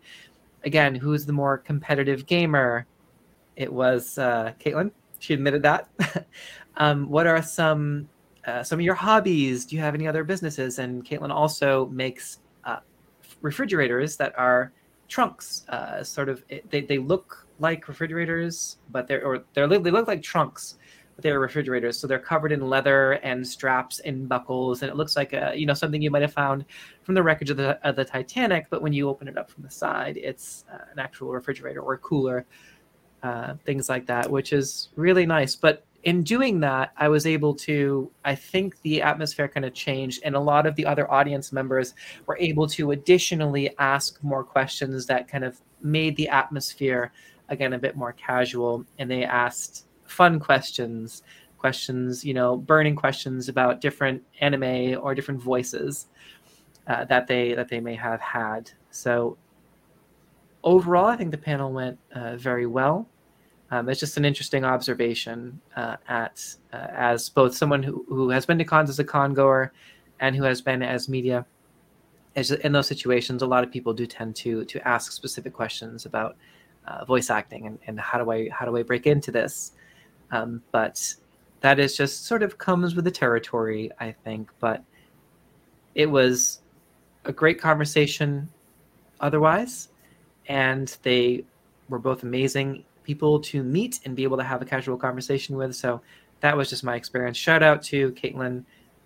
again 0.64 0.94
who's 0.94 1.26
the 1.26 1.32
more 1.32 1.58
competitive 1.58 2.26
gamer? 2.26 2.86
It 3.56 3.72
was 3.72 4.16
uh, 4.18 4.52
caitlin. 4.58 4.92
She 5.18 5.34
admitted 5.34 5.62
that. 5.62 5.88
Um, 6.78 7.10
what 7.10 7.26
are 7.26 7.42
some 7.42 8.08
uh, 8.46 8.62
some 8.62 8.78
of 8.78 8.84
your 8.84 8.94
hobbies? 8.94 9.66
Do 9.66 9.76
you 9.76 9.82
have 9.82 9.94
any 9.94 10.08
other 10.08 10.24
businesses? 10.24 10.78
And 10.78 11.04
caitlin 11.04 11.30
also 11.30 11.86
makes 11.86 12.40
uh, 12.64 12.78
refrigerators 13.42 14.16
that 14.16 14.36
are 14.38 14.72
trunks 15.06 15.64
uh, 15.68 16.02
sort 16.02 16.30
of 16.30 16.42
it- 16.48 16.68
they, 16.70 16.80
they 16.80 16.96
look 16.96 17.46
like 17.62 17.88
refrigerators 17.88 18.76
but 18.90 19.06
they're 19.06 19.24
or 19.24 19.44
they're 19.54 19.66
they 19.66 19.90
look 19.90 20.06
like 20.06 20.22
trunks 20.22 20.76
but 21.14 21.22
they're 21.22 21.40
refrigerators. 21.40 21.98
So 21.98 22.06
they're 22.06 22.18
covered 22.18 22.52
in 22.52 22.68
leather 22.68 23.12
and 23.22 23.46
straps 23.46 24.00
and 24.00 24.28
buckles 24.28 24.82
and 24.82 24.90
it 24.90 24.96
looks 24.96 25.16
like 25.16 25.32
a 25.32 25.52
you 25.54 25.66
know 25.66 25.74
something 25.74 26.00
you 26.00 26.10
might 26.10 26.22
have 26.22 26.32
found 26.32 26.64
from 27.02 27.14
the 27.14 27.22
wreckage 27.22 27.50
of 27.50 27.56
the, 27.56 27.78
of 27.86 27.96
the 27.96 28.04
titanic 28.04 28.66
but 28.70 28.82
when 28.82 28.92
you 28.92 29.08
open 29.08 29.28
it 29.28 29.36
up 29.36 29.50
from 29.50 29.62
the 29.62 29.70
side 29.70 30.16
it's 30.16 30.64
uh, 30.72 30.78
an 30.92 30.98
actual 30.98 31.30
refrigerator 31.32 31.80
or 31.80 31.98
cooler 31.98 32.46
uh, 33.22 33.54
things 33.64 33.88
like 33.88 34.06
that 34.06 34.30
which 34.30 34.52
is 34.52 34.88
really 34.96 35.26
nice. 35.26 35.54
But 35.54 35.84
in 36.04 36.24
doing 36.24 36.58
that 36.58 36.90
i 36.96 37.08
was 37.08 37.26
able 37.26 37.54
to 37.54 38.10
i 38.24 38.34
think 38.34 38.80
the 38.82 39.00
atmosphere 39.00 39.46
kind 39.46 39.64
of 39.64 39.72
changed 39.72 40.20
and 40.24 40.34
a 40.34 40.40
lot 40.40 40.66
of 40.66 40.74
the 40.74 40.84
other 40.84 41.08
audience 41.12 41.52
members 41.52 41.94
were 42.26 42.36
able 42.38 42.66
to 42.66 42.90
additionally 42.90 43.72
ask 43.78 44.20
more 44.24 44.42
questions 44.42 45.06
that 45.06 45.28
kind 45.28 45.44
of 45.44 45.60
made 45.80 46.16
the 46.16 46.28
atmosphere 46.28 47.12
again 47.52 47.74
a 47.74 47.78
bit 47.78 47.96
more 47.96 48.12
casual 48.12 48.84
and 48.98 49.10
they 49.10 49.24
asked 49.24 49.86
fun 50.04 50.40
questions 50.40 51.22
questions 51.62 52.24
you 52.24 52.34
know 52.34 52.56
burning 52.56 52.96
questions 52.96 53.48
about 53.48 53.80
different 53.80 54.20
anime 54.40 54.98
or 55.00 55.14
different 55.14 55.40
voices 55.40 56.08
uh, 56.88 57.04
that 57.04 57.28
they 57.28 57.54
that 57.54 57.68
they 57.68 57.80
may 57.80 57.94
have 57.94 58.20
had. 58.20 58.68
So 58.90 59.38
overall 60.64 61.06
i 61.06 61.16
think 61.16 61.30
the 61.30 61.38
panel 61.38 61.72
went 61.72 61.98
uh, 62.14 62.36
very 62.36 62.66
well. 62.66 63.08
Um, 63.70 63.88
it's 63.88 64.00
just 64.00 64.16
an 64.16 64.24
interesting 64.24 64.64
observation 64.64 65.60
uh, 65.76 65.96
at 66.08 66.44
uh, 66.72 66.88
as 67.10 67.30
both 67.30 67.54
someone 67.54 67.82
who, 67.82 68.04
who 68.08 68.28
has 68.28 68.44
been 68.44 68.58
to 68.58 68.64
cons 68.64 68.90
as 68.90 68.98
a 68.98 69.04
con 69.04 69.32
goer 69.32 69.72
and 70.20 70.36
who 70.36 70.42
has 70.42 70.60
been 70.60 70.82
as 70.82 71.08
media. 71.08 71.46
As 72.34 72.50
in 72.50 72.72
those 72.72 72.88
situations 72.88 73.42
a 73.42 73.46
lot 73.46 73.62
of 73.62 73.70
people 73.70 73.94
do 73.94 74.06
tend 74.06 74.34
to 74.42 74.64
to 74.64 74.76
ask 74.86 75.12
specific 75.12 75.52
questions 75.52 76.06
about 76.06 76.36
uh, 76.86 77.04
voice 77.04 77.30
acting 77.30 77.66
and, 77.66 77.78
and 77.86 77.98
how 78.00 78.22
do 78.22 78.30
i 78.30 78.48
how 78.50 78.64
do 78.64 78.76
i 78.76 78.82
break 78.82 79.06
into 79.06 79.30
this? 79.30 79.72
Um, 80.30 80.62
but 80.72 81.14
that 81.60 81.78
is 81.78 81.96
just 81.96 82.26
sort 82.26 82.42
of 82.42 82.58
comes 82.58 82.94
with 82.96 83.04
the 83.04 83.10
territory 83.10 83.90
i 84.00 84.10
think 84.10 84.50
but 84.58 84.82
it 85.94 86.06
was 86.06 86.62
a 87.26 87.32
great 87.32 87.60
conversation 87.60 88.48
otherwise 89.20 89.90
and 90.48 90.96
they 91.02 91.44
were 91.88 92.00
both 92.00 92.24
amazing 92.24 92.84
people 93.04 93.38
to 93.38 93.62
meet 93.62 94.00
and 94.04 94.16
be 94.16 94.24
able 94.24 94.36
to 94.36 94.42
have 94.42 94.60
a 94.60 94.64
casual 94.64 94.96
conversation 94.96 95.56
with 95.56 95.74
so 95.74 96.00
that 96.42 96.56
was 96.56 96.68
just 96.68 96.84
my 96.84 96.96
experience. 96.96 97.38
Shout 97.38 97.62
out 97.62 97.82
to 97.84 98.10
caitlin 98.12 98.64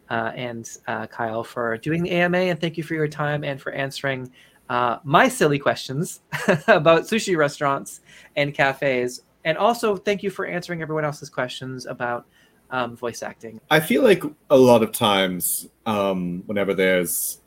uh, 0.08 0.32
and 0.34 0.68
uh, 0.88 1.06
kyle 1.06 1.44
for 1.44 1.76
doing 1.78 2.02
the 2.02 2.10
ama 2.10 2.38
and 2.38 2.60
thank 2.60 2.76
you 2.76 2.82
for 2.82 2.94
your 2.94 3.08
time 3.08 3.44
and 3.44 3.60
for 3.60 3.72
answering 3.72 4.30
uh, 4.68 4.98
my 5.04 5.28
silly 5.28 5.58
questions 5.58 6.20
about 6.68 7.02
sushi 7.02 7.36
restaurants 7.36 8.00
and 8.36 8.54
cafes 8.54 9.22
and 9.44 9.56
also 9.58 9.96
thank 9.96 10.22
you 10.22 10.30
for 10.30 10.46
answering 10.46 10.82
everyone 10.82 11.04
else's 11.04 11.30
questions 11.30 11.86
about 11.86 12.26
um, 12.70 12.96
voice 12.96 13.22
acting 13.22 13.60
I 13.70 13.80
feel 13.80 14.02
like 14.02 14.22
a 14.50 14.56
lot 14.56 14.82
of 14.82 14.92
times, 14.92 15.68
um, 15.86 16.42
whenever 16.46 16.74
there's 16.74 17.40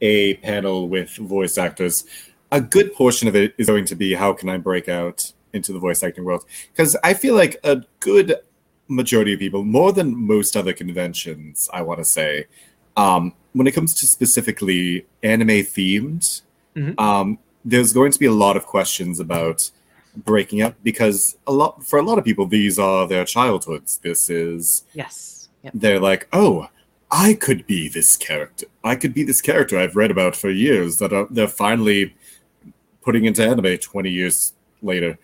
a 0.00 0.34
panel 0.34 0.88
with 0.88 1.16
voice 1.16 1.58
actors, 1.58 2.04
a 2.52 2.60
good 2.60 2.94
portion 2.94 3.26
of 3.26 3.34
it 3.34 3.54
is 3.58 3.66
going 3.66 3.86
to 3.86 3.96
be 3.96 4.14
how 4.14 4.32
can 4.32 4.48
I 4.48 4.58
break 4.58 4.88
out 4.88 5.32
into 5.52 5.72
the 5.72 5.78
voice 5.78 6.02
acting 6.02 6.24
world? 6.24 6.44
Because 6.70 6.96
I 7.02 7.14
feel 7.14 7.34
like 7.34 7.56
a 7.64 7.82
good 8.00 8.36
majority 8.88 9.32
of 9.32 9.40
people, 9.40 9.64
more 9.64 9.92
than 9.92 10.14
most 10.14 10.56
other 10.56 10.72
conventions, 10.72 11.68
I 11.72 11.82
want 11.82 11.98
to 11.98 12.04
say, 12.04 12.46
um, 12.96 13.34
when 13.54 13.66
it 13.66 13.72
comes 13.72 13.94
to 13.94 14.06
specifically 14.06 15.06
anime 15.22 15.48
themed, 15.64 16.42
Mhm. 16.76 17.00
um, 17.00 17.38
there's 17.64 17.92
going 17.92 18.12
to 18.12 18.18
be 18.18 18.26
a 18.26 18.32
lot 18.32 18.56
of 18.56 18.66
questions 18.66 19.18
about 19.20 19.70
breaking 20.16 20.60
up 20.60 20.74
because 20.82 21.36
a 21.46 21.52
lot 21.52 21.84
for 21.84 21.98
a 21.98 22.02
lot 22.02 22.18
of 22.18 22.24
people 22.24 22.46
these 22.46 22.78
are 22.78 23.08
their 23.08 23.24
childhoods 23.24 23.98
this 23.98 24.30
is 24.30 24.84
yes 24.94 25.48
yep. 25.62 25.72
they're 25.74 25.98
like, 25.98 26.28
oh, 26.32 26.68
I 27.10 27.34
could 27.34 27.66
be 27.66 27.88
this 27.88 28.16
character. 28.16 28.66
I 28.82 28.96
could 28.96 29.14
be 29.14 29.22
this 29.24 29.40
character 29.40 29.78
I've 29.78 29.96
read 29.96 30.10
about 30.10 30.34
for 30.36 30.50
years 30.50 30.98
that 30.98 31.12
are, 31.12 31.26
they're 31.30 31.46
finally 31.48 32.14
putting 33.02 33.24
into 33.24 33.44
anime 33.46 33.78
20 33.78 34.10
years 34.10 34.52
later. 34.82 35.18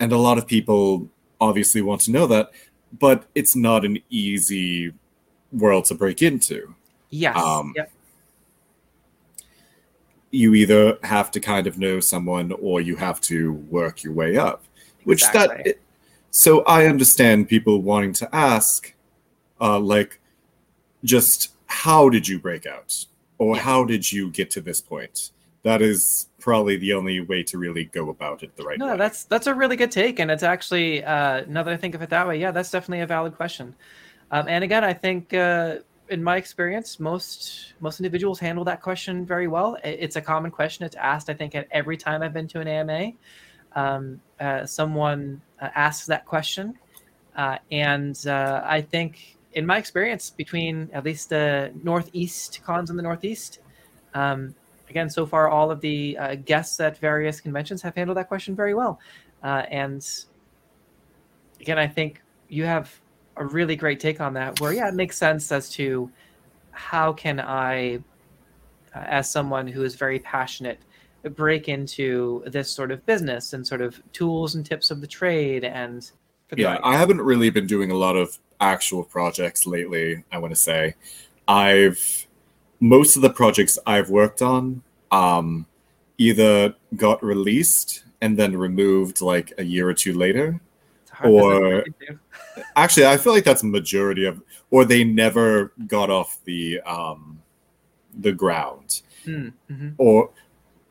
And 0.00 0.10
a 0.12 0.18
lot 0.18 0.38
of 0.38 0.46
people 0.46 1.08
obviously 1.40 1.82
want 1.82 2.00
to 2.02 2.10
know 2.10 2.26
that, 2.28 2.50
but 2.98 3.24
it's 3.34 3.54
not 3.54 3.84
an 3.84 3.98
easy 4.08 4.92
world 5.52 5.84
to 5.86 5.94
break 5.94 6.22
into. 6.22 6.74
Yes 7.22 7.36
Um, 7.36 7.72
yep. 7.76 7.90
You 10.30 10.54
either 10.54 10.98
have 11.04 11.30
to 11.32 11.40
kind 11.40 11.66
of 11.66 11.78
know 11.78 12.00
someone 12.00 12.52
or 12.60 12.80
you 12.80 12.96
have 12.96 13.20
to 13.22 13.52
work 13.70 14.02
your 14.02 14.12
way 14.12 14.36
up. 14.36 14.64
Which 15.04 15.22
Exactly. 15.22 15.62
that 15.64 15.78
so 16.30 16.62
I 16.64 16.86
understand 16.86 17.48
people 17.48 17.82
wanting 17.82 18.12
to 18.14 18.34
ask 18.34 18.92
uh 19.60 19.78
like 19.78 20.18
just 21.04 21.52
how 21.66 22.08
did 22.08 22.26
you 22.26 22.38
break 22.40 22.66
out 22.66 23.06
or 23.38 23.54
Yeah. 23.54 23.62
how 23.62 23.84
did 23.84 24.10
you 24.10 24.30
get 24.30 24.50
to 24.56 24.60
this 24.60 24.80
point 24.80 25.30
that 25.62 25.80
is 25.82 26.28
probably 26.40 26.76
the 26.76 26.92
only 26.94 27.20
way 27.20 27.42
to 27.44 27.58
really 27.58 27.84
go 27.84 28.08
about 28.10 28.42
it 28.42 28.56
the 28.56 28.64
right 28.64 28.78
No, 28.78 28.92
way 28.92 28.96
that's 28.96 29.24
that's 29.24 29.46
a 29.46 29.54
really 29.54 29.76
good 29.76 29.90
take, 29.92 30.18
and 30.18 30.30
it's 30.30 30.42
actually 30.42 31.04
uh, 31.04 31.44
now 31.46 31.62
that 31.62 31.72
I 31.72 31.76
think 31.76 31.94
of 31.94 32.02
it 32.02 32.10
that 32.10 32.26
way, 32.28 32.38
yeah, 32.40 32.50
that's 32.50 32.70
definitely 32.70 33.00
a 33.02 33.06
valid 33.06 33.34
question. 33.36 33.74
Um, 34.30 34.46
and 34.48 34.64
again, 34.64 34.82
I 34.84 34.92
think 34.92 35.32
uh, 35.32 35.76
in 36.08 36.22
my 36.22 36.36
experience, 36.36 37.00
most 37.00 37.74
most 37.80 38.00
individuals 38.00 38.38
handle 38.38 38.64
that 38.64 38.82
question 38.82 39.24
very 39.24 39.48
well. 39.48 39.78
It's 39.82 40.16
a 40.16 40.20
common 40.20 40.50
question. 40.50 40.84
It's 40.84 40.96
asked, 40.96 41.30
I 41.30 41.34
think, 41.34 41.54
at 41.54 41.66
every 41.70 41.96
time 41.96 42.22
I've 42.22 42.32
been 42.32 42.48
to 42.48 42.60
an 42.60 42.68
AMA. 42.68 43.12
Um, 43.76 44.20
uh, 44.38 44.66
someone 44.66 45.40
uh, 45.60 45.68
asks 45.74 46.06
that 46.06 46.26
question, 46.26 46.78
uh, 47.36 47.58
and 47.72 48.16
uh, 48.26 48.62
I 48.64 48.82
think, 48.82 49.36
in 49.54 49.66
my 49.66 49.78
experience, 49.78 50.30
between 50.30 50.88
at 50.92 51.04
least 51.04 51.30
the 51.30 51.72
Northeast 51.82 52.60
cons 52.64 52.90
in 52.90 52.96
the 52.96 53.02
Northeast, 53.02 53.58
um, 54.14 54.54
again, 54.88 55.10
so 55.10 55.26
far, 55.26 55.48
all 55.48 55.72
of 55.72 55.80
the 55.80 56.16
uh, 56.18 56.34
guests 56.36 56.78
at 56.78 56.98
various 56.98 57.40
conventions 57.40 57.82
have 57.82 57.96
handled 57.96 58.16
that 58.16 58.28
question 58.28 58.54
very 58.54 58.74
well. 58.74 59.00
Uh, 59.42 59.64
and 59.70 60.06
again, 61.60 61.78
I 61.78 61.88
think 61.88 62.22
you 62.48 62.64
have 62.64 63.00
a 63.36 63.44
really 63.44 63.76
great 63.76 64.00
take 64.00 64.20
on 64.20 64.34
that. 64.34 64.60
Where 64.60 64.72
yeah, 64.72 64.88
it 64.88 64.94
makes 64.94 65.16
sense 65.16 65.50
as 65.52 65.68
to 65.70 66.10
how 66.72 67.12
can 67.12 67.40
I, 67.40 67.96
uh, 68.94 68.98
as 68.98 69.30
someone 69.30 69.66
who 69.66 69.84
is 69.84 69.94
very 69.94 70.18
passionate, 70.18 70.78
break 71.30 71.68
into 71.68 72.42
this 72.46 72.70
sort 72.70 72.90
of 72.90 73.04
business 73.06 73.52
and 73.52 73.66
sort 73.66 73.80
of 73.80 74.00
tools 74.12 74.54
and 74.54 74.64
tips 74.66 74.90
of 74.90 75.00
the 75.00 75.06
trade 75.06 75.64
and 75.64 76.10
for 76.48 76.56
the 76.56 76.62
Yeah. 76.62 76.78
I 76.82 76.96
haven't 76.96 77.20
really 77.20 77.50
been 77.50 77.66
doing 77.66 77.90
a 77.90 77.96
lot 77.96 78.16
of 78.16 78.38
actual 78.60 79.02
projects 79.02 79.66
lately, 79.66 80.24
I 80.30 80.38
want 80.38 80.52
to 80.52 80.60
say. 80.60 80.94
I've 81.48 82.26
most 82.80 83.16
of 83.16 83.22
the 83.22 83.30
projects 83.30 83.78
I've 83.86 84.10
worked 84.10 84.42
on 84.42 84.82
um 85.10 85.66
either 86.18 86.74
got 86.96 87.22
released 87.22 88.04
and 88.20 88.38
then 88.38 88.56
removed 88.56 89.20
like 89.20 89.52
a 89.58 89.64
year 89.64 89.88
or 89.88 89.94
two 89.94 90.12
later. 90.14 90.60
It's 91.22 91.24
a 91.24 91.28
hard 91.28 91.84
business 91.86 92.08
to 92.08 92.12
or- 92.14 92.64
Actually, 92.76 93.06
I 93.06 93.16
feel 93.16 93.32
like 93.32 93.44
that's 93.44 93.62
a 93.62 93.66
majority 93.66 94.24
of 94.24 94.42
or 94.70 94.84
they 94.84 95.04
never 95.04 95.72
got 95.86 96.10
off 96.10 96.38
the 96.44 96.80
um 96.82 97.40
the 98.20 98.32
ground. 98.32 99.02
Mm, 99.26 99.52
mhm. 99.70 99.94
Or 99.98 100.30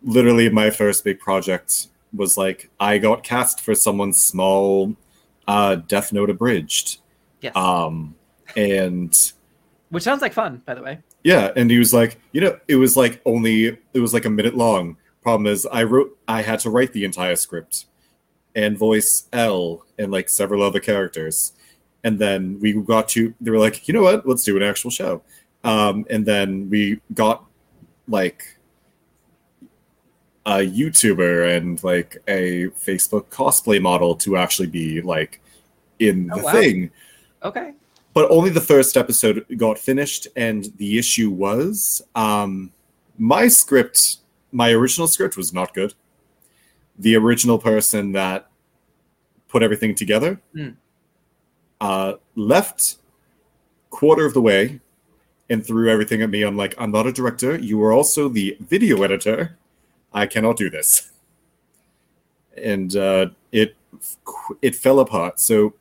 literally 0.02 0.50
my 0.50 0.70
first 0.70 1.04
big 1.04 1.20
project 1.20 1.88
was 2.14 2.38
like 2.38 2.70
I 2.80 2.98
got 2.98 3.24
cast 3.24 3.62
for 3.62 3.76
someone's 3.76 4.20
small 4.22 4.96
uh 5.48 5.76
Death 5.76 6.12
Note 6.14 6.30
abridged. 6.30 7.00
Yes, 7.42 7.56
Um 7.56 8.16
and 8.56 9.18
which 9.90 10.04
sounds 10.04 10.22
like 10.22 10.34
fun, 10.34 10.62
by 10.66 10.74
the 10.74 10.82
way. 10.82 11.00
Yeah, 11.24 11.52
and 11.56 11.70
he 11.72 11.78
was 11.80 11.94
like, 11.94 12.20
you 12.34 12.42
know, 12.42 12.60
it 12.68 12.76
was 12.76 12.98
like 12.98 13.22
only 13.26 13.78
it 13.94 14.00
was 14.00 14.14
like 14.14 14.26
a 14.26 14.30
minute 14.30 14.56
long. 14.56 14.98
Problem 15.22 15.48
is, 15.48 15.66
I 15.68 15.84
wrote, 15.84 16.18
I 16.28 16.42
had 16.42 16.60
to 16.62 16.70
write 16.70 16.92
the 16.92 17.06
entire 17.06 17.38
script, 17.38 17.86
and 18.56 18.78
voice 18.78 19.28
L 19.34 19.86
and 19.98 20.12
like 20.12 20.30
several 20.30 20.62
other 20.64 20.80
characters, 20.80 21.54
and 22.04 22.20
then 22.20 22.60
we 22.60 22.74
got 22.74 23.08
to. 23.10 23.34
They 23.42 23.52
were 23.52 23.60
like, 23.60 23.88
you 23.88 23.94
know 23.94 24.04
what? 24.04 24.28
Let's 24.28 24.44
do 24.44 24.56
an 24.58 24.64
actual 24.64 24.92
show, 24.92 25.22
um, 25.64 26.06
and 26.10 26.26
then 26.26 26.70
we 26.70 27.00
got 27.14 27.46
like 28.08 28.44
a 30.46 30.58
YouTuber 30.58 31.56
and 31.56 31.82
like 31.84 32.18
a 32.28 32.66
Facebook 32.70 33.26
cosplay 33.28 33.82
model 33.82 34.14
to 34.16 34.36
actually 34.36 34.68
be 34.68 35.02
like 35.02 35.40
in 36.00 36.30
Oh, 36.34 36.38
the 36.38 36.44
wow. 36.44 36.52
thing 36.52 36.92
Okay. 37.44 37.72
but 38.14 38.30
only 38.30 38.50
the 38.50 38.60
first 38.60 38.98
episode 38.98 39.46
got 39.56 39.78
finished 39.80 40.28
and 40.36 40.66
the 40.78 40.98
issue 40.98 41.30
was 41.30 42.02
um 42.16 42.72
my 43.18 43.48
script 43.48 44.18
my 44.52 44.72
original 44.72 45.08
script 45.08 45.38
was 45.38 45.54
not 45.54 45.74
good 45.74 45.94
the 47.00 47.16
original 47.16 47.58
person 47.58 48.12
that 48.14 48.48
put 49.50 49.64
everything 49.64 49.96
together 49.96 50.40
Hmm. 50.54 50.70
uh 51.82 52.14
left 52.36 52.98
quarter 53.90 54.26
of 54.26 54.34
the 54.34 54.42
way 54.42 54.80
and 55.50 55.66
threw 55.66 55.90
everything 55.90 56.22
at 56.22 56.30
me. 56.30 56.42
I'm 56.44 56.58
like 56.58 56.74
i'm 56.78 56.92
not 56.92 57.06
a 57.08 57.12
director. 57.12 57.58
You 57.58 57.82
are 57.84 57.92
also 57.94 58.30
the 58.30 58.58
video 58.60 59.04
editor. 59.04 59.58
I 60.14 60.26
cannot 60.28 60.58
do 60.58 60.70
this. 60.70 61.12
And 62.58 62.96
uh 62.96 63.28
it 63.52 63.76
it 64.62 64.76
fell 64.76 65.00
apart. 65.00 65.40
So 65.40 65.74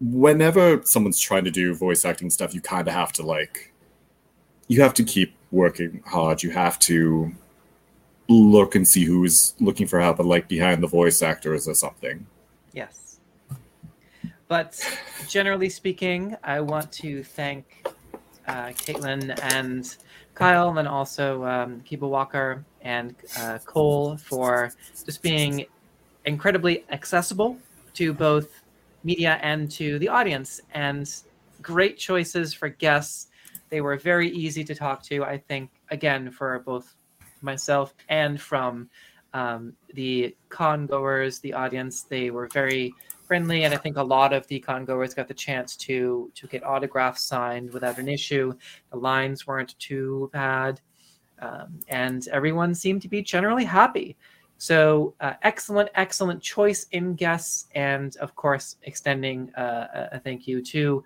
whenever 0.00 0.80
someone's 0.84 1.20
trying 1.20 1.44
to 1.44 1.50
do 1.50 1.74
voice 1.74 2.04
acting 2.04 2.30
stuff, 2.30 2.54
you 2.54 2.60
kind 2.60 2.88
of 2.88 2.94
have 2.94 3.12
to 3.12 3.22
like, 3.22 3.72
you 4.68 4.80
have 4.80 4.94
to 4.94 5.04
keep 5.04 5.34
working 5.50 6.02
hard. 6.06 6.42
You 6.42 6.50
have 6.50 6.78
to 6.80 7.32
look 8.38 8.74
and 8.74 8.86
see 8.86 9.04
who's 9.04 9.54
looking 9.60 9.86
for 9.86 10.00
help, 10.00 10.20
and 10.20 10.28
like 10.28 10.48
behind 10.48 10.82
the 10.82 10.86
voice 10.86 11.22
actors 11.22 11.66
or 11.66 11.74
something. 11.74 12.26
Yes. 12.72 13.18
But 14.48 14.80
generally 15.28 15.68
speaking, 15.68 16.36
I 16.42 16.60
want 16.60 16.90
to 16.92 17.22
thank 17.22 17.86
uh, 18.46 18.68
Katelyn 18.68 19.38
and 19.54 19.96
Kyle, 20.34 20.78
and 20.78 20.88
also 20.88 21.44
um, 21.44 21.82
Kiba 21.88 22.08
Walker 22.08 22.64
and 22.82 23.14
uh, 23.38 23.58
Cole 23.64 24.16
for 24.16 24.72
just 25.04 25.22
being 25.22 25.66
incredibly 26.24 26.84
accessible 26.90 27.58
to 27.94 28.12
both 28.12 28.62
media 29.04 29.38
and 29.42 29.70
to 29.72 29.98
the 29.98 30.08
audience, 30.08 30.60
and 30.72 31.12
great 31.62 31.98
choices 31.98 32.54
for 32.54 32.68
guests. 32.68 33.28
They 33.68 33.80
were 33.80 33.96
very 33.96 34.30
easy 34.30 34.64
to 34.64 34.74
talk 34.74 35.02
to, 35.04 35.24
I 35.24 35.38
think, 35.38 35.70
again, 35.90 36.30
for 36.30 36.58
both 36.60 36.96
myself 37.42 37.94
and 38.08 38.40
from 38.40 38.88
um, 39.32 39.72
the 39.94 40.34
con 40.48 40.86
goers, 40.86 41.38
the 41.38 41.52
audience. 41.52 42.02
They 42.02 42.30
were 42.30 42.48
very 42.48 42.92
friendly, 43.26 43.64
and 43.64 43.72
I 43.72 43.76
think 43.76 43.96
a 43.96 44.02
lot 44.02 44.32
of 44.32 44.46
the 44.48 44.58
con 44.58 44.84
goers 44.84 45.14
got 45.14 45.28
the 45.28 45.34
chance 45.34 45.76
to 45.76 46.30
to 46.34 46.46
get 46.46 46.64
autographs 46.64 47.24
signed 47.24 47.72
without 47.72 47.98
an 47.98 48.08
issue. 48.08 48.52
The 48.90 48.98
lines 48.98 49.46
weren't 49.46 49.78
too 49.78 50.30
bad, 50.32 50.80
um, 51.40 51.78
and 51.88 52.26
everyone 52.28 52.74
seemed 52.74 53.02
to 53.02 53.08
be 53.08 53.22
generally 53.22 53.64
happy. 53.64 54.16
So 54.58 55.14
uh, 55.20 55.34
excellent, 55.42 55.88
excellent 55.94 56.42
choice 56.42 56.86
in 56.92 57.14
guests, 57.14 57.66
and 57.74 58.14
of 58.16 58.34
course, 58.34 58.76
extending 58.82 59.54
uh, 59.54 59.86
a- 59.94 60.16
a 60.16 60.18
thank 60.18 60.46
you 60.46 60.60
to 60.62 61.02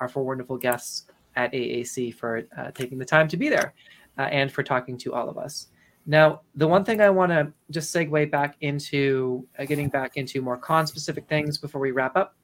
our 0.00 0.08
four 0.08 0.24
wonderful 0.24 0.58
guests 0.58 1.06
at 1.36 1.52
AAC 1.52 2.14
for 2.14 2.42
uh, 2.58 2.70
taking 2.72 2.98
the 2.98 3.04
time 3.04 3.28
to 3.28 3.36
be 3.36 3.48
there 3.48 3.72
uh, 4.18 4.22
and 4.22 4.52
for 4.52 4.62
talking 4.62 4.98
to 4.98 5.14
all 5.14 5.28
of 5.28 5.38
us. 5.38 5.68
Now, 6.08 6.40
the 6.54 6.66
one 6.66 6.86
thing 6.86 7.02
I 7.02 7.10
want 7.10 7.32
to 7.32 7.52
just 7.70 7.94
segue 7.94 8.30
back 8.30 8.56
into, 8.62 9.46
uh, 9.58 9.66
getting 9.66 9.90
back 9.90 10.16
into 10.16 10.40
more 10.40 10.56
con 10.56 10.86
specific 10.86 11.28
things 11.28 11.58
before 11.58 11.82
we 11.82 11.90
wrap 11.90 12.16
up, 12.16 12.34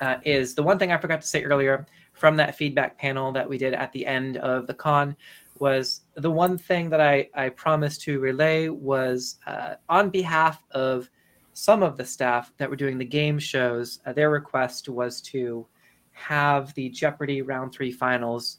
uh, 0.00 0.16
is 0.24 0.56
the 0.56 0.64
one 0.64 0.80
thing 0.80 0.90
I 0.90 0.96
forgot 0.96 1.20
to 1.20 1.26
say 1.26 1.44
earlier 1.44 1.86
from 2.12 2.36
that 2.38 2.56
feedback 2.56 2.98
panel 2.98 3.30
that 3.32 3.48
we 3.48 3.56
did 3.56 3.72
at 3.72 3.92
the 3.92 4.04
end 4.04 4.36
of 4.38 4.66
the 4.66 4.74
con 4.74 5.16
was 5.60 6.00
the 6.16 6.30
one 6.30 6.58
thing 6.58 6.90
that 6.90 7.00
I, 7.00 7.28
I 7.36 7.50
promised 7.50 8.02
to 8.02 8.18
relay 8.18 8.68
was 8.68 9.38
uh, 9.46 9.74
on 9.88 10.10
behalf 10.10 10.60
of 10.72 11.08
some 11.52 11.84
of 11.84 11.96
the 11.96 12.04
staff 12.04 12.52
that 12.56 12.68
were 12.68 12.74
doing 12.74 12.98
the 12.98 13.04
game 13.04 13.38
shows, 13.38 14.00
uh, 14.06 14.12
their 14.12 14.30
request 14.30 14.88
was 14.88 15.20
to 15.20 15.64
have 16.10 16.74
the 16.74 16.88
Jeopardy 16.88 17.42
round 17.42 17.72
three 17.72 17.92
finals 17.92 18.58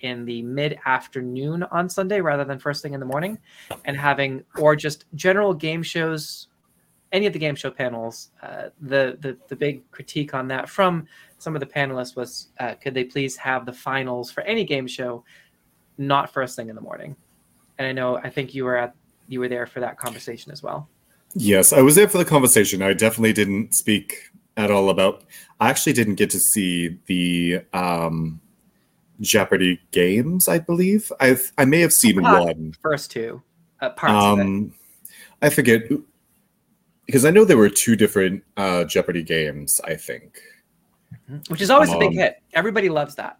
in 0.00 0.24
the 0.24 0.42
mid 0.42 0.78
afternoon 0.86 1.62
on 1.64 1.88
Sunday 1.88 2.20
rather 2.20 2.44
than 2.44 2.58
first 2.58 2.82
thing 2.82 2.94
in 2.94 3.00
the 3.00 3.06
morning, 3.06 3.38
and 3.84 3.96
having 3.96 4.44
or 4.58 4.76
just 4.76 5.04
general 5.14 5.54
game 5.54 5.82
shows, 5.82 6.48
any 7.12 7.26
of 7.26 7.32
the 7.32 7.38
game 7.38 7.54
show 7.54 7.70
panels. 7.70 8.30
Uh, 8.42 8.70
the, 8.80 9.18
the 9.20 9.36
the 9.48 9.56
big 9.56 9.88
critique 9.90 10.34
on 10.34 10.48
that 10.48 10.68
from 10.68 11.06
some 11.38 11.54
of 11.54 11.60
the 11.60 11.66
panelists 11.66 12.16
was, 12.16 12.48
uh, 12.58 12.74
could 12.74 12.94
they 12.94 13.04
please 13.04 13.36
have 13.36 13.66
the 13.66 13.72
finals 13.72 14.30
for 14.30 14.42
any 14.42 14.64
game 14.64 14.86
show, 14.86 15.24
not 15.98 16.32
first 16.32 16.56
thing 16.56 16.68
in 16.68 16.74
the 16.74 16.82
morning? 16.82 17.16
And 17.78 17.86
I 17.86 17.92
know 17.92 18.16
I 18.16 18.30
think 18.30 18.54
you 18.54 18.64
were 18.64 18.76
at 18.76 18.94
you 19.28 19.40
were 19.40 19.48
there 19.48 19.66
for 19.66 19.80
that 19.80 19.96
conversation 19.96 20.52
as 20.52 20.62
well. 20.62 20.88
Yes, 21.34 21.72
I 21.72 21.80
was 21.80 21.94
there 21.94 22.08
for 22.08 22.18
the 22.18 22.24
conversation. 22.24 22.82
I 22.82 22.92
definitely 22.92 23.32
didn't 23.32 23.74
speak 23.74 24.30
at 24.56 24.70
all 24.70 24.90
about. 24.90 25.22
I 25.60 25.70
actually 25.70 25.92
didn't 25.92 26.16
get 26.16 26.30
to 26.30 26.40
see 26.40 26.98
the 27.06 27.62
um, 27.72 28.40
Jeopardy 29.20 29.80
games. 29.90 30.48
I 30.48 30.58
believe 30.58 31.12
I 31.20 31.36
I 31.58 31.64
may 31.64 31.80
have 31.80 31.92
seen 31.92 32.24
Uh, 32.24 32.40
one. 32.44 32.74
First 32.80 33.10
two 33.10 33.42
uh, 33.80 33.90
parts. 33.90 34.12
Um, 34.12 34.72
I 35.42 35.50
forget 35.50 35.82
because 37.06 37.24
I 37.24 37.30
know 37.30 37.44
there 37.44 37.56
were 37.58 37.68
two 37.70 37.96
different 37.96 38.44
uh, 38.56 38.84
Jeopardy 38.84 39.22
games. 39.22 39.80
I 39.84 39.94
think. 39.96 40.40
which 41.48 41.60
is 41.60 41.70
always 41.70 41.92
a 41.92 41.98
big 41.98 42.10
Um, 42.10 42.14
hit. 42.14 42.42
Everybody 42.54 42.88
loves 42.88 43.14
that. 43.16 43.38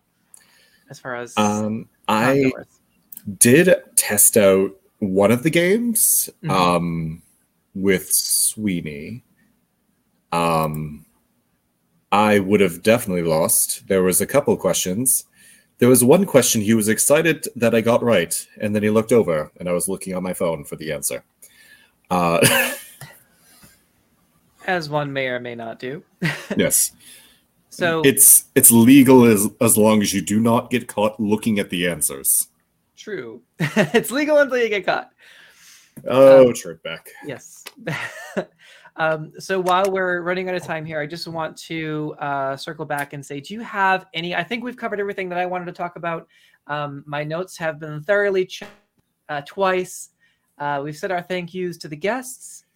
As 0.91 0.99
far 0.99 1.17
as 1.17 1.37
Um, 1.37 1.89
I 2.09 2.53
did 3.39 3.75
test 3.97 4.37
out 4.37 4.73
one 4.99 5.31
of 5.31 5.43
the 5.43 5.51
games 5.51 6.29
Mhm. 6.43 6.51
um, 6.51 7.23
with 7.75 8.13
Sweeney. 8.13 9.25
Um, 10.33 11.05
I 12.13 12.39
would 12.41 12.61
have 12.61 12.83
definitely 12.83 13.23
lost. 13.23 13.87
There 13.89 14.03
was 14.03 14.21
a 14.21 14.27
couple 14.27 14.57
questions. 14.57 15.25
There 15.81 15.89
was 15.89 16.05
one 16.05 16.27
question 16.27 16.61
he 16.61 16.75
was 16.75 16.89
excited 16.89 17.49
that 17.57 17.75
I 17.75 17.81
got 17.81 18.03
right, 18.03 18.35
and 18.61 18.75
then 18.75 18.83
he 18.83 18.91
looked 18.91 19.13
over, 19.13 19.51
and 19.59 19.69
I 19.69 19.73
was 19.73 19.89
looking 19.89 20.15
on 20.15 20.23
my 20.23 20.35
phone 20.35 20.63
for 20.65 20.77
the 20.77 20.93
answer. 20.93 21.25
Uh, 22.11 22.39
as 24.67 24.89
one 24.91 25.13
may 25.13 25.29
or 25.29 25.41
may 25.41 25.55
not 25.55 25.79
do. 25.79 26.03
yes, 26.57 26.93
So 27.71 28.03
it's 28.05 28.45
it's 28.55 28.71
legal 28.71 29.25
as 29.25 29.49
as 29.61 29.79
long 29.79 30.03
as 30.03 30.13
you 30.13 30.21
do 30.21 30.39
not 30.39 30.71
get 30.71 30.87
caught 30.87 31.19
looking 31.19 31.59
at 31.59 31.71
the 31.71 31.89
answers. 31.89 32.49
true. 32.97 33.43
it's 33.59 34.11
legal 34.11 34.37
until 34.39 34.59
you 34.59 34.69
get 34.69 34.85
caught. 34.85 35.11
Oh, 36.07 36.49
Um, 36.49 36.53
Trickback. 36.53 37.09
Yes. 37.27 37.65
Um, 39.01 39.33
so 39.39 39.59
while 39.59 39.91
we're 39.91 40.21
running 40.21 40.51
out 40.51 40.55
of 40.55 40.63
time 40.63 40.85
here, 40.85 41.01
I 41.01 41.07
just 41.07 41.27
want 41.27 41.57
to 41.63 42.15
uh, 42.19 42.55
circle 42.55 42.85
back 42.85 43.15
and 43.15 43.25
say, 43.25 43.41
do 43.41 43.55
you 43.55 43.61
have 43.61 44.05
any? 44.13 44.35
I 44.35 44.45
think 44.45 44.63
we've 44.63 44.77
covered 44.77 45.01
everything 45.01 45.31
that 45.31 45.39
I 45.39 45.47
wanted 45.47 45.65
to 45.65 45.73
talk 45.73 45.97
about. 45.97 46.29
Um, 46.67 47.03
my 47.07 47.25
notes 47.25 47.57
have 47.57 47.81
been 47.81 48.03
thoroughly 48.03 48.45
checked. 48.45 48.71
uh, 49.31 49.41
twice. 49.47 50.11
Uh, 50.59 50.83
we've 50.85 50.97
said 50.97 51.11
our 51.11 51.23
thank 51.23 51.55
yous 51.55 51.79
to 51.79 51.89
the 51.89 51.97
guests 51.97 52.67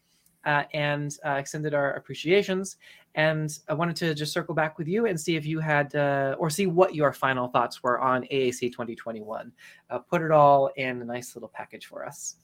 uh, 0.47 0.62
and 0.72 1.18
uh, 1.27 1.33
extended 1.33 1.75
our 1.75 1.93
appreciations. 1.93 2.79
And 3.16 3.51
I 3.68 3.75
wanted 3.75 3.97
to 3.97 4.14
just 4.14 4.33
circle 4.33 4.55
back 4.55 4.79
with 4.79 4.89
you 4.89 5.05
and 5.05 5.20
see 5.20 5.37
if 5.37 5.45
you 5.45 5.61
had, 5.61 5.95
uh, 5.95 6.37
or 6.39 6.49
see 6.49 6.66
what 6.66 6.95
your 6.95 7.12
final 7.12 7.49
thoughts 7.49 7.83
were 7.83 8.01
on 8.01 8.22
AAC 8.33 8.72
2021. 8.72 9.53
Uh, 9.91 9.99
put 9.99 10.22
it 10.22 10.31
all 10.31 10.70
in 10.77 11.03
a 11.03 11.05
nice 11.05 11.37
little 11.37 11.51
package 11.51 11.85
for 11.87 12.07
us. 12.07 12.37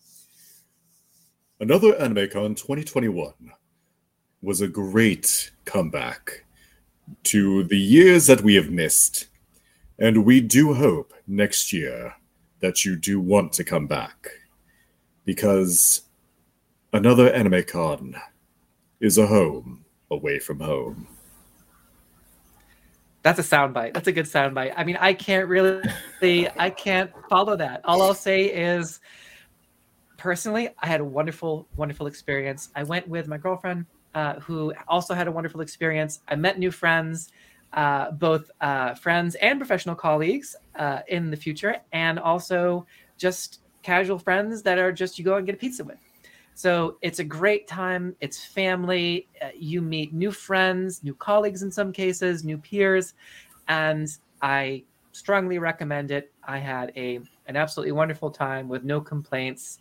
Another 1.61 1.93
AnimeCon 1.95 2.57
2021 2.57 3.33
was 4.43 4.61
a 4.61 4.69
great 4.69 5.51
comeback 5.65 6.45
to 7.25 7.65
the 7.65 7.79
years 7.79 8.27
that 8.27 8.43
we 8.43 8.55
have 8.55 8.71
missed. 8.71 9.27
And 9.99 10.25
we 10.25 10.41
do 10.41 10.75
hope 10.75 11.13
next 11.27 11.73
year 11.73 12.15
that 12.61 12.85
you 12.85 12.97
do 12.97 13.21
want 13.21 13.53
to 13.55 13.65
come 13.65 13.87
back. 13.87 14.31
Because 15.25 16.03
another 16.93 17.31
AnimeCon 17.31 18.19
is 19.01 19.19
a 19.19 19.27
home 19.27 19.85
away 20.11 20.39
from 20.39 20.61
home. 20.61 21.07
That's 23.23 23.39
a 23.39 23.43
soundbite. 23.43 23.93
That's 23.93 24.09
a 24.09 24.13
good 24.13 24.25
soundbite. 24.25 24.73
I 24.77 24.85
mean, 24.85 24.97
I 24.99 25.13
can't 25.13 25.47
really, 25.47 25.83
I 26.59 26.71
can't 26.71 27.11
follow 27.29 27.55
that. 27.57 27.83
All 27.85 28.01
I'll 28.01 28.15
say 28.15 28.45
is, 28.47 29.01
personally, 30.17 30.71
I 30.79 30.87
had 30.87 31.01
a 31.01 31.05
wonderful, 31.05 31.69
wonderful 31.77 32.07
experience. 32.07 32.71
I 32.75 32.83
went 32.83 33.07
with 33.09 33.29
my 33.29 33.37
girlfriend, 33.37 33.85
uh, 34.15 34.35
who 34.41 34.73
also 34.89 35.15
had 35.15 35.29
a 35.29 35.33
wonderful 35.33 35.61
experience. 35.61 36.21
I 36.29 36.37
met 36.37 36.59
new 36.59 36.71
friends, 36.71 37.31
uh, 37.73 38.11
both 38.13 38.51
uh, 38.61 38.95
friends 38.95 39.37
and 39.37 39.59
professional 39.59 39.95
colleagues 39.95 40.57
uh, 40.79 41.01
in 41.09 41.31
the 41.31 41.37
future, 41.37 41.77
and 41.93 42.19
also 42.19 42.87
just 43.19 43.61
casual 43.83 44.19
friends 44.19 44.63
that 44.63 44.79
are 44.79 44.93
just 44.93 45.19
you 45.19 45.25
go 45.25 45.37
and 45.37 45.47
get 45.47 45.55
a 45.55 45.59
pizza 45.59 45.85
with. 45.85 45.99
So 46.55 46.99
it's 47.01 47.21
a 47.21 47.25
great 47.25 47.67
time. 47.69 48.15
It's 48.21 48.45
family. 48.45 49.29
Uh, 49.41 49.49
you 49.57 49.81
meet 49.81 50.13
new 50.13 50.31
friends, 50.31 51.03
new 51.03 51.15
colleagues 51.15 51.63
in 51.63 51.71
some 51.71 51.93
cases, 51.93 52.45
new 52.45 52.59
peers, 52.59 53.15
and 53.69 54.09
I 54.43 54.85
strongly 55.13 55.59
recommend 55.59 56.11
it. 56.11 56.33
I 56.45 56.59
had 56.59 56.93
a 56.97 57.21
an 57.47 57.57
absolutely 57.57 57.93
wonderful 57.93 58.31
time 58.31 58.69
with 58.69 58.85
no 58.85 59.01
complaints. 59.01 59.79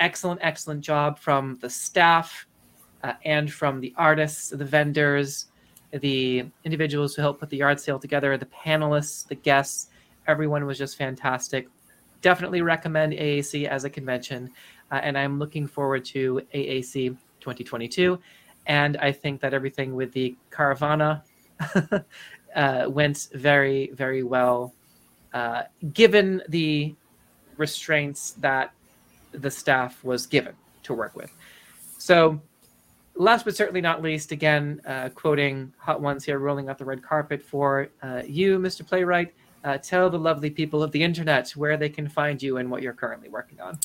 Excellent, 0.00 0.40
excellent 0.42 0.80
job 0.80 1.18
from 1.18 1.58
the 1.60 1.70
staff 1.70 2.46
uh, 3.02 3.14
and 3.24 3.52
from 3.52 3.80
the 3.80 3.92
artists, 3.96 4.50
the 4.50 4.64
vendors, 4.64 5.46
the 5.92 6.44
individuals 6.64 7.14
who 7.14 7.22
helped 7.22 7.40
put 7.40 7.50
the 7.50 7.58
yard 7.58 7.78
sale 7.78 7.98
together, 7.98 8.36
the 8.36 8.46
panelists, 8.46 9.26
the 9.26 9.34
guests. 9.34 9.88
Everyone 10.26 10.64
was 10.66 10.78
just 10.78 10.96
fantastic. 10.96 11.68
Definitely 12.20 12.62
recommend 12.62 13.12
AAC 13.12 13.66
as 13.66 13.84
a 13.84 13.90
convention 13.90 14.50
uh, 14.92 15.00
and 15.02 15.16
I'm 15.16 15.38
looking 15.38 15.66
forward 15.66 16.04
to 16.06 16.42
AAC 16.54 17.16
2022. 17.40 18.18
And 18.66 18.96
I 18.98 19.10
think 19.10 19.40
that 19.40 19.54
everything 19.54 19.96
with 19.96 20.12
the 20.12 20.36
Caravana 20.50 21.22
uh, 22.54 22.86
went 22.88 23.28
very, 23.32 23.90
very 23.94 24.22
well, 24.22 24.74
uh, 25.32 25.62
given 25.94 26.42
the 26.48 26.94
restraints 27.56 28.32
that 28.32 28.72
the 29.32 29.50
staff 29.50 30.04
was 30.04 30.26
given 30.26 30.54
to 30.82 30.92
work 30.92 31.16
with. 31.16 31.32
So, 31.98 32.40
last 33.14 33.44
but 33.44 33.56
certainly 33.56 33.80
not 33.80 34.02
least, 34.02 34.32
again, 34.32 34.80
uh, 34.86 35.08
quoting 35.10 35.72
Hot 35.78 36.00
Ones 36.00 36.24
here, 36.24 36.38
rolling 36.38 36.68
out 36.68 36.78
the 36.78 36.84
red 36.84 37.02
carpet 37.02 37.42
for 37.42 37.88
uh, 38.02 38.22
you, 38.26 38.58
Mr. 38.58 38.86
Playwright. 38.86 39.32
Uh, 39.64 39.78
tell 39.78 40.10
the 40.10 40.18
lovely 40.18 40.50
people 40.50 40.82
of 40.82 40.90
the 40.90 41.02
internet 41.02 41.50
where 41.50 41.76
they 41.76 41.88
can 41.88 42.08
find 42.08 42.42
you 42.42 42.56
and 42.56 42.68
what 42.70 42.82
you're 42.82 42.92
currently 42.92 43.28
working 43.28 43.60
on. 43.60 43.78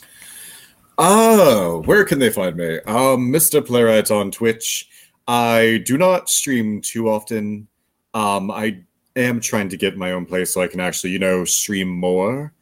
Oh, 0.98 1.84
where 1.86 2.04
can 2.04 2.18
they 2.18 2.32
find 2.32 2.56
me? 2.56 2.80
Um, 2.88 3.32
Mr. 3.32 3.66
Playwright 3.66 4.10
on 4.10 4.32
Twitch. 4.32 4.90
I 5.28 5.84
do 5.86 5.98
not 5.98 6.30
stream 6.30 6.82
too 6.82 7.10
often. 7.10 7.68
Um, 8.16 8.50
I 8.50 8.82
am 9.16 9.40
trying 9.40 9.70
to 9.70 9.78
get 9.78 9.98
my 9.98 10.14
own 10.14 10.26
place 10.26 10.54
so 10.54 10.62
I 10.62 10.68
can 10.68 10.80
actually, 10.80 11.12
you 11.12 11.20
know, 11.20 11.46
stream 11.46 11.90
more. 11.90 12.54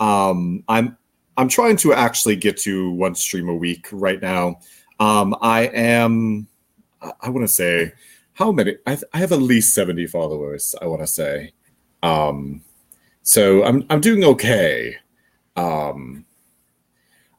Um, 0.00 0.64
I'm 0.68 0.98
I'm 1.38 1.48
trying 1.48 1.76
to 1.78 1.94
actually 1.94 2.36
get 2.36 2.56
to 2.58 2.90
one 2.90 3.14
stream 3.14 3.48
a 3.48 3.54
week 3.54 3.88
right 3.92 4.20
now. 4.20 4.58
Um, 4.98 5.36
I 5.40 5.62
am. 5.66 6.48
I 7.20 7.28
want 7.28 7.46
to 7.46 7.52
say 7.52 7.92
how 8.32 8.52
many? 8.52 8.76
I, 8.86 8.98
I 9.12 9.18
have 9.18 9.32
at 9.32 9.42
least 9.42 9.74
seventy 9.74 10.06
followers. 10.06 10.74
I 10.80 10.86
want 10.86 11.00
to 11.02 11.06
say. 11.06 11.52
Um, 12.02 12.62
so 13.22 13.64
I'm 13.64 13.84
I'm 13.90 14.00
doing 14.00 14.24
okay. 14.24 14.96
Um, 15.56 16.24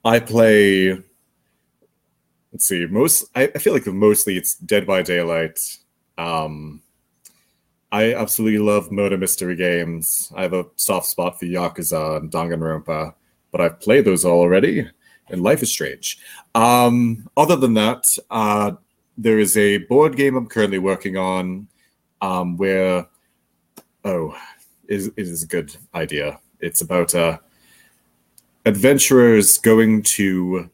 I 0.03 0.19
play. 0.19 0.91
Let's 2.51 2.67
see. 2.67 2.85
Most 2.85 3.25
I, 3.35 3.43
I 3.53 3.59
feel 3.59 3.73
like 3.73 3.85
mostly 3.87 4.37
it's 4.37 4.55
Dead 4.55 4.87
by 4.87 5.01
Daylight. 5.01 5.59
Um, 6.17 6.81
I 7.91 8.13
absolutely 8.13 8.59
love 8.59 8.91
murder 8.91 9.17
mystery 9.17 9.55
games. 9.55 10.31
I 10.35 10.43
have 10.43 10.53
a 10.53 10.65
soft 10.75 11.07
spot 11.07 11.39
for 11.39 11.45
Yakuza 11.45 12.17
and 12.17 12.31
Danganronpa, 12.31 13.13
but 13.51 13.61
I've 13.61 13.79
played 13.79 14.05
those 14.05 14.25
all 14.25 14.39
already, 14.41 14.87
and 15.29 15.43
life 15.43 15.61
is 15.61 15.71
strange. 15.71 16.19
Um, 16.55 17.29
other 17.37 17.55
than 17.55 17.73
that, 17.75 18.17
uh, 18.29 18.71
there 19.17 19.39
is 19.39 19.57
a 19.57 19.79
board 19.79 20.15
game 20.15 20.35
I'm 20.35 20.47
currently 20.47 20.79
working 20.79 21.17
on, 21.17 21.67
um, 22.21 22.57
where 22.57 23.05
oh, 24.05 24.35
is 24.87 25.07
it 25.07 25.13
is 25.17 25.43
a 25.43 25.47
good 25.47 25.75
idea. 25.93 26.39
It's 26.59 26.81
about 26.81 27.13
uh, 27.15 27.37
adventurers 28.65 29.57
going 29.57 30.03
to 30.03 30.69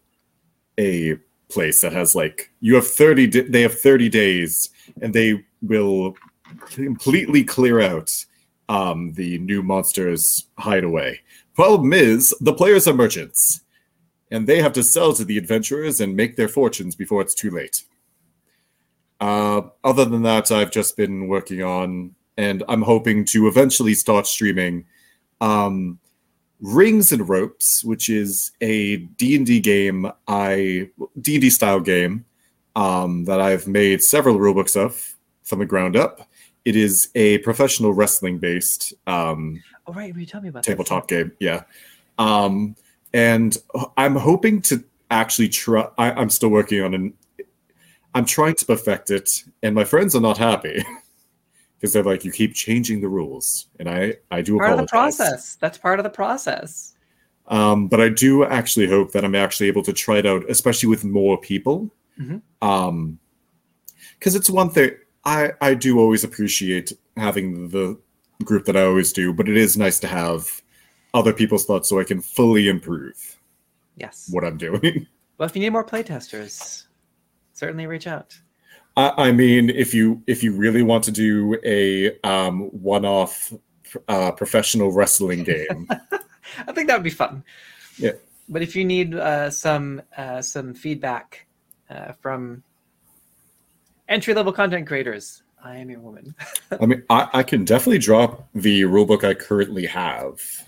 a 0.80 1.18
place 1.50 1.82
that 1.82 1.94
has 1.94 2.16
like 2.16 2.52
you 2.60 2.76
have 2.76 2.88
30 2.88 3.28
di- 3.28 3.42
they 3.42 3.62
have 3.62 3.80
30 3.80 4.10
days 4.10 4.70
and 5.02 5.14
they 5.14 5.44
will 5.62 6.16
completely 6.66 7.44
clear 7.44 7.80
out 7.80 8.12
um, 8.68 9.14
the 9.14 9.38
new 9.40 9.62
monsters 9.62 10.48
hideaway 10.58 11.20
problem 11.54 11.94
is 11.94 12.34
the 12.42 12.54
players 12.54 12.88
are 12.88 12.94
merchants 12.94 13.62
and 14.32 14.48
they 14.48 14.62
have 14.62 14.74
to 14.74 14.84
sell 14.84 15.14
to 15.14 15.24
the 15.24 15.38
adventurers 15.38 16.02
and 16.02 16.16
make 16.16 16.36
their 16.36 16.48
fortunes 16.48 16.96
before 16.96 17.22
it's 17.22 17.36
too 17.36 17.52
late 17.52 17.84
uh, 19.22 19.62
other 19.84 20.06
than 20.06 20.24
that 20.24 20.52
i've 20.52 20.72
just 20.72 20.98
been 20.98 21.28
working 21.28 21.64
on 21.64 22.14
and 22.38 22.64
i'm 22.68 22.82
hoping 22.82 23.26
to 23.26 23.48
eventually 23.48 23.94
start 23.94 24.28
streaming 24.28 24.86
um, 25.42 26.00
Rings 26.62 27.12
and 27.12 27.28
Ropes, 27.28 27.84
which 27.84 28.10
is 28.10 28.52
a 28.62 28.98
D&D 28.98 29.60
game, 29.60 30.10
I 30.28 30.90
D&D 31.20 31.50
style 31.50 31.80
game 31.80 32.26
um, 32.76 33.26
that 33.26 33.42
I've 33.42 33.68
made 33.68 34.02
several 34.02 34.38
rulebooks 34.38 34.76
of 34.76 35.16
from 35.44 35.60
the 35.60 35.66
ground 35.66 35.96
up. 35.96 36.28
It 36.64 36.76
is 36.76 37.10
a 37.14 37.38
professional 37.40 37.94
wrestling 37.94 38.40
based 38.40 38.94
um, 39.06 39.62
oh 39.86 39.94
right, 39.94 40.16
you 40.16 40.26
tell 40.26 40.42
me 40.42 40.50
about 40.50 40.64
tabletop 40.64 41.08
game. 41.08 41.32
Yeah, 41.40 41.64
um, 42.18 42.76
and 43.16 43.58
I'm 43.96 44.18
hoping 44.18 44.62
to 44.64 44.84
actually 45.10 45.48
try. 45.48 45.88
I, 45.98 46.12
I'm 46.12 46.30
still 46.30 46.50
working 46.50 46.84
on 46.84 46.94
an. 46.94 47.14
I'm 48.14 48.26
trying 48.26 48.56
to 48.56 48.66
perfect 48.66 49.10
it, 49.10 49.44
and 49.64 49.74
my 49.74 49.86
friends 49.86 50.16
are 50.16 50.22
not 50.22 50.38
happy. 50.38 50.86
because 51.80 51.94
they're 51.94 52.04
like 52.04 52.26
you 52.26 52.32
keep 52.32 52.54
changing 52.54 53.00
the 53.00 53.08
rules, 53.08 53.68
and 53.80 53.90
I 53.90 54.16
I 54.32 54.42
do 54.42 54.58
part 54.58 54.72
apologize. 54.72 54.82
of 54.82 54.88
the 54.88 54.92
process. 54.92 55.56
That's 55.62 55.78
part 55.78 56.00
of 56.00 56.04
the 56.04 56.10
process. 56.10 56.94
Um, 57.48 57.88
but 57.88 58.02
I 58.02 58.10
do 58.10 58.44
actually 58.44 58.88
hope 58.88 59.14
that 59.14 59.24
I'm 59.24 59.36
actually 59.36 59.68
able 59.68 59.84
to 59.84 59.94
try 59.94 60.18
it 60.18 60.26
out, 60.26 60.44
especially 60.50 60.90
with 60.90 61.06
more 61.06 61.38
people. 61.38 61.90
Mm-hmm. 62.20 62.68
Um, 62.68 63.20
because 64.20 64.36
it's 64.36 64.50
one 64.50 64.72
thing 64.72 64.92
I 65.24 65.54
I 65.62 65.74
do 65.74 66.00
always 66.00 66.26
appreciate 66.26 66.92
having 67.16 67.70
the 67.70 67.98
group 68.44 68.66
that 68.66 68.76
I 68.76 68.84
always 68.84 69.14
do, 69.14 69.32
but 69.32 69.48
it 69.48 69.56
is 69.56 69.78
nice 69.78 70.00
to 70.02 70.08
have 70.08 70.62
other 71.16 71.34
people's 71.34 71.66
thoughts 71.66 71.90
so 71.90 72.00
I 72.00 72.04
can 72.04 72.22
fully 72.22 72.68
improve. 72.68 73.40
Yes. 73.96 74.30
What 74.32 74.44
I'm 74.44 74.58
doing. 74.58 75.08
Well, 75.38 75.50
if 75.50 75.54
you 75.54 75.62
need 75.62 75.72
more 75.72 75.84
playtesters, 75.84 76.86
certainly 77.52 77.88
reach 77.88 78.08
out. 78.08 78.40
I, 78.96 79.12
I 79.18 79.32
mean, 79.34 79.70
if 79.70 79.94
you 79.94 80.24
if 80.28 80.44
you 80.44 80.54
really 80.54 80.82
want 80.82 81.04
to 81.04 81.12
do 81.12 81.60
a 81.66 82.18
um, 82.22 82.70
one-off 82.72 83.52
uh, 84.08 84.32
professional 84.32 84.94
wrestling 84.94 85.44
game, 85.54 85.90
I 85.90 86.72
think 86.72 86.88
that 86.88 86.96
would 86.96 87.04
be 87.04 87.10
fun. 87.10 87.44
Yeah. 87.98 88.14
But 88.48 88.62
if 88.62 88.78
you 88.78 88.86
need 88.86 89.14
uh, 89.14 89.50
some 89.50 90.02
uh, 90.16 90.42
some 90.42 90.74
feedback 90.74 91.48
uh, 91.90 92.14
from 92.14 92.64
entry 94.08 94.34
level 94.34 94.54
content 94.54 94.88
creators, 94.88 95.44
I 95.62 95.78
am 95.78 95.90
your 95.90 96.00
woman. 96.00 96.36
I 96.80 96.86
mean, 96.86 97.04
I, 97.10 97.28
I 97.34 97.44
can 97.44 97.66
definitely 97.66 98.00
drop 98.00 98.48
the 98.54 98.84
rulebook 98.84 99.24
I 99.24 99.34
currently 99.34 99.86
have. 99.88 100.65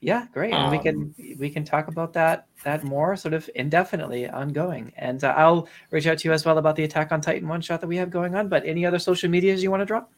Yeah, 0.00 0.26
great. 0.32 0.54
And 0.54 0.70
we 0.70 0.78
can 0.78 0.96
Um, 0.96 1.14
we 1.38 1.50
can 1.50 1.64
talk 1.64 1.88
about 1.88 2.12
that 2.12 2.46
that 2.64 2.84
more 2.84 3.16
sort 3.16 3.34
of 3.34 3.50
indefinitely 3.54 4.28
ongoing. 4.28 4.92
And 4.96 5.22
uh, 5.24 5.34
I'll 5.36 5.68
reach 5.90 6.06
out 6.06 6.18
to 6.18 6.28
you 6.28 6.32
as 6.32 6.44
well 6.44 6.58
about 6.58 6.76
the 6.76 6.84
Attack 6.84 7.10
on 7.10 7.20
Titan 7.20 7.48
one 7.48 7.60
shot 7.60 7.80
that 7.80 7.88
we 7.88 7.96
have 7.96 8.10
going 8.10 8.36
on. 8.36 8.48
But 8.48 8.64
any 8.64 8.86
other 8.86 8.98
social 8.98 9.28
medias 9.28 9.62
you 9.62 9.70
want 9.70 9.80
to 9.80 9.86
drop? 9.86 10.10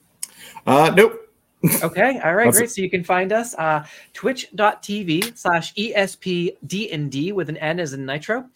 Uh, 0.67 0.91
nope. 0.95 1.27
Okay, 1.83 2.19
all 2.25 2.35
right, 2.35 2.51
great. 2.51 2.71
So 2.71 2.81
you 2.81 2.89
can 2.89 3.05
find 3.05 3.35
us 3.35 3.55
uh, 3.57 3.85
twitch.tv 4.15 5.37
slash 5.37 5.75
ESPDND 5.75 7.35
with 7.35 7.51
an 7.51 7.59
N 7.59 7.79
as 7.79 7.93
in 7.93 8.07
Nitro. 8.07 8.49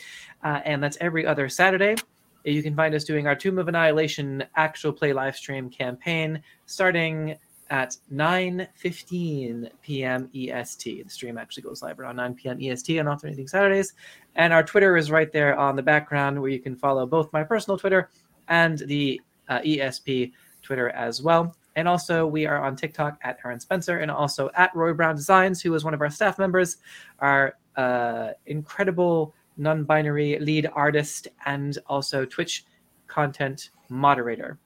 Uh, 0.43 0.61
and 0.64 0.83
that's 0.83 0.97
every 1.03 1.27
other 1.27 1.51
Saturday. 1.51 1.97
You 2.45 2.62
can 2.62 2.75
find 2.75 2.95
us 2.95 3.05
doing 3.05 3.27
our 3.27 3.35
Tomb 3.35 3.59
of 3.59 3.68
Annihilation 3.68 4.45
actual 4.57 4.93
play 4.93 5.12
live 5.12 5.37
stream 5.37 5.68
campaign 5.68 6.43
starting 6.64 7.37
at 7.70 7.96
9.15 8.12 9.70
p.m. 9.82 10.30
EST. 10.34 11.04
The 11.04 11.10
stream 11.10 11.38
actually 11.38 11.62
goes 11.62 11.82
live 11.82 11.98
around 11.98 12.16
9 12.16 12.34
p.m. 12.34 12.58
EST 12.60 12.98
on 12.98 13.08
alternating 13.08 13.48
Saturdays. 13.48 13.94
And 14.36 14.52
our 14.52 14.62
Twitter 14.62 14.96
is 14.96 15.10
right 15.10 15.32
there 15.32 15.58
on 15.58 15.76
the 15.76 15.82
background 15.82 16.40
where 16.40 16.50
you 16.50 16.60
can 16.60 16.76
follow 16.76 17.06
both 17.06 17.32
my 17.32 17.42
personal 17.42 17.78
Twitter 17.78 18.10
and 18.48 18.78
the 18.78 19.20
uh, 19.48 19.60
ESP 19.60 20.32
Twitter 20.62 20.90
as 20.90 21.22
well. 21.22 21.54
And 21.76 21.88
also, 21.88 22.26
we 22.26 22.46
are 22.46 22.62
on 22.62 22.76
TikTok 22.76 23.18
at 23.22 23.38
Aaron 23.44 23.58
Spencer 23.58 23.98
and 23.98 24.10
also 24.10 24.50
at 24.54 24.74
Roy 24.76 24.92
Brown 24.92 25.16
Designs, 25.16 25.60
who 25.60 25.74
is 25.74 25.84
one 25.84 25.94
of 25.94 26.00
our 26.00 26.10
staff 26.10 26.38
members, 26.38 26.76
our 27.18 27.56
uh, 27.76 28.30
incredible 28.46 29.34
non 29.56 29.84
binary 29.84 30.38
lead 30.38 30.68
artist, 30.72 31.28
and 31.46 31.78
also 31.86 32.24
Twitch 32.24 32.64
content 33.08 33.70
moderator. 33.88 34.58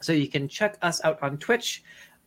So 0.00 0.12
you 0.12 0.28
can 0.28 0.48
check 0.48 0.78
us 0.80 1.02
out 1.04 1.22
on 1.22 1.36
Twitch, 1.36 1.82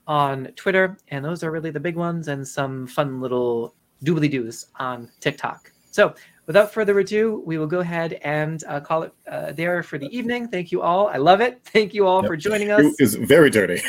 on 0.07 0.47
Twitter, 0.55 0.97
and 1.09 1.23
those 1.23 1.43
are 1.43 1.51
really 1.51 1.71
the 1.71 1.79
big 1.79 1.95
ones, 1.95 2.27
and 2.27 2.47
some 2.47 2.87
fun 2.87 3.21
little 3.21 3.75
doobly 4.03 4.29
doos 4.29 4.67
on 4.77 5.09
TikTok. 5.19 5.71
So 5.91 6.13
without 6.45 6.73
further 6.73 6.97
ado, 6.99 7.41
we 7.45 7.57
will 7.57 7.67
go 7.67 7.79
ahead 7.79 8.13
and 8.23 8.63
uh, 8.67 8.79
call 8.79 9.03
it 9.03 9.13
uh, 9.27 9.51
there 9.53 9.81
for 9.83 9.97
the 9.97 10.07
evening. 10.15 10.47
Thank 10.47 10.71
you 10.71 10.81
all. 10.81 11.07
I 11.07 11.17
love 11.17 11.39
it. 11.41 11.61
Thank 11.65 11.93
you 11.93 12.05
all 12.07 12.21
Yep. 12.21 12.27
for 12.27 12.37
joining 12.37 12.71
us. 12.71 12.83
It 12.83 12.95
is 12.99 13.15
very 13.15 13.49
dirty. 13.49 13.81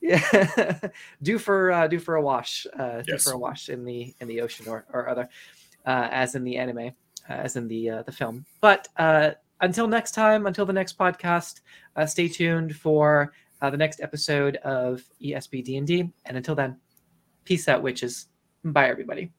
Yeah, 0.00 0.78
do 1.22 1.38
for 1.38 1.70
uh, 1.72 1.86
do 1.86 1.98
for 1.98 2.16
a 2.16 2.22
wash. 2.22 2.66
Uh, 2.78 3.02
do 3.02 3.18
for 3.18 3.32
a 3.32 3.38
wash 3.38 3.68
in 3.68 3.84
the 3.84 4.14
in 4.20 4.28
the 4.28 4.40
ocean 4.40 4.66
or 4.68 4.86
or 4.92 5.08
other, 5.08 5.28
uh, 5.86 6.08
as 6.10 6.34
in 6.34 6.42
the 6.42 6.56
anime, 6.56 6.88
uh, 7.28 7.32
as 7.32 7.56
in 7.56 7.68
the 7.68 7.90
uh, 7.90 8.02
the 8.02 8.12
film. 8.12 8.44
But 8.60 8.88
uh, 8.96 9.32
until 9.60 9.86
next 9.86 10.12
time, 10.12 10.46
until 10.46 10.64
the 10.64 10.72
next 10.72 10.98
podcast, 10.98 11.60
uh, 11.96 12.06
stay 12.06 12.28
tuned 12.28 12.74
for 12.74 13.32
uh, 13.60 13.70
the 13.70 13.76
next 13.76 14.00
episode 14.00 14.56
of 14.56 15.02
E 15.20 15.32
ESP 15.32 15.64
D 15.64 15.76
and 15.76 15.86
D. 15.86 16.10
And 16.24 16.36
until 16.36 16.54
then, 16.54 16.76
peace 17.44 17.68
out, 17.68 17.82
witches. 17.82 18.28
Bye, 18.64 18.88
everybody. 18.88 19.32